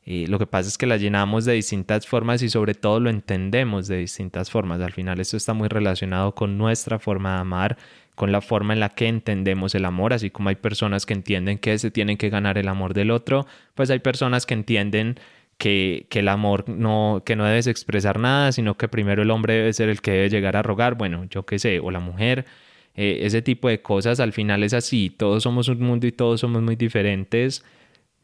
Eh, 0.05 0.27
lo 0.27 0.39
que 0.39 0.47
pasa 0.47 0.69
es 0.69 0.79
que 0.79 0.87
la 0.87 0.97
llenamos 0.97 1.45
de 1.45 1.53
distintas 1.53 2.07
formas 2.07 2.43
y 2.43 2.49
sobre 2.49 2.75
todo 2.75 2.99
lo 2.99 3.11
entendemos 3.11 3.87
de 3.87 3.99
distintas 3.99 4.51
formas. 4.51 4.81
Al 4.81 4.93
final 4.93 5.21
esto 5.21 5.37
está 5.37 5.53
muy 5.53 5.69
relacionado 5.69 6.35
con 6.35 6.59
nuestra 6.59 6.99
forma 6.99 7.35
de 7.35 7.41
amar, 7.41 7.77
con 8.15 8.33
la 8.33 8.41
forma 8.41 8.73
en 8.73 8.81
la 8.81 8.89
que 8.89 9.07
entendemos 9.07 9.75
el 9.77 9.85
amor, 9.85 10.13
así 10.13 10.31
como 10.31 10.49
hay 10.49 10.57
personas 10.57 11.07
que 11.07 11.15
entienden 11.15 11.59
que 11.59 11.79
se 11.79 11.91
tienen 11.93 12.17
que 12.17 12.31
ganar 12.31 12.59
el 12.59 12.69
amor 12.69 12.95
del 12.95 13.13
otro, 13.13 13.47
pues 13.75 13.91
hay 13.91 14.01
personas 14.01 14.45
que 14.45 14.55
entienden 14.55 15.21
que, 15.59 16.07
que, 16.11 16.21
el 16.21 16.29
amor 16.29 16.69
no, 16.69 17.23
que 17.27 17.37
no 17.37 17.45
debes 17.45 17.67
expresar 17.67 18.19
nada, 18.19 18.53
sino 18.53 18.77
que 18.77 18.89
primero 18.89 19.23
el 19.23 19.31
hombre 19.31 19.55
debe 19.55 19.73
ser 19.73 19.89
el 19.89 20.01
que 20.01 20.13
debe 20.13 20.31
llegar 20.31 20.57
a 20.57 20.63
rogar, 20.63 20.95
bueno, 20.95 21.25
yo 21.31 21.45
qué 21.45 21.59
sé, 21.59 21.81
o 21.81 21.91
la 21.91 22.01
mujer, 22.01 22.47
eh, 22.95 23.27
ese 23.27 23.43
tipo 23.43 23.69
de 23.69 23.81
cosas, 23.83 24.21
al 24.21 24.33
final 24.33 24.65
es 24.65 24.75
así, 24.75 25.11
todos 25.11 25.45
somos 25.45 25.69
un 25.69 25.81
mundo 25.81 26.07
y 26.07 26.13
todos 26.13 26.41
somos 26.41 26.63
muy 26.63 26.77
diferentes, 26.77 27.65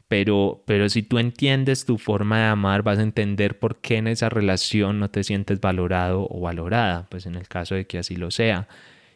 pero, 0.09 0.63
pero 0.67 0.89
si 0.89 1.03
tú 1.03 1.19
entiendes 1.19 1.87
tu 1.87 1.99
forma 1.99 2.39
de 2.39 2.45
amar, 2.47 2.83
vas 2.83 2.99
a 2.99 3.03
entender 3.03 3.59
por 3.59 3.81
qué 3.81 3.99
en 3.99 4.09
esa 4.09 4.29
relación 4.29 4.99
no 5.01 5.11
te 5.11 5.25
sientes 5.25 5.61
valorado 5.61 6.27
o 6.31 6.41
valorada, 6.41 7.07
pues 7.09 7.27
en 7.27 7.37
el 7.37 7.49
caso 7.49 7.75
de 7.75 7.87
que 7.87 7.99
así 7.99 8.17
lo 8.17 8.31
sea. 8.31 8.69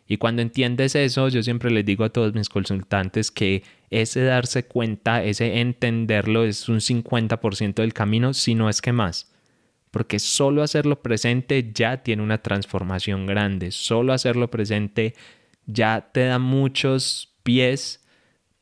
Y 0.06 0.16
cuando 0.16 0.42
entiendes 0.42 0.94
eso, 0.94 1.28
yo 1.28 1.42
siempre 1.42 1.70
les 1.70 1.84
digo 1.84 2.04
a 2.04 2.08
todos 2.10 2.34
mis 2.34 2.48
consultantes 2.48 3.30
que 3.30 3.62
ese 3.90 4.22
darse 4.22 4.66
cuenta, 4.66 5.22
ese 5.22 5.60
entenderlo 5.60 6.44
es 6.44 6.68
un 6.68 6.80
50% 6.80 7.74
del 7.74 7.94
camino, 7.94 8.34
si 8.34 8.54
no 8.54 8.68
es 8.68 8.82
que 8.82 8.92
más. 8.92 9.32
Porque 9.90 10.18
solo 10.18 10.62
hacerlo 10.62 11.02
presente 11.02 11.70
ya 11.72 12.02
tiene 12.02 12.22
una 12.22 12.42
transformación 12.42 13.26
grande. 13.26 13.70
Solo 13.70 14.12
hacerlo 14.12 14.50
presente 14.50 15.14
ya 15.66 16.10
te 16.12 16.26
da 16.26 16.38
muchos 16.38 17.34
pies 17.42 18.04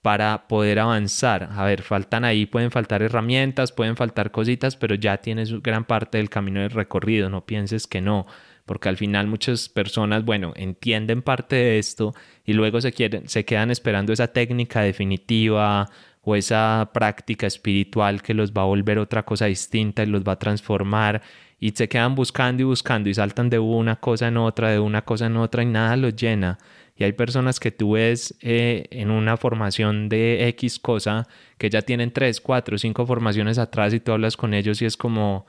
para 0.03 0.47
poder 0.47 0.79
avanzar. 0.79 1.49
A 1.51 1.65
ver, 1.65 1.83
faltan 1.83 2.25
ahí, 2.25 2.47
pueden 2.47 2.71
faltar 2.71 3.03
herramientas, 3.03 3.73
pueden 3.73 3.97
faltar 3.97 4.31
cositas, 4.31 4.77
pero 4.77 4.95
ya 4.95 5.17
tienes 5.17 5.61
gran 5.63 5.85
parte 5.85 6.19
del 6.19 6.31
camino 6.31 6.61
de 6.61 6.69
recorrido. 6.69 7.29
No 7.29 7.45
pienses 7.45 7.89
que 7.89 8.01
no 8.01 8.27
porque 8.67 8.89
al 8.89 8.97
final 8.97 9.29
muchas 9.29 9.69
personas, 9.69 10.25
bueno, 10.25 10.53
entienden 10.57 11.23
parte 11.23 11.57
de 11.57 11.79
esto 11.79 12.15
y 12.45 12.53
luego 12.53 12.81
se, 12.81 12.93
quieren, 12.93 13.29
se 13.29 13.45
quedan 13.45 13.71
esperando 13.71 14.13
esa 14.13 14.27
técnica 14.29 14.83
definitiva 14.83 15.89
o 16.23 16.35
esa 16.35 16.91
práctica 16.93 17.47
espiritual 17.47 18.21
que 18.21 18.35
los 18.35 18.53
va 18.53 18.63
a 18.63 18.67
volver 18.67 18.99
otra 18.99 19.25
cosa 19.25 19.47
distinta 19.47 20.03
y 20.03 20.07
los 20.07 20.25
va 20.25 20.33
a 20.33 20.39
transformar 20.39 21.23
y 21.61 21.71
se 21.71 21.89
quedan 21.89 22.17
buscando 22.17 22.63
y 22.63 22.65
buscando 22.65 23.09
y 23.09 23.15
saltan 23.15 23.49
de 23.49 23.61
una 23.61 23.97
cosa 23.97 24.29
en 24.29 24.37
otra, 24.37 24.71
de 24.71 24.81
una 24.81 25.03
cosa 25.03 25.27
en 25.27 25.37
otra 25.37 25.63
y 25.63 25.67
nada 25.67 25.97
los 25.97 26.15
llena. 26.17 26.59
Y 26.97 27.05
hay 27.05 27.13
personas 27.13 27.61
que 27.61 27.71
tú 27.71 27.93
ves 27.93 28.35
eh, 28.41 28.87
en 28.91 29.11
una 29.11 29.37
formación 29.37 30.09
de 30.09 30.49
X 30.49 30.79
cosa 30.81 31.29
que 31.59 31.71
ya 31.71 31.83
tienen 31.83 32.11
tres, 32.11 32.41
cuatro, 32.41 32.79
cinco 32.79 33.07
formaciones 33.07 33.59
atrás 33.59 33.95
y 33.95 34.01
tú 34.01 34.13
hablas 34.13 34.37
con 34.37 34.55
ellos 34.55 34.81
y 34.83 34.87
es 34.87 34.97
como, 34.97 35.47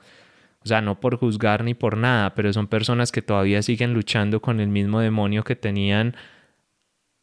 o 0.64 0.68
sea, 0.68 0.80
no 0.80 1.00
por 1.00 1.16
juzgar 1.16 1.64
ni 1.64 1.74
por 1.74 1.96
nada, 1.96 2.34
pero 2.34 2.52
son 2.52 2.66
personas 2.66 3.12
que 3.12 3.22
todavía 3.22 3.62
siguen 3.62 3.94
luchando 3.94 4.40
con 4.40 4.60
el 4.60 4.68
mismo 4.68 5.00
demonio 5.00 5.44
que 5.44 5.56
tenían 5.56 6.16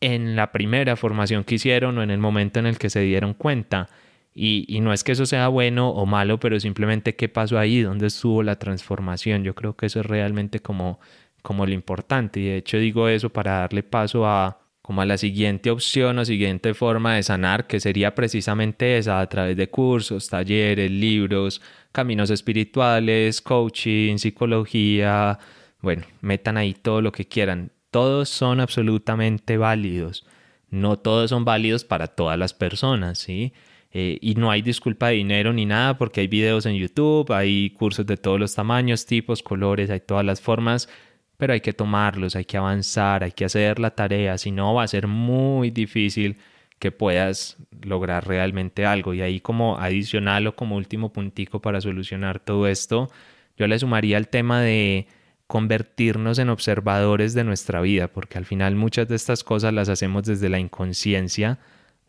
en 0.01 0.36
la 0.36 0.51
primera 0.51 0.95
formación 0.95 1.43
que 1.43 1.55
hicieron 1.55 1.97
o 1.97 2.03
en 2.03 2.11
el 2.11 2.19
momento 2.19 2.59
en 2.59 2.67
el 2.67 2.77
que 2.77 2.89
se 2.89 3.01
dieron 3.01 3.33
cuenta. 3.33 3.89
Y, 4.33 4.79
no 4.81 4.91
es 4.91 5.03
que 5.03 5.13
eso 5.13 5.25
sea 5.25 5.47
bueno 5.47 5.89
o 5.89 6.05
malo, 6.05 6.39
pero 6.39 6.59
simplemente 6.59 7.15
qué 7.15 7.29
pasó 7.29 7.57
ahí, 7.57 7.81
dónde 7.81 8.07
estuvo 8.07 8.43
la 8.43 8.57
transformación. 8.59 9.43
Yo 9.45 9.55
creo 9.55 9.77
que 9.77 9.86
eso 9.86 10.01
es 10.01 10.05
realmente 10.05 10.59
como, 10.59 10.99
como 11.41 11.65
lo 11.65 11.73
importante. 11.73 12.41
Y 12.41 12.45
de 12.45 12.57
hecho 12.57 12.77
digo 12.77 13.07
eso 13.07 13.29
para 13.31 13.59
darle 13.59 13.83
paso 13.83 14.25
a 14.27 14.59
como 14.86 15.01
a 15.01 15.05
la 15.07 15.17
siguiente 15.17 15.71
opción 15.71 16.19
o 16.19 16.25
siguiente 16.25 16.75
forma 16.75 17.15
de 17.15 17.23
sanar, 17.23 17.65
que 17.65 17.79
sería 17.79 18.13
precisamente 18.13 18.99
esa 18.99 19.19
a 19.19 19.27
través 19.27 19.57
de 19.57 19.67
cursos, 19.67 20.29
talleres, 20.29 20.91
libros, 20.91 21.59
caminos 21.91 22.29
espirituales, 22.29 23.41
coaching, 23.41 24.17
psicología, 24.17 25.39
bueno, 25.81 26.03
metan 26.21 26.57
ahí 26.57 26.75
todo 26.75 27.01
lo 27.01 27.11
que 27.11 27.27
quieran. 27.27 27.71
Todos 27.89 28.29
son 28.29 28.59
absolutamente 28.59 29.57
válidos. 29.57 30.27
No 30.69 30.99
todos 30.99 31.31
son 31.31 31.45
válidos 31.45 31.83
para 31.83 32.05
todas 32.05 32.38
las 32.38 32.53
personas, 32.53 33.17
¿sí? 33.17 33.53
Eh, 33.91 34.19
y 34.21 34.36
no 34.36 34.51
hay 34.51 34.61
disculpa 34.61 35.07
de 35.07 35.15
dinero 35.15 35.51
ni 35.51 35.65
nada 35.65 35.97
porque 35.97 36.21
hay 36.21 36.27
videos 36.27 36.67
en 36.67 36.75
YouTube, 36.75 37.31
hay 37.31 37.71
cursos 37.71 38.05
de 38.05 38.17
todos 38.17 38.39
los 38.39 38.53
tamaños, 38.53 39.07
tipos, 39.07 39.41
colores, 39.41 39.89
hay 39.89 40.01
todas 40.01 40.23
las 40.23 40.41
formas, 40.41 40.89
pero 41.38 41.53
hay 41.53 41.61
que 41.61 41.73
tomarlos, 41.73 42.36
hay 42.36 42.45
que 42.45 42.57
avanzar, 42.57 43.23
hay 43.23 43.31
que 43.31 43.45
hacer 43.45 43.79
la 43.79 43.91
tarea, 43.91 44.38
si 44.38 44.51
no 44.51 44.73
va 44.73 44.83
a 44.83 44.88
ser 44.88 45.07
muy 45.07 45.71
difícil 45.71 46.38
que 46.79 46.91
puedas 46.91 47.57
lograr 47.81 48.27
realmente 48.27 48.86
algo. 48.86 49.13
Y 49.13 49.21
ahí 49.21 49.39
como 49.39 49.77
adicional 49.79 50.47
o 50.47 50.55
como 50.55 50.75
último 50.75 51.13
puntico 51.13 51.61
para 51.61 51.81
solucionar 51.81 52.39
todo 52.39 52.67
esto, 52.67 53.09
yo 53.57 53.67
le 53.67 53.79
sumaría 53.79 54.17
el 54.17 54.27
tema 54.27 54.61
de 54.61 55.07
convertirnos 55.47 56.39
en 56.39 56.49
observadores 56.49 57.33
de 57.33 57.43
nuestra 57.43 57.81
vida, 57.81 58.07
porque 58.07 58.38
al 58.38 58.45
final 58.45 58.75
muchas 58.75 59.07
de 59.07 59.15
estas 59.15 59.43
cosas 59.43 59.73
las 59.73 59.89
hacemos 59.89 60.23
desde 60.23 60.49
la 60.49 60.59
inconsciencia, 60.59 61.59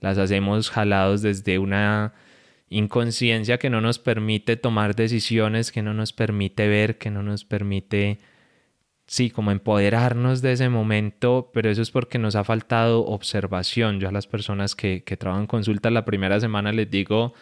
las 0.01 0.19
hacemos 0.19 0.71
jalados 0.71 1.23
desde 1.23 1.59
una 1.59 2.15
inconsciencia 2.69 3.59
que 3.59 3.71
no 3.71 3.81
nos 3.81 3.99
permite 3.99 4.57
tomar 4.57 4.97
decisiones, 4.97 5.71
que 5.71 5.83
no 5.83 5.95
nos 5.95 6.13
permite 6.13 6.67
ver, 6.67 6.99
que 6.99 7.11
no 7.11 7.23
nos 7.23 7.45
permite 7.45 8.19
sí, 9.07 9.31
como 9.31 9.51
empoderarnos 9.51 10.43
de 10.43 10.53
ese 10.53 10.69
momento, 10.69 11.51
pero 11.55 11.71
eso 11.71 11.83
es 11.83 11.91
porque 11.91 12.19
nos 12.19 12.37
ha 12.37 12.45
faltado 12.45 13.05
observación. 13.07 14.01
Yo 14.01 14.09
a 14.09 14.13
las 14.13 14.27
personas 14.27 14.75
que, 14.75 15.05
que 15.05 15.17
trabajan 15.17 15.47
consulta 15.47 15.91
la 15.91 16.05
primera 16.05 16.41
semana 16.41 16.73
les 16.73 16.91
digo, 16.91 17.35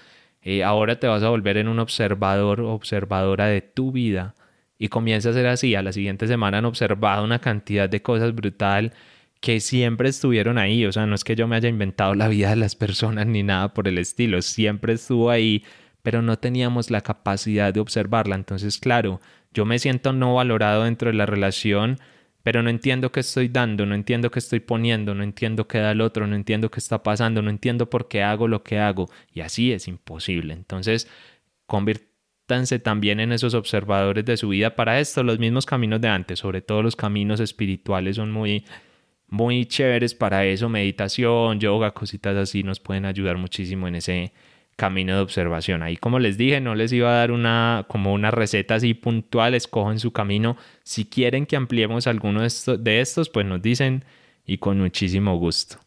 eh, 0.42 0.62
ahora 0.62 1.00
te 1.00 1.06
vas 1.06 1.22
a 1.22 1.30
volver 1.30 1.56
en 1.56 1.68
un 1.68 1.78
observador 1.78 2.60
observadora 2.60 3.46
de 3.46 3.62
tu 3.62 3.92
vida 3.92 4.34
y 4.78 4.88
comienza 4.88 5.30
a 5.30 5.32
ser 5.32 5.46
así. 5.46 5.74
A 5.74 5.82
la 5.82 5.92
siguiente 5.92 6.26
semana 6.26 6.58
han 6.58 6.66
observado 6.66 7.24
una 7.24 7.38
cantidad 7.38 7.88
de 7.88 8.02
cosas 8.02 8.34
brutal 8.34 8.92
que 9.40 9.60
siempre 9.60 10.08
estuvieron 10.10 10.58
ahí. 10.58 10.84
O 10.86 10.92
sea, 10.92 11.06
no 11.06 11.14
es 11.14 11.24
que 11.24 11.36
yo 11.36 11.48
me 11.48 11.56
haya 11.56 11.68
inventado 11.68 12.14
la 12.14 12.28
vida 12.28 12.50
de 12.50 12.56
las 12.56 12.76
personas 12.76 13.26
ni 13.26 13.42
nada 13.42 13.74
por 13.74 13.88
el 13.88 13.98
estilo, 13.98 14.42
siempre 14.42 14.94
estuvo 14.94 15.30
ahí, 15.30 15.64
pero 16.02 16.22
no 16.22 16.38
teníamos 16.38 16.90
la 16.90 17.00
capacidad 17.00 17.72
de 17.72 17.80
observarla. 17.80 18.36
Entonces, 18.36 18.78
claro, 18.78 19.20
yo 19.54 19.64
me 19.64 19.78
siento 19.78 20.12
no 20.12 20.34
valorado 20.34 20.84
dentro 20.84 21.10
de 21.10 21.16
la 21.16 21.26
relación, 21.26 21.98
pero 22.42 22.62
no 22.62 22.68
entiendo 22.68 23.10
qué 23.10 23.20
estoy 23.20 23.48
dando, 23.48 23.86
no 23.86 23.94
entiendo 23.94 24.30
qué 24.30 24.38
estoy 24.38 24.60
poniendo, 24.60 25.14
no 25.14 25.22
entiendo 25.22 25.66
qué 25.66 25.78
da 25.78 25.92
el 25.92 26.02
otro, 26.02 26.26
no 26.26 26.36
entiendo 26.36 26.70
qué 26.70 26.78
está 26.78 27.02
pasando, 27.02 27.40
no 27.40 27.48
entiendo 27.48 27.88
por 27.88 28.06
qué 28.06 28.22
hago 28.22 28.48
lo 28.48 28.62
que 28.62 28.78
hago. 28.78 29.08
Y 29.32 29.40
así 29.40 29.72
es 29.72 29.88
imposible. 29.88 30.52
Entonces, 30.52 31.08
conviértanse 31.66 32.78
también 32.80 33.20
en 33.20 33.32
esos 33.32 33.54
observadores 33.54 34.26
de 34.26 34.36
su 34.36 34.50
vida. 34.50 34.76
Para 34.76 35.00
esto, 35.00 35.22
los 35.22 35.38
mismos 35.38 35.64
caminos 35.64 36.02
de 36.02 36.08
antes, 36.08 36.40
sobre 36.40 36.60
todo 36.60 36.82
los 36.82 36.96
caminos 36.96 37.40
espirituales, 37.40 38.16
son 38.16 38.30
muy, 38.30 38.66
muy 39.28 39.64
chéveres 39.64 40.14
para 40.14 40.44
eso. 40.44 40.68
Meditación, 40.68 41.60
yoga, 41.60 41.92
cositas 41.92 42.36
así 42.36 42.62
nos 42.62 42.78
pueden 42.78 43.06
ayudar 43.06 43.38
muchísimo 43.38 43.88
en 43.88 43.94
ese 43.94 44.32
camino 44.76 45.14
de 45.14 45.22
observación. 45.22 45.82
Ahí 45.82 45.96
como 45.96 46.18
les 46.18 46.36
dije, 46.36 46.60
no 46.60 46.74
les 46.74 46.92
iba 46.92 47.10
a 47.10 47.18
dar 47.18 47.32
una 47.32 47.84
como 47.88 48.12
una 48.12 48.30
receta 48.30 48.76
así 48.76 48.94
puntual, 48.94 49.54
escogen 49.54 49.98
su 49.98 50.12
camino. 50.12 50.56
Si 50.82 51.04
quieren 51.04 51.46
que 51.46 51.56
ampliemos 51.56 52.06
alguno 52.06 52.40
de 52.40 52.46
estos, 52.46 52.82
de 52.82 53.00
estos, 53.00 53.28
pues 53.28 53.46
nos 53.46 53.62
dicen 53.62 54.04
y 54.46 54.58
con 54.58 54.78
muchísimo 54.78 55.36
gusto. 55.38 55.78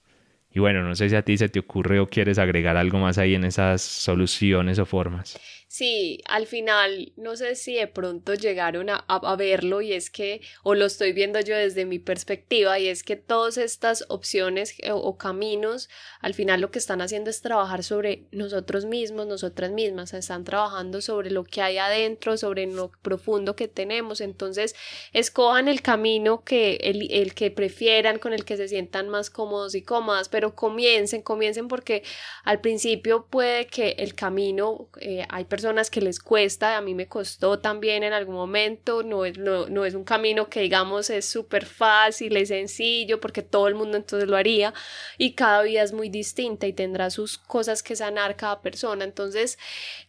Y 0.54 0.60
bueno, 0.60 0.84
no 0.84 0.96
sé 0.96 1.10
si 1.10 1.16
a 1.16 1.22
ti 1.22 1.38
se 1.38 1.50
te 1.50 1.60
ocurre 1.60 2.00
o 2.00 2.08
quieres 2.08 2.40
agregar 2.40 2.78
algo 2.78 2.98
más 2.98 3.18
ahí 3.18 3.36
en 3.36 3.44
esas 3.44 3.82
soluciones 3.82 4.80
o 4.80 4.86
formas. 4.86 5.40
Sí, 5.70 6.24
al 6.28 6.48
final 6.48 7.12
no 7.18 7.36
sé 7.36 7.56
si 7.56 7.76
de 7.76 7.88
pronto 7.88 8.34
llegaron 8.34 8.90
a, 8.90 8.96
a, 8.96 9.36
verlo 9.36 9.82
y 9.82 9.92
es 9.92 10.10
que, 10.10 10.40
o 10.64 10.76
lo 10.76 10.86
estoy 10.86 11.12
viendo 11.12 11.42
yo 11.42 11.58
desde 11.58 11.86
mi 11.86 12.00
perspectiva, 12.00 12.80
y 12.80 12.88
es 12.88 13.04
que 13.04 13.18
todas 13.18 13.58
estas 13.58 14.06
opciones 14.08 14.76
o, 14.90 14.96
o, 14.96 15.18
caminos, 15.18 15.90
al 16.22 16.34
final 16.34 16.62
lo 16.62 16.72
que 16.72 16.80
están 16.80 17.02
haciendo 17.02 17.30
es 17.30 17.42
trabajar 17.42 17.84
sobre 17.84 18.24
nosotros 18.32 18.86
mismos, 18.86 19.28
nosotras 19.28 19.72
mismas, 19.72 20.14
están 20.14 20.46
trabajando 20.46 21.02
sobre 21.02 21.32
lo 21.32 21.44
que 21.44 21.62
hay 21.62 21.78
adentro, 21.78 22.38
sobre 22.38 22.66
lo 22.66 22.92
profundo 23.02 23.58
que 23.58 23.68
tenemos, 23.68 24.22
entonces 24.22 24.74
escojan 25.12 25.68
el 25.68 25.82
camino 25.82 26.46
que, 26.46 26.76
el, 26.76 27.12
el 27.12 27.34
que 27.34 27.52
prefieran, 27.52 28.20
con 28.20 28.32
el 28.32 28.46
que 28.46 28.56
se 28.56 28.70
sientan 28.70 29.10
más 29.10 29.30
cómodos 29.30 29.76
y 29.76 29.82
cómodas, 29.82 30.30
pero 30.30 30.38
pero 30.38 30.54
comiencen, 30.54 31.24
comiencen 31.24 31.68
porque 31.68 32.04
al 32.44 32.62
principio 32.62 33.26
puede 33.26 33.66
que 33.66 33.96
el 33.98 34.14
camino, 34.14 34.88
eh, 35.02 35.26
hay 35.30 35.46
personas 35.46 35.57
que 35.90 36.02
les 36.02 36.20
cuesta, 36.20 36.78
a 36.78 36.82
mí 36.82 36.94
me 36.94 37.08
costó 37.08 37.60
también 37.60 38.04
en 38.04 38.14
algún 38.14 38.36
momento, 38.36 39.04
no 39.04 39.26
es, 39.26 39.38
no, 39.38 39.68
no 39.68 39.86
es 39.86 39.94
un 39.94 40.04
camino 40.04 40.50
que 40.50 40.62
digamos 40.62 41.10
es 41.10 41.26
súper 41.26 41.66
fácil, 41.66 42.38
es 42.38 42.50
sencillo, 42.50 43.20
porque 43.20 43.42
todo 43.42 43.68
el 43.68 43.76
mundo 43.76 43.98
entonces 43.98 44.30
lo 44.30 44.38
haría 44.38 44.74
y 45.18 45.34
cada 45.34 45.64
vida 45.64 45.84
es 45.84 45.94
muy 45.94 46.10
distinta 46.10 46.68
y 46.68 46.74
tendrá 46.74 47.10
sus 47.10 47.38
cosas 47.38 47.84
que 47.84 47.96
sanar 47.96 48.36
cada 48.36 48.62
persona, 48.62 49.04
entonces 49.04 49.58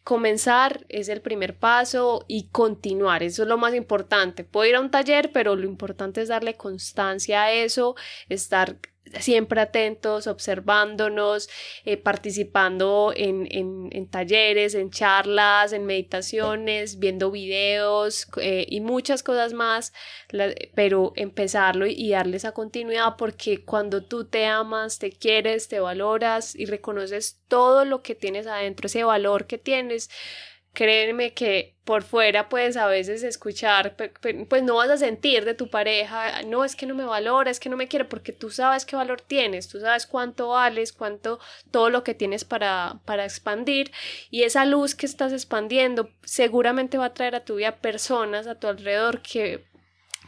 comenzar 0.04 0.84
es 0.88 1.08
el 1.08 1.20
primer 1.20 1.56
paso 1.56 2.24
y 2.28 2.48
continuar, 2.48 3.22
eso 3.22 3.42
es 3.42 3.48
lo 3.48 3.58
más 3.58 3.74
importante, 3.74 4.44
puedo 4.44 4.68
ir 4.68 4.76
a 4.76 4.80
un 4.80 4.90
taller, 4.90 5.30
pero 5.32 5.56
lo 5.56 5.64
importante 5.64 6.20
es 6.20 6.28
darle 6.28 6.56
constancia 6.56 7.44
a 7.44 7.52
eso, 7.52 7.94
estar 8.28 8.78
siempre 9.20 9.60
atentos, 9.60 10.26
observándonos, 10.26 11.48
eh, 11.84 11.96
participando 11.96 13.12
en, 13.14 13.46
en, 13.50 14.08
talleres, 14.08 14.74
en 14.74 14.90
charlas, 14.90 15.72
en 15.72 15.86
meditaciones, 15.86 16.98
viendo 16.98 17.30
videos 17.30 18.26
eh, 18.40 18.66
y 18.68 18.80
muchas 18.80 19.22
cosas 19.22 19.52
más, 19.52 19.92
pero 20.74 21.12
empezarlo 21.16 21.86
y 21.86 22.10
darle 22.10 22.36
esa 22.36 22.52
continuidad 22.52 23.16
porque 23.16 23.64
cuando 23.64 24.02
tú 24.04 24.24
te 24.24 24.46
amas, 24.46 24.98
te 24.98 25.10
quieres, 25.10 25.68
te 25.68 25.80
valoras 25.80 26.54
y 26.54 26.66
reconoces 26.66 27.40
todo 27.48 27.84
lo 27.84 28.02
que 28.02 28.14
tienes 28.14 28.46
adentro, 28.46 28.86
ese 28.86 29.04
valor 29.04 29.46
que 29.46 29.58
tienes, 29.58 30.10
créeme 30.78 31.34
que 31.34 31.74
por 31.82 32.04
fuera 32.04 32.48
puedes 32.48 32.76
a 32.76 32.86
veces 32.86 33.24
escuchar, 33.24 33.96
pues 33.96 34.62
no 34.62 34.76
vas 34.76 34.90
a 34.90 34.96
sentir 34.96 35.44
de 35.44 35.54
tu 35.54 35.68
pareja, 35.70 36.42
no 36.42 36.64
es 36.64 36.76
que 36.76 36.86
no 36.86 36.94
me 36.94 37.04
valora, 37.04 37.50
es 37.50 37.58
que 37.58 37.68
no 37.68 37.76
me 37.76 37.88
quiere, 37.88 38.04
porque 38.04 38.30
tú 38.30 38.48
sabes 38.50 38.84
qué 38.84 38.94
valor 38.94 39.20
tienes, 39.20 39.66
tú 39.66 39.80
sabes 39.80 40.06
cuánto 40.06 40.50
vales, 40.50 40.92
cuánto, 40.92 41.40
todo 41.72 41.90
lo 41.90 42.04
que 42.04 42.14
tienes 42.14 42.44
para, 42.44 43.00
para 43.04 43.24
expandir 43.24 43.90
y 44.30 44.44
esa 44.44 44.64
luz 44.66 44.94
que 44.94 45.06
estás 45.06 45.32
expandiendo 45.32 46.10
seguramente 46.22 46.96
va 46.96 47.06
a 47.06 47.14
traer 47.14 47.34
a 47.34 47.44
tu 47.44 47.56
vida 47.56 47.78
personas 47.78 48.46
a 48.46 48.54
tu 48.54 48.68
alrededor 48.68 49.20
que 49.20 49.64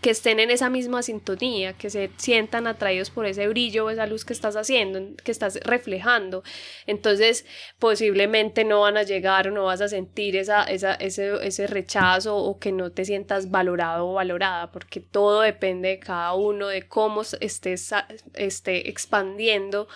que 0.01 0.11
estén 0.11 0.41
en 0.41 0.51
esa 0.51 0.71
misma 0.71 1.03
sintonía, 1.03 1.75
que 1.75 1.91
se 1.91 2.11
sientan 2.17 2.67
atraídos 2.67 3.11
por 3.11 3.27
ese 3.27 3.49
brillo 3.49 3.85
o 3.85 3.91
esa 3.91 4.07
luz 4.07 4.25
que 4.25 4.33
estás 4.33 4.57
haciendo, 4.57 5.15
que 5.23 5.31
estás 5.31 5.61
reflejando. 5.63 6.43
Entonces, 6.87 7.45
posiblemente 7.79 8.65
no 8.65 8.81
van 8.81 8.97
a 8.97 9.03
llegar 9.03 9.49
o 9.49 9.51
no 9.51 9.65
vas 9.65 9.81
a 9.81 9.89
sentir 9.89 10.37
esa, 10.37 10.65
esa, 10.65 10.95
ese, 10.95 11.47
ese 11.47 11.67
rechazo 11.67 12.37
o 12.37 12.59
que 12.59 12.73
no 12.73 12.91
te 12.91 13.05
sientas 13.05 13.51
valorado 13.51 14.09
o 14.09 14.15
valorada, 14.15 14.73
porque 14.73 15.01
todo 15.01 15.43
depende 15.43 15.91
de 15.91 15.99
cada 15.99 16.35
uno, 16.35 16.69
de 16.69 16.89
cómo 16.89 17.23
estés 17.41 17.93
esté 18.35 18.89
expandiendo 18.89 19.89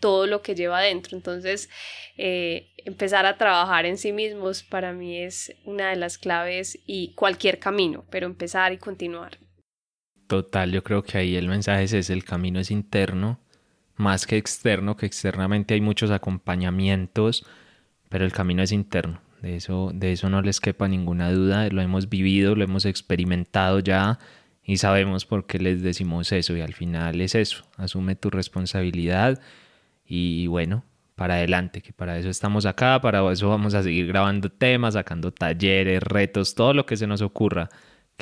todo 0.00 0.26
lo 0.26 0.42
que 0.42 0.56
lleva 0.56 0.78
adentro. 0.78 1.16
Entonces, 1.16 1.70
eh, 2.18 2.72
empezar 2.78 3.24
a 3.26 3.38
trabajar 3.38 3.86
en 3.86 3.96
sí 3.96 4.12
mismos 4.12 4.64
para 4.64 4.92
mí 4.92 5.18
es 5.18 5.54
una 5.64 5.90
de 5.90 5.96
las 5.96 6.18
claves 6.18 6.78
y 6.86 7.14
cualquier 7.14 7.60
camino, 7.60 8.04
pero 8.10 8.26
empezar 8.26 8.72
y 8.72 8.78
continuar. 8.78 9.38
Total, 10.32 10.72
yo 10.72 10.82
creo 10.82 11.02
que 11.02 11.18
ahí 11.18 11.36
el 11.36 11.46
mensaje 11.46 11.82
es 11.82 11.92
ese, 11.92 12.14
el 12.14 12.24
camino 12.24 12.58
es 12.58 12.70
interno, 12.70 13.38
más 13.96 14.26
que 14.26 14.38
externo, 14.38 14.96
que 14.96 15.04
externamente 15.04 15.74
hay 15.74 15.82
muchos 15.82 16.10
acompañamientos, 16.10 17.44
pero 18.08 18.24
el 18.24 18.32
camino 18.32 18.62
es 18.62 18.72
interno. 18.72 19.20
De 19.42 19.56
eso, 19.56 19.90
de 19.92 20.12
eso 20.12 20.30
no 20.30 20.40
les 20.40 20.58
quepa 20.58 20.88
ninguna 20.88 21.30
duda, 21.30 21.68
lo 21.68 21.82
hemos 21.82 22.08
vivido, 22.08 22.54
lo 22.54 22.64
hemos 22.64 22.86
experimentado 22.86 23.80
ya 23.80 24.18
y 24.64 24.78
sabemos 24.78 25.26
por 25.26 25.46
qué 25.46 25.58
les 25.58 25.82
decimos 25.82 26.32
eso 26.32 26.56
y 26.56 26.62
al 26.62 26.72
final 26.72 27.20
es 27.20 27.34
eso, 27.34 27.66
asume 27.76 28.16
tu 28.16 28.30
responsabilidad 28.30 29.38
y 30.06 30.46
bueno, 30.46 30.82
para 31.14 31.34
adelante, 31.34 31.82
que 31.82 31.92
para 31.92 32.16
eso 32.16 32.30
estamos 32.30 32.64
acá, 32.64 33.02
para 33.02 33.30
eso 33.30 33.50
vamos 33.50 33.74
a 33.74 33.82
seguir 33.82 34.06
grabando 34.06 34.48
temas, 34.50 34.94
sacando 34.94 35.30
talleres, 35.30 36.02
retos, 36.02 36.54
todo 36.54 36.72
lo 36.72 36.86
que 36.86 36.96
se 36.96 37.06
nos 37.06 37.20
ocurra 37.20 37.68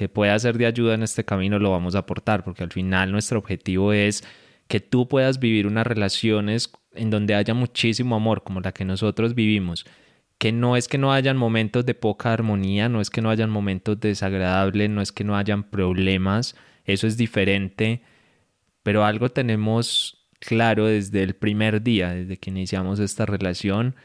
que 0.01 0.09
pueda 0.09 0.38
ser 0.38 0.57
de 0.57 0.64
ayuda 0.64 0.94
en 0.94 1.03
este 1.03 1.26
camino 1.26 1.59
lo 1.59 1.72
vamos 1.72 1.94
a 1.94 1.98
aportar, 1.98 2.42
porque 2.42 2.62
al 2.62 2.72
final 2.72 3.12
nuestro 3.12 3.38
objetivo 3.38 3.92
es 3.92 4.24
que 4.66 4.80
tú 4.80 5.07
puedas 5.09 5.40
vivir 5.40 5.66
unas 5.66 5.86
relaciones 5.86 6.72
en 6.94 7.11
donde 7.11 7.34
haya 7.34 7.53
muchísimo 7.53 8.16
amor, 8.16 8.42
como 8.42 8.62
la 8.62 8.72
que 8.72 8.86
nosotros 8.86 9.34
vivimos, 9.34 9.84
que 10.38 10.53
no 10.53 10.78
es 10.78 10.88
que 10.88 10.96
no 10.96 11.12
hayan 11.12 11.36
momentos 11.36 11.84
de 11.84 11.92
poca 11.92 12.32
armonía, 12.32 12.88
no 12.88 13.03
es 13.03 13.11
que 13.11 13.20
no 13.20 13.28
hayan 13.28 13.51
momentos 13.51 14.01
desagradables, 14.01 14.88
no 14.88 15.03
es 15.03 15.12
que 15.12 15.22
no 15.22 15.36
hayan 15.36 15.64
problemas, 15.64 16.57
eso 16.86 17.07
es 17.07 17.18
diferente, 17.18 18.01
pero 18.82 19.05
algo 19.05 19.28
tenemos 19.28 20.30
claro 20.38 20.86
desde 20.86 21.22
el 21.22 21.34
primer 21.34 21.82
día, 21.82 22.14
desde 22.14 22.38
que 22.38 22.48
iniciamos 22.48 23.01
esta 23.01 23.26
relación, 23.26 23.96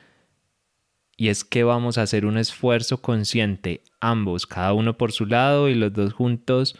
y 1.15 1.29
es 1.29 1.45
que 1.45 1.63
vamos 1.63 1.97
a 1.97 2.01
hacer 2.01 2.25
un 2.25 2.37
esfuerzo 2.37 3.01
consciente, 3.01 3.81
ambos, 4.09 4.45
cada 4.45 4.73
uno 4.73 4.97
por 4.97 5.11
su 5.11 5.25
lado 5.25 5.69
y 5.69 5.75
los 5.75 5.93
dos 5.93 6.13
juntos, 6.13 6.77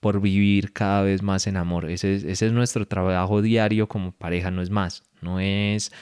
por 0.00 0.20
vivir 0.20 0.72
cada 0.72 1.02
vez 1.02 1.22
más 1.22 1.46
en 1.46 1.56
amor. 1.56 1.90
Ese 1.90 2.14
es, 2.16 2.24
ese 2.24 2.46
es 2.46 2.52
nuestro 2.52 2.86
trabajo 2.86 3.42
diario 3.42 3.88
como 3.88 4.12
pareja, 4.12 4.50
no 4.50 4.62
es 4.62 4.70
más, 4.70 5.04
no 5.20 5.40
es, 5.40 5.92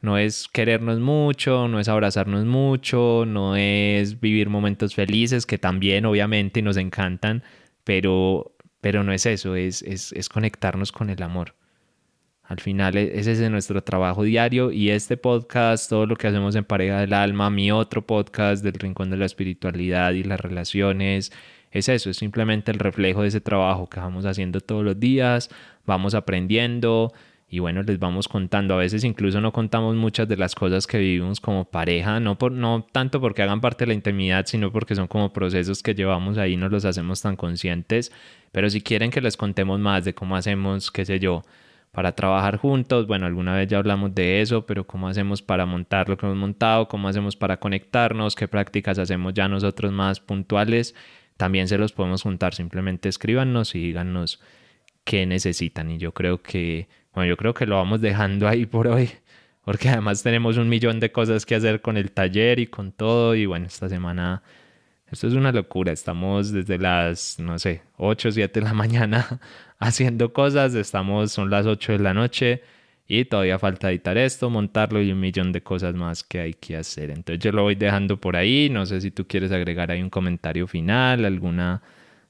no 0.00 0.18
es 0.18 0.48
querernos 0.48 1.00
mucho, 1.00 1.68
no 1.68 1.78
es 1.78 1.88
abrazarnos 1.88 2.44
mucho, 2.46 3.24
no 3.26 3.56
es 3.56 4.20
vivir 4.20 4.48
momentos 4.48 4.94
felices, 4.94 5.46
que 5.46 5.58
también 5.58 6.06
obviamente 6.06 6.62
nos 6.62 6.76
encantan, 6.76 7.42
pero, 7.84 8.56
pero 8.80 9.04
no 9.04 9.12
es 9.12 9.26
eso, 9.26 9.54
es, 9.54 9.82
es, 9.82 10.12
es 10.12 10.28
conectarnos 10.28 10.92
con 10.92 11.10
el 11.10 11.22
amor. 11.22 11.54
Al 12.52 12.60
final 12.60 12.98
e-, 12.98 13.18
ese 13.18 13.32
es 13.32 13.50
nuestro 13.50 13.82
trabajo 13.82 14.24
diario 14.24 14.72
y 14.72 14.90
este 14.90 15.16
podcast, 15.16 15.88
todo 15.88 16.04
lo 16.04 16.16
que 16.16 16.26
hacemos 16.26 16.54
en 16.54 16.64
Pareja 16.64 17.00
del 17.00 17.14
Alma, 17.14 17.48
mi 17.48 17.72
otro 17.72 18.06
podcast 18.06 18.62
del 18.62 18.74
Rincón 18.74 19.08
de 19.08 19.16
la 19.16 19.24
Espiritualidad 19.24 20.12
y 20.12 20.22
las 20.22 20.38
relaciones, 20.38 21.32
es 21.70 21.88
eso, 21.88 22.10
es 22.10 22.18
simplemente 22.18 22.70
el 22.70 22.78
reflejo 22.78 23.22
de 23.22 23.28
ese 23.28 23.40
trabajo 23.40 23.88
que 23.88 24.00
vamos 24.00 24.26
haciendo 24.26 24.60
todos 24.60 24.84
los 24.84 25.00
días, 25.00 25.48
vamos 25.86 26.14
aprendiendo 26.14 27.14
y 27.48 27.58
bueno, 27.60 27.82
les 27.82 27.98
vamos 27.98 28.28
contando. 28.28 28.74
A 28.74 28.78
veces 28.78 29.02
incluso 29.02 29.40
no 29.40 29.50
contamos 29.50 29.96
muchas 29.96 30.28
de 30.28 30.36
las 30.36 30.54
cosas 30.54 30.86
que 30.86 30.98
vivimos 30.98 31.40
como 31.40 31.64
pareja, 31.64 32.20
no, 32.20 32.36
por, 32.36 32.52
no 32.52 32.86
tanto 32.92 33.18
porque 33.18 33.40
hagan 33.40 33.62
parte 33.62 33.84
de 33.84 33.88
la 33.88 33.94
intimidad, 33.94 34.44
sino 34.44 34.70
porque 34.70 34.94
son 34.94 35.06
como 35.06 35.32
procesos 35.32 35.82
que 35.82 35.94
llevamos 35.94 36.36
ahí, 36.36 36.58
no 36.58 36.68
los 36.68 36.84
hacemos 36.84 37.22
tan 37.22 37.36
conscientes. 37.36 38.12
Pero 38.52 38.68
si 38.68 38.82
quieren 38.82 39.10
que 39.10 39.22
les 39.22 39.38
contemos 39.38 39.80
más 39.80 40.04
de 40.04 40.14
cómo 40.14 40.36
hacemos, 40.36 40.90
qué 40.90 41.06
sé 41.06 41.18
yo, 41.18 41.44
para 41.92 42.12
trabajar 42.12 42.56
juntos. 42.56 43.06
Bueno, 43.06 43.26
alguna 43.26 43.54
vez 43.54 43.68
ya 43.68 43.78
hablamos 43.78 44.14
de 44.14 44.40
eso, 44.40 44.66
pero 44.66 44.86
cómo 44.86 45.08
hacemos 45.08 45.42
para 45.42 45.66
montar 45.66 46.08
lo 46.08 46.16
que 46.16 46.26
hemos 46.26 46.38
montado, 46.38 46.88
cómo 46.88 47.08
hacemos 47.08 47.36
para 47.36 47.58
conectarnos, 47.60 48.34
qué 48.34 48.48
prácticas 48.48 48.98
hacemos 48.98 49.34
ya 49.34 49.46
nosotros 49.46 49.92
más 49.92 50.18
puntuales, 50.18 50.94
también 51.36 51.68
se 51.68 51.78
los 51.78 51.92
podemos 51.92 52.22
juntar. 52.22 52.54
Simplemente 52.54 53.08
escríbanos 53.08 53.74
y 53.74 53.80
díganos 53.80 54.40
qué 55.04 55.26
necesitan. 55.26 55.90
Y 55.90 55.98
yo 55.98 56.12
creo 56.12 56.42
que, 56.42 56.88
bueno, 57.14 57.28
yo 57.28 57.36
creo 57.36 57.54
que 57.54 57.66
lo 57.66 57.76
vamos 57.76 58.00
dejando 58.00 58.48
ahí 58.48 58.66
por 58.66 58.88
hoy, 58.88 59.10
porque 59.64 59.90
además 59.90 60.22
tenemos 60.22 60.56
un 60.56 60.68
millón 60.68 60.98
de 60.98 61.12
cosas 61.12 61.46
que 61.46 61.54
hacer 61.54 61.82
con 61.82 61.96
el 61.96 62.10
taller 62.12 62.58
y 62.58 62.66
con 62.66 62.92
todo. 62.92 63.34
Y 63.34 63.46
bueno, 63.46 63.66
esta 63.66 63.88
semana 63.90 64.42
esto 65.12 65.26
es 65.28 65.34
una 65.34 65.52
locura. 65.52 65.92
Estamos 65.92 66.52
desde 66.52 66.78
las, 66.78 67.38
no 67.38 67.58
sé, 67.58 67.82
8 67.98 68.28
o 68.28 68.32
7 68.32 68.60
de 68.60 68.64
la 68.64 68.72
mañana 68.74 69.40
haciendo 69.82 70.32
cosas. 70.32 70.74
Estamos, 70.74 71.32
son 71.32 71.50
las 71.50 71.66
8 71.66 71.92
de 71.92 71.98
la 71.98 72.14
noche 72.14 72.62
y 73.06 73.24
todavía 73.24 73.58
falta 73.58 73.90
editar 73.90 74.16
esto, 74.16 74.48
montarlo 74.48 75.02
y 75.02 75.10
un 75.12 75.20
millón 75.20 75.52
de 75.52 75.62
cosas 75.62 75.94
más 75.94 76.22
que 76.22 76.40
hay 76.40 76.54
que 76.54 76.76
hacer. 76.76 77.10
Entonces 77.10 77.42
yo 77.42 77.52
lo 77.52 77.62
voy 77.64 77.74
dejando 77.74 78.18
por 78.20 78.36
ahí. 78.36 78.70
No 78.70 78.86
sé 78.86 79.00
si 79.00 79.10
tú 79.10 79.26
quieres 79.26 79.52
agregar 79.52 79.90
ahí 79.90 80.00
un 80.00 80.10
comentario 80.10 80.66
final, 80.66 81.24
alguna, 81.24 81.82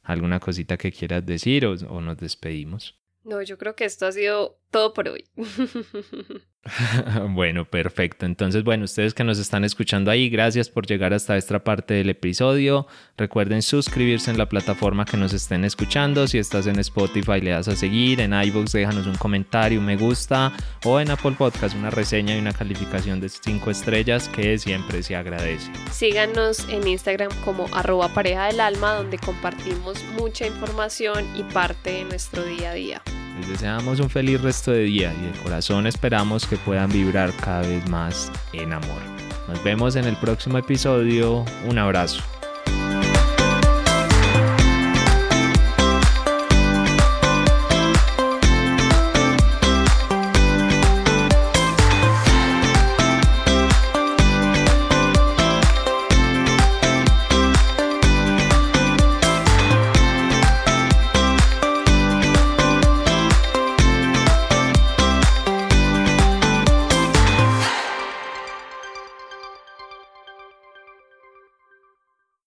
alguna 0.02 0.40
cosita 0.40 0.76
que 0.76 0.90
quieras 0.90 1.24
decir 1.24 1.66
o, 1.66 1.72
o 1.72 2.00
nos 2.00 2.16
despedimos. 2.16 2.98
No, 3.24 3.42
yo 3.42 3.56
creo 3.58 3.76
que 3.76 3.84
esto 3.84 4.06
ha 4.06 4.12
sido 4.12 4.58
todo 4.72 4.92
por 4.92 5.08
hoy. 5.08 5.24
bueno, 7.30 7.64
perfecto. 7.64 8.26
Entonces, 8.26 8.64
bueno, 8.64 8.84
ustedes 8.84 9.14
que 9.14 9.22
nos 9.22 9.38
están 9.38 9.64
escuchando 9.64 10.10
ahí, 10.10 10.28
gracias 10.28 10.68
por 10.68 10.86
llegar 10.86 11.12
hasta 11.12 11.36
esta 11.36 11.62
parte 11.62 11.94
del 11.94 12.10
episodio. 12.10 12.86
Recuerden 13.16 13.62
suscribirse 13.62 14.30
en 14.30 14.38
la 14.38 14.48
plataforma 14.48 15.04
que 15.04 15.16
nos 15.16 15.32
estén 15.32 15.64
escuchando. 15.64 16.26
Si 16.26 16.38
estás 16.38 16.66
en 16.66 16.78
Spotify, 16.80 17.40
le 17.40 17.50
das 17.50 17.68
a 17.68 17.76
seguir. 17.76 18.20
En 18.20 18.32
iVoox, 18.32 18.72
déjanos 18.72 19.06
un 19.06 19.16
comentario, 19.16 19.80
me 19.80 19.96
gusta. 19.96 20.52
O 20.84 20.98
en 20.98 21.10
Apple 21.10 21.36
Podcast, 21.38 21.76
una 21.76 21.90
reseña 21.90 22.34
y 22.34 22.40
una 22.40 22.52
calificación 22.52 23.20
de 23.20 23.28
5 23.28 23.70
estrellas 23.70 24.28
que 24.28 24.58
siempre 24.58 25.02
se 25.02 25.14
agradece. 25.14 25.70
Síganos 25.90 26.66
en 26.70 26.88
Instagram 26.88 27.30
como 27.44 27.66
arroba 27.72 28.08
pareja 28.08 28.46
del 28.46 28.60
alma, 28.60 28.94
donde 28.94 29.18
compartimos 29.18 30.02
mucha 30.18 30.46
información 30.46 31.26
y 31.36 31.42
parte 31.42 31.92
de 31.92 32.04
nuestro 32.04 32.44
día 32.44 32.70
a 32.70 32.74
día. 32.74 33.02
Les 33.38 33.48
deseamos 33.48 34.00
un 34.00 34.10
feliz 34.10 34.40
resto 34.40 34.72
de 34.72 34.84
día 34.84 35.14
y 35.14 35.26
de 35.26 35.42
corazón 35.42 35.86
esperamos 35.86 36.46
que 36.46 36.56
puedan 36.56 36.90
vibrar 36.90 37.32
cada 37.36 37.62
vez 37.62 37.88
más 37.88 38.30
en 38.52 38.72
amor. 38.72 39.02
Nos 39.48 39.62
vemos 39.64 39.96
en 39.96 40.04
el 40.04 40.16
próximo 40.16 40.58
episodio. 40.58 41.44
Un 41.68 41.78
abrazo. 41.78 42.22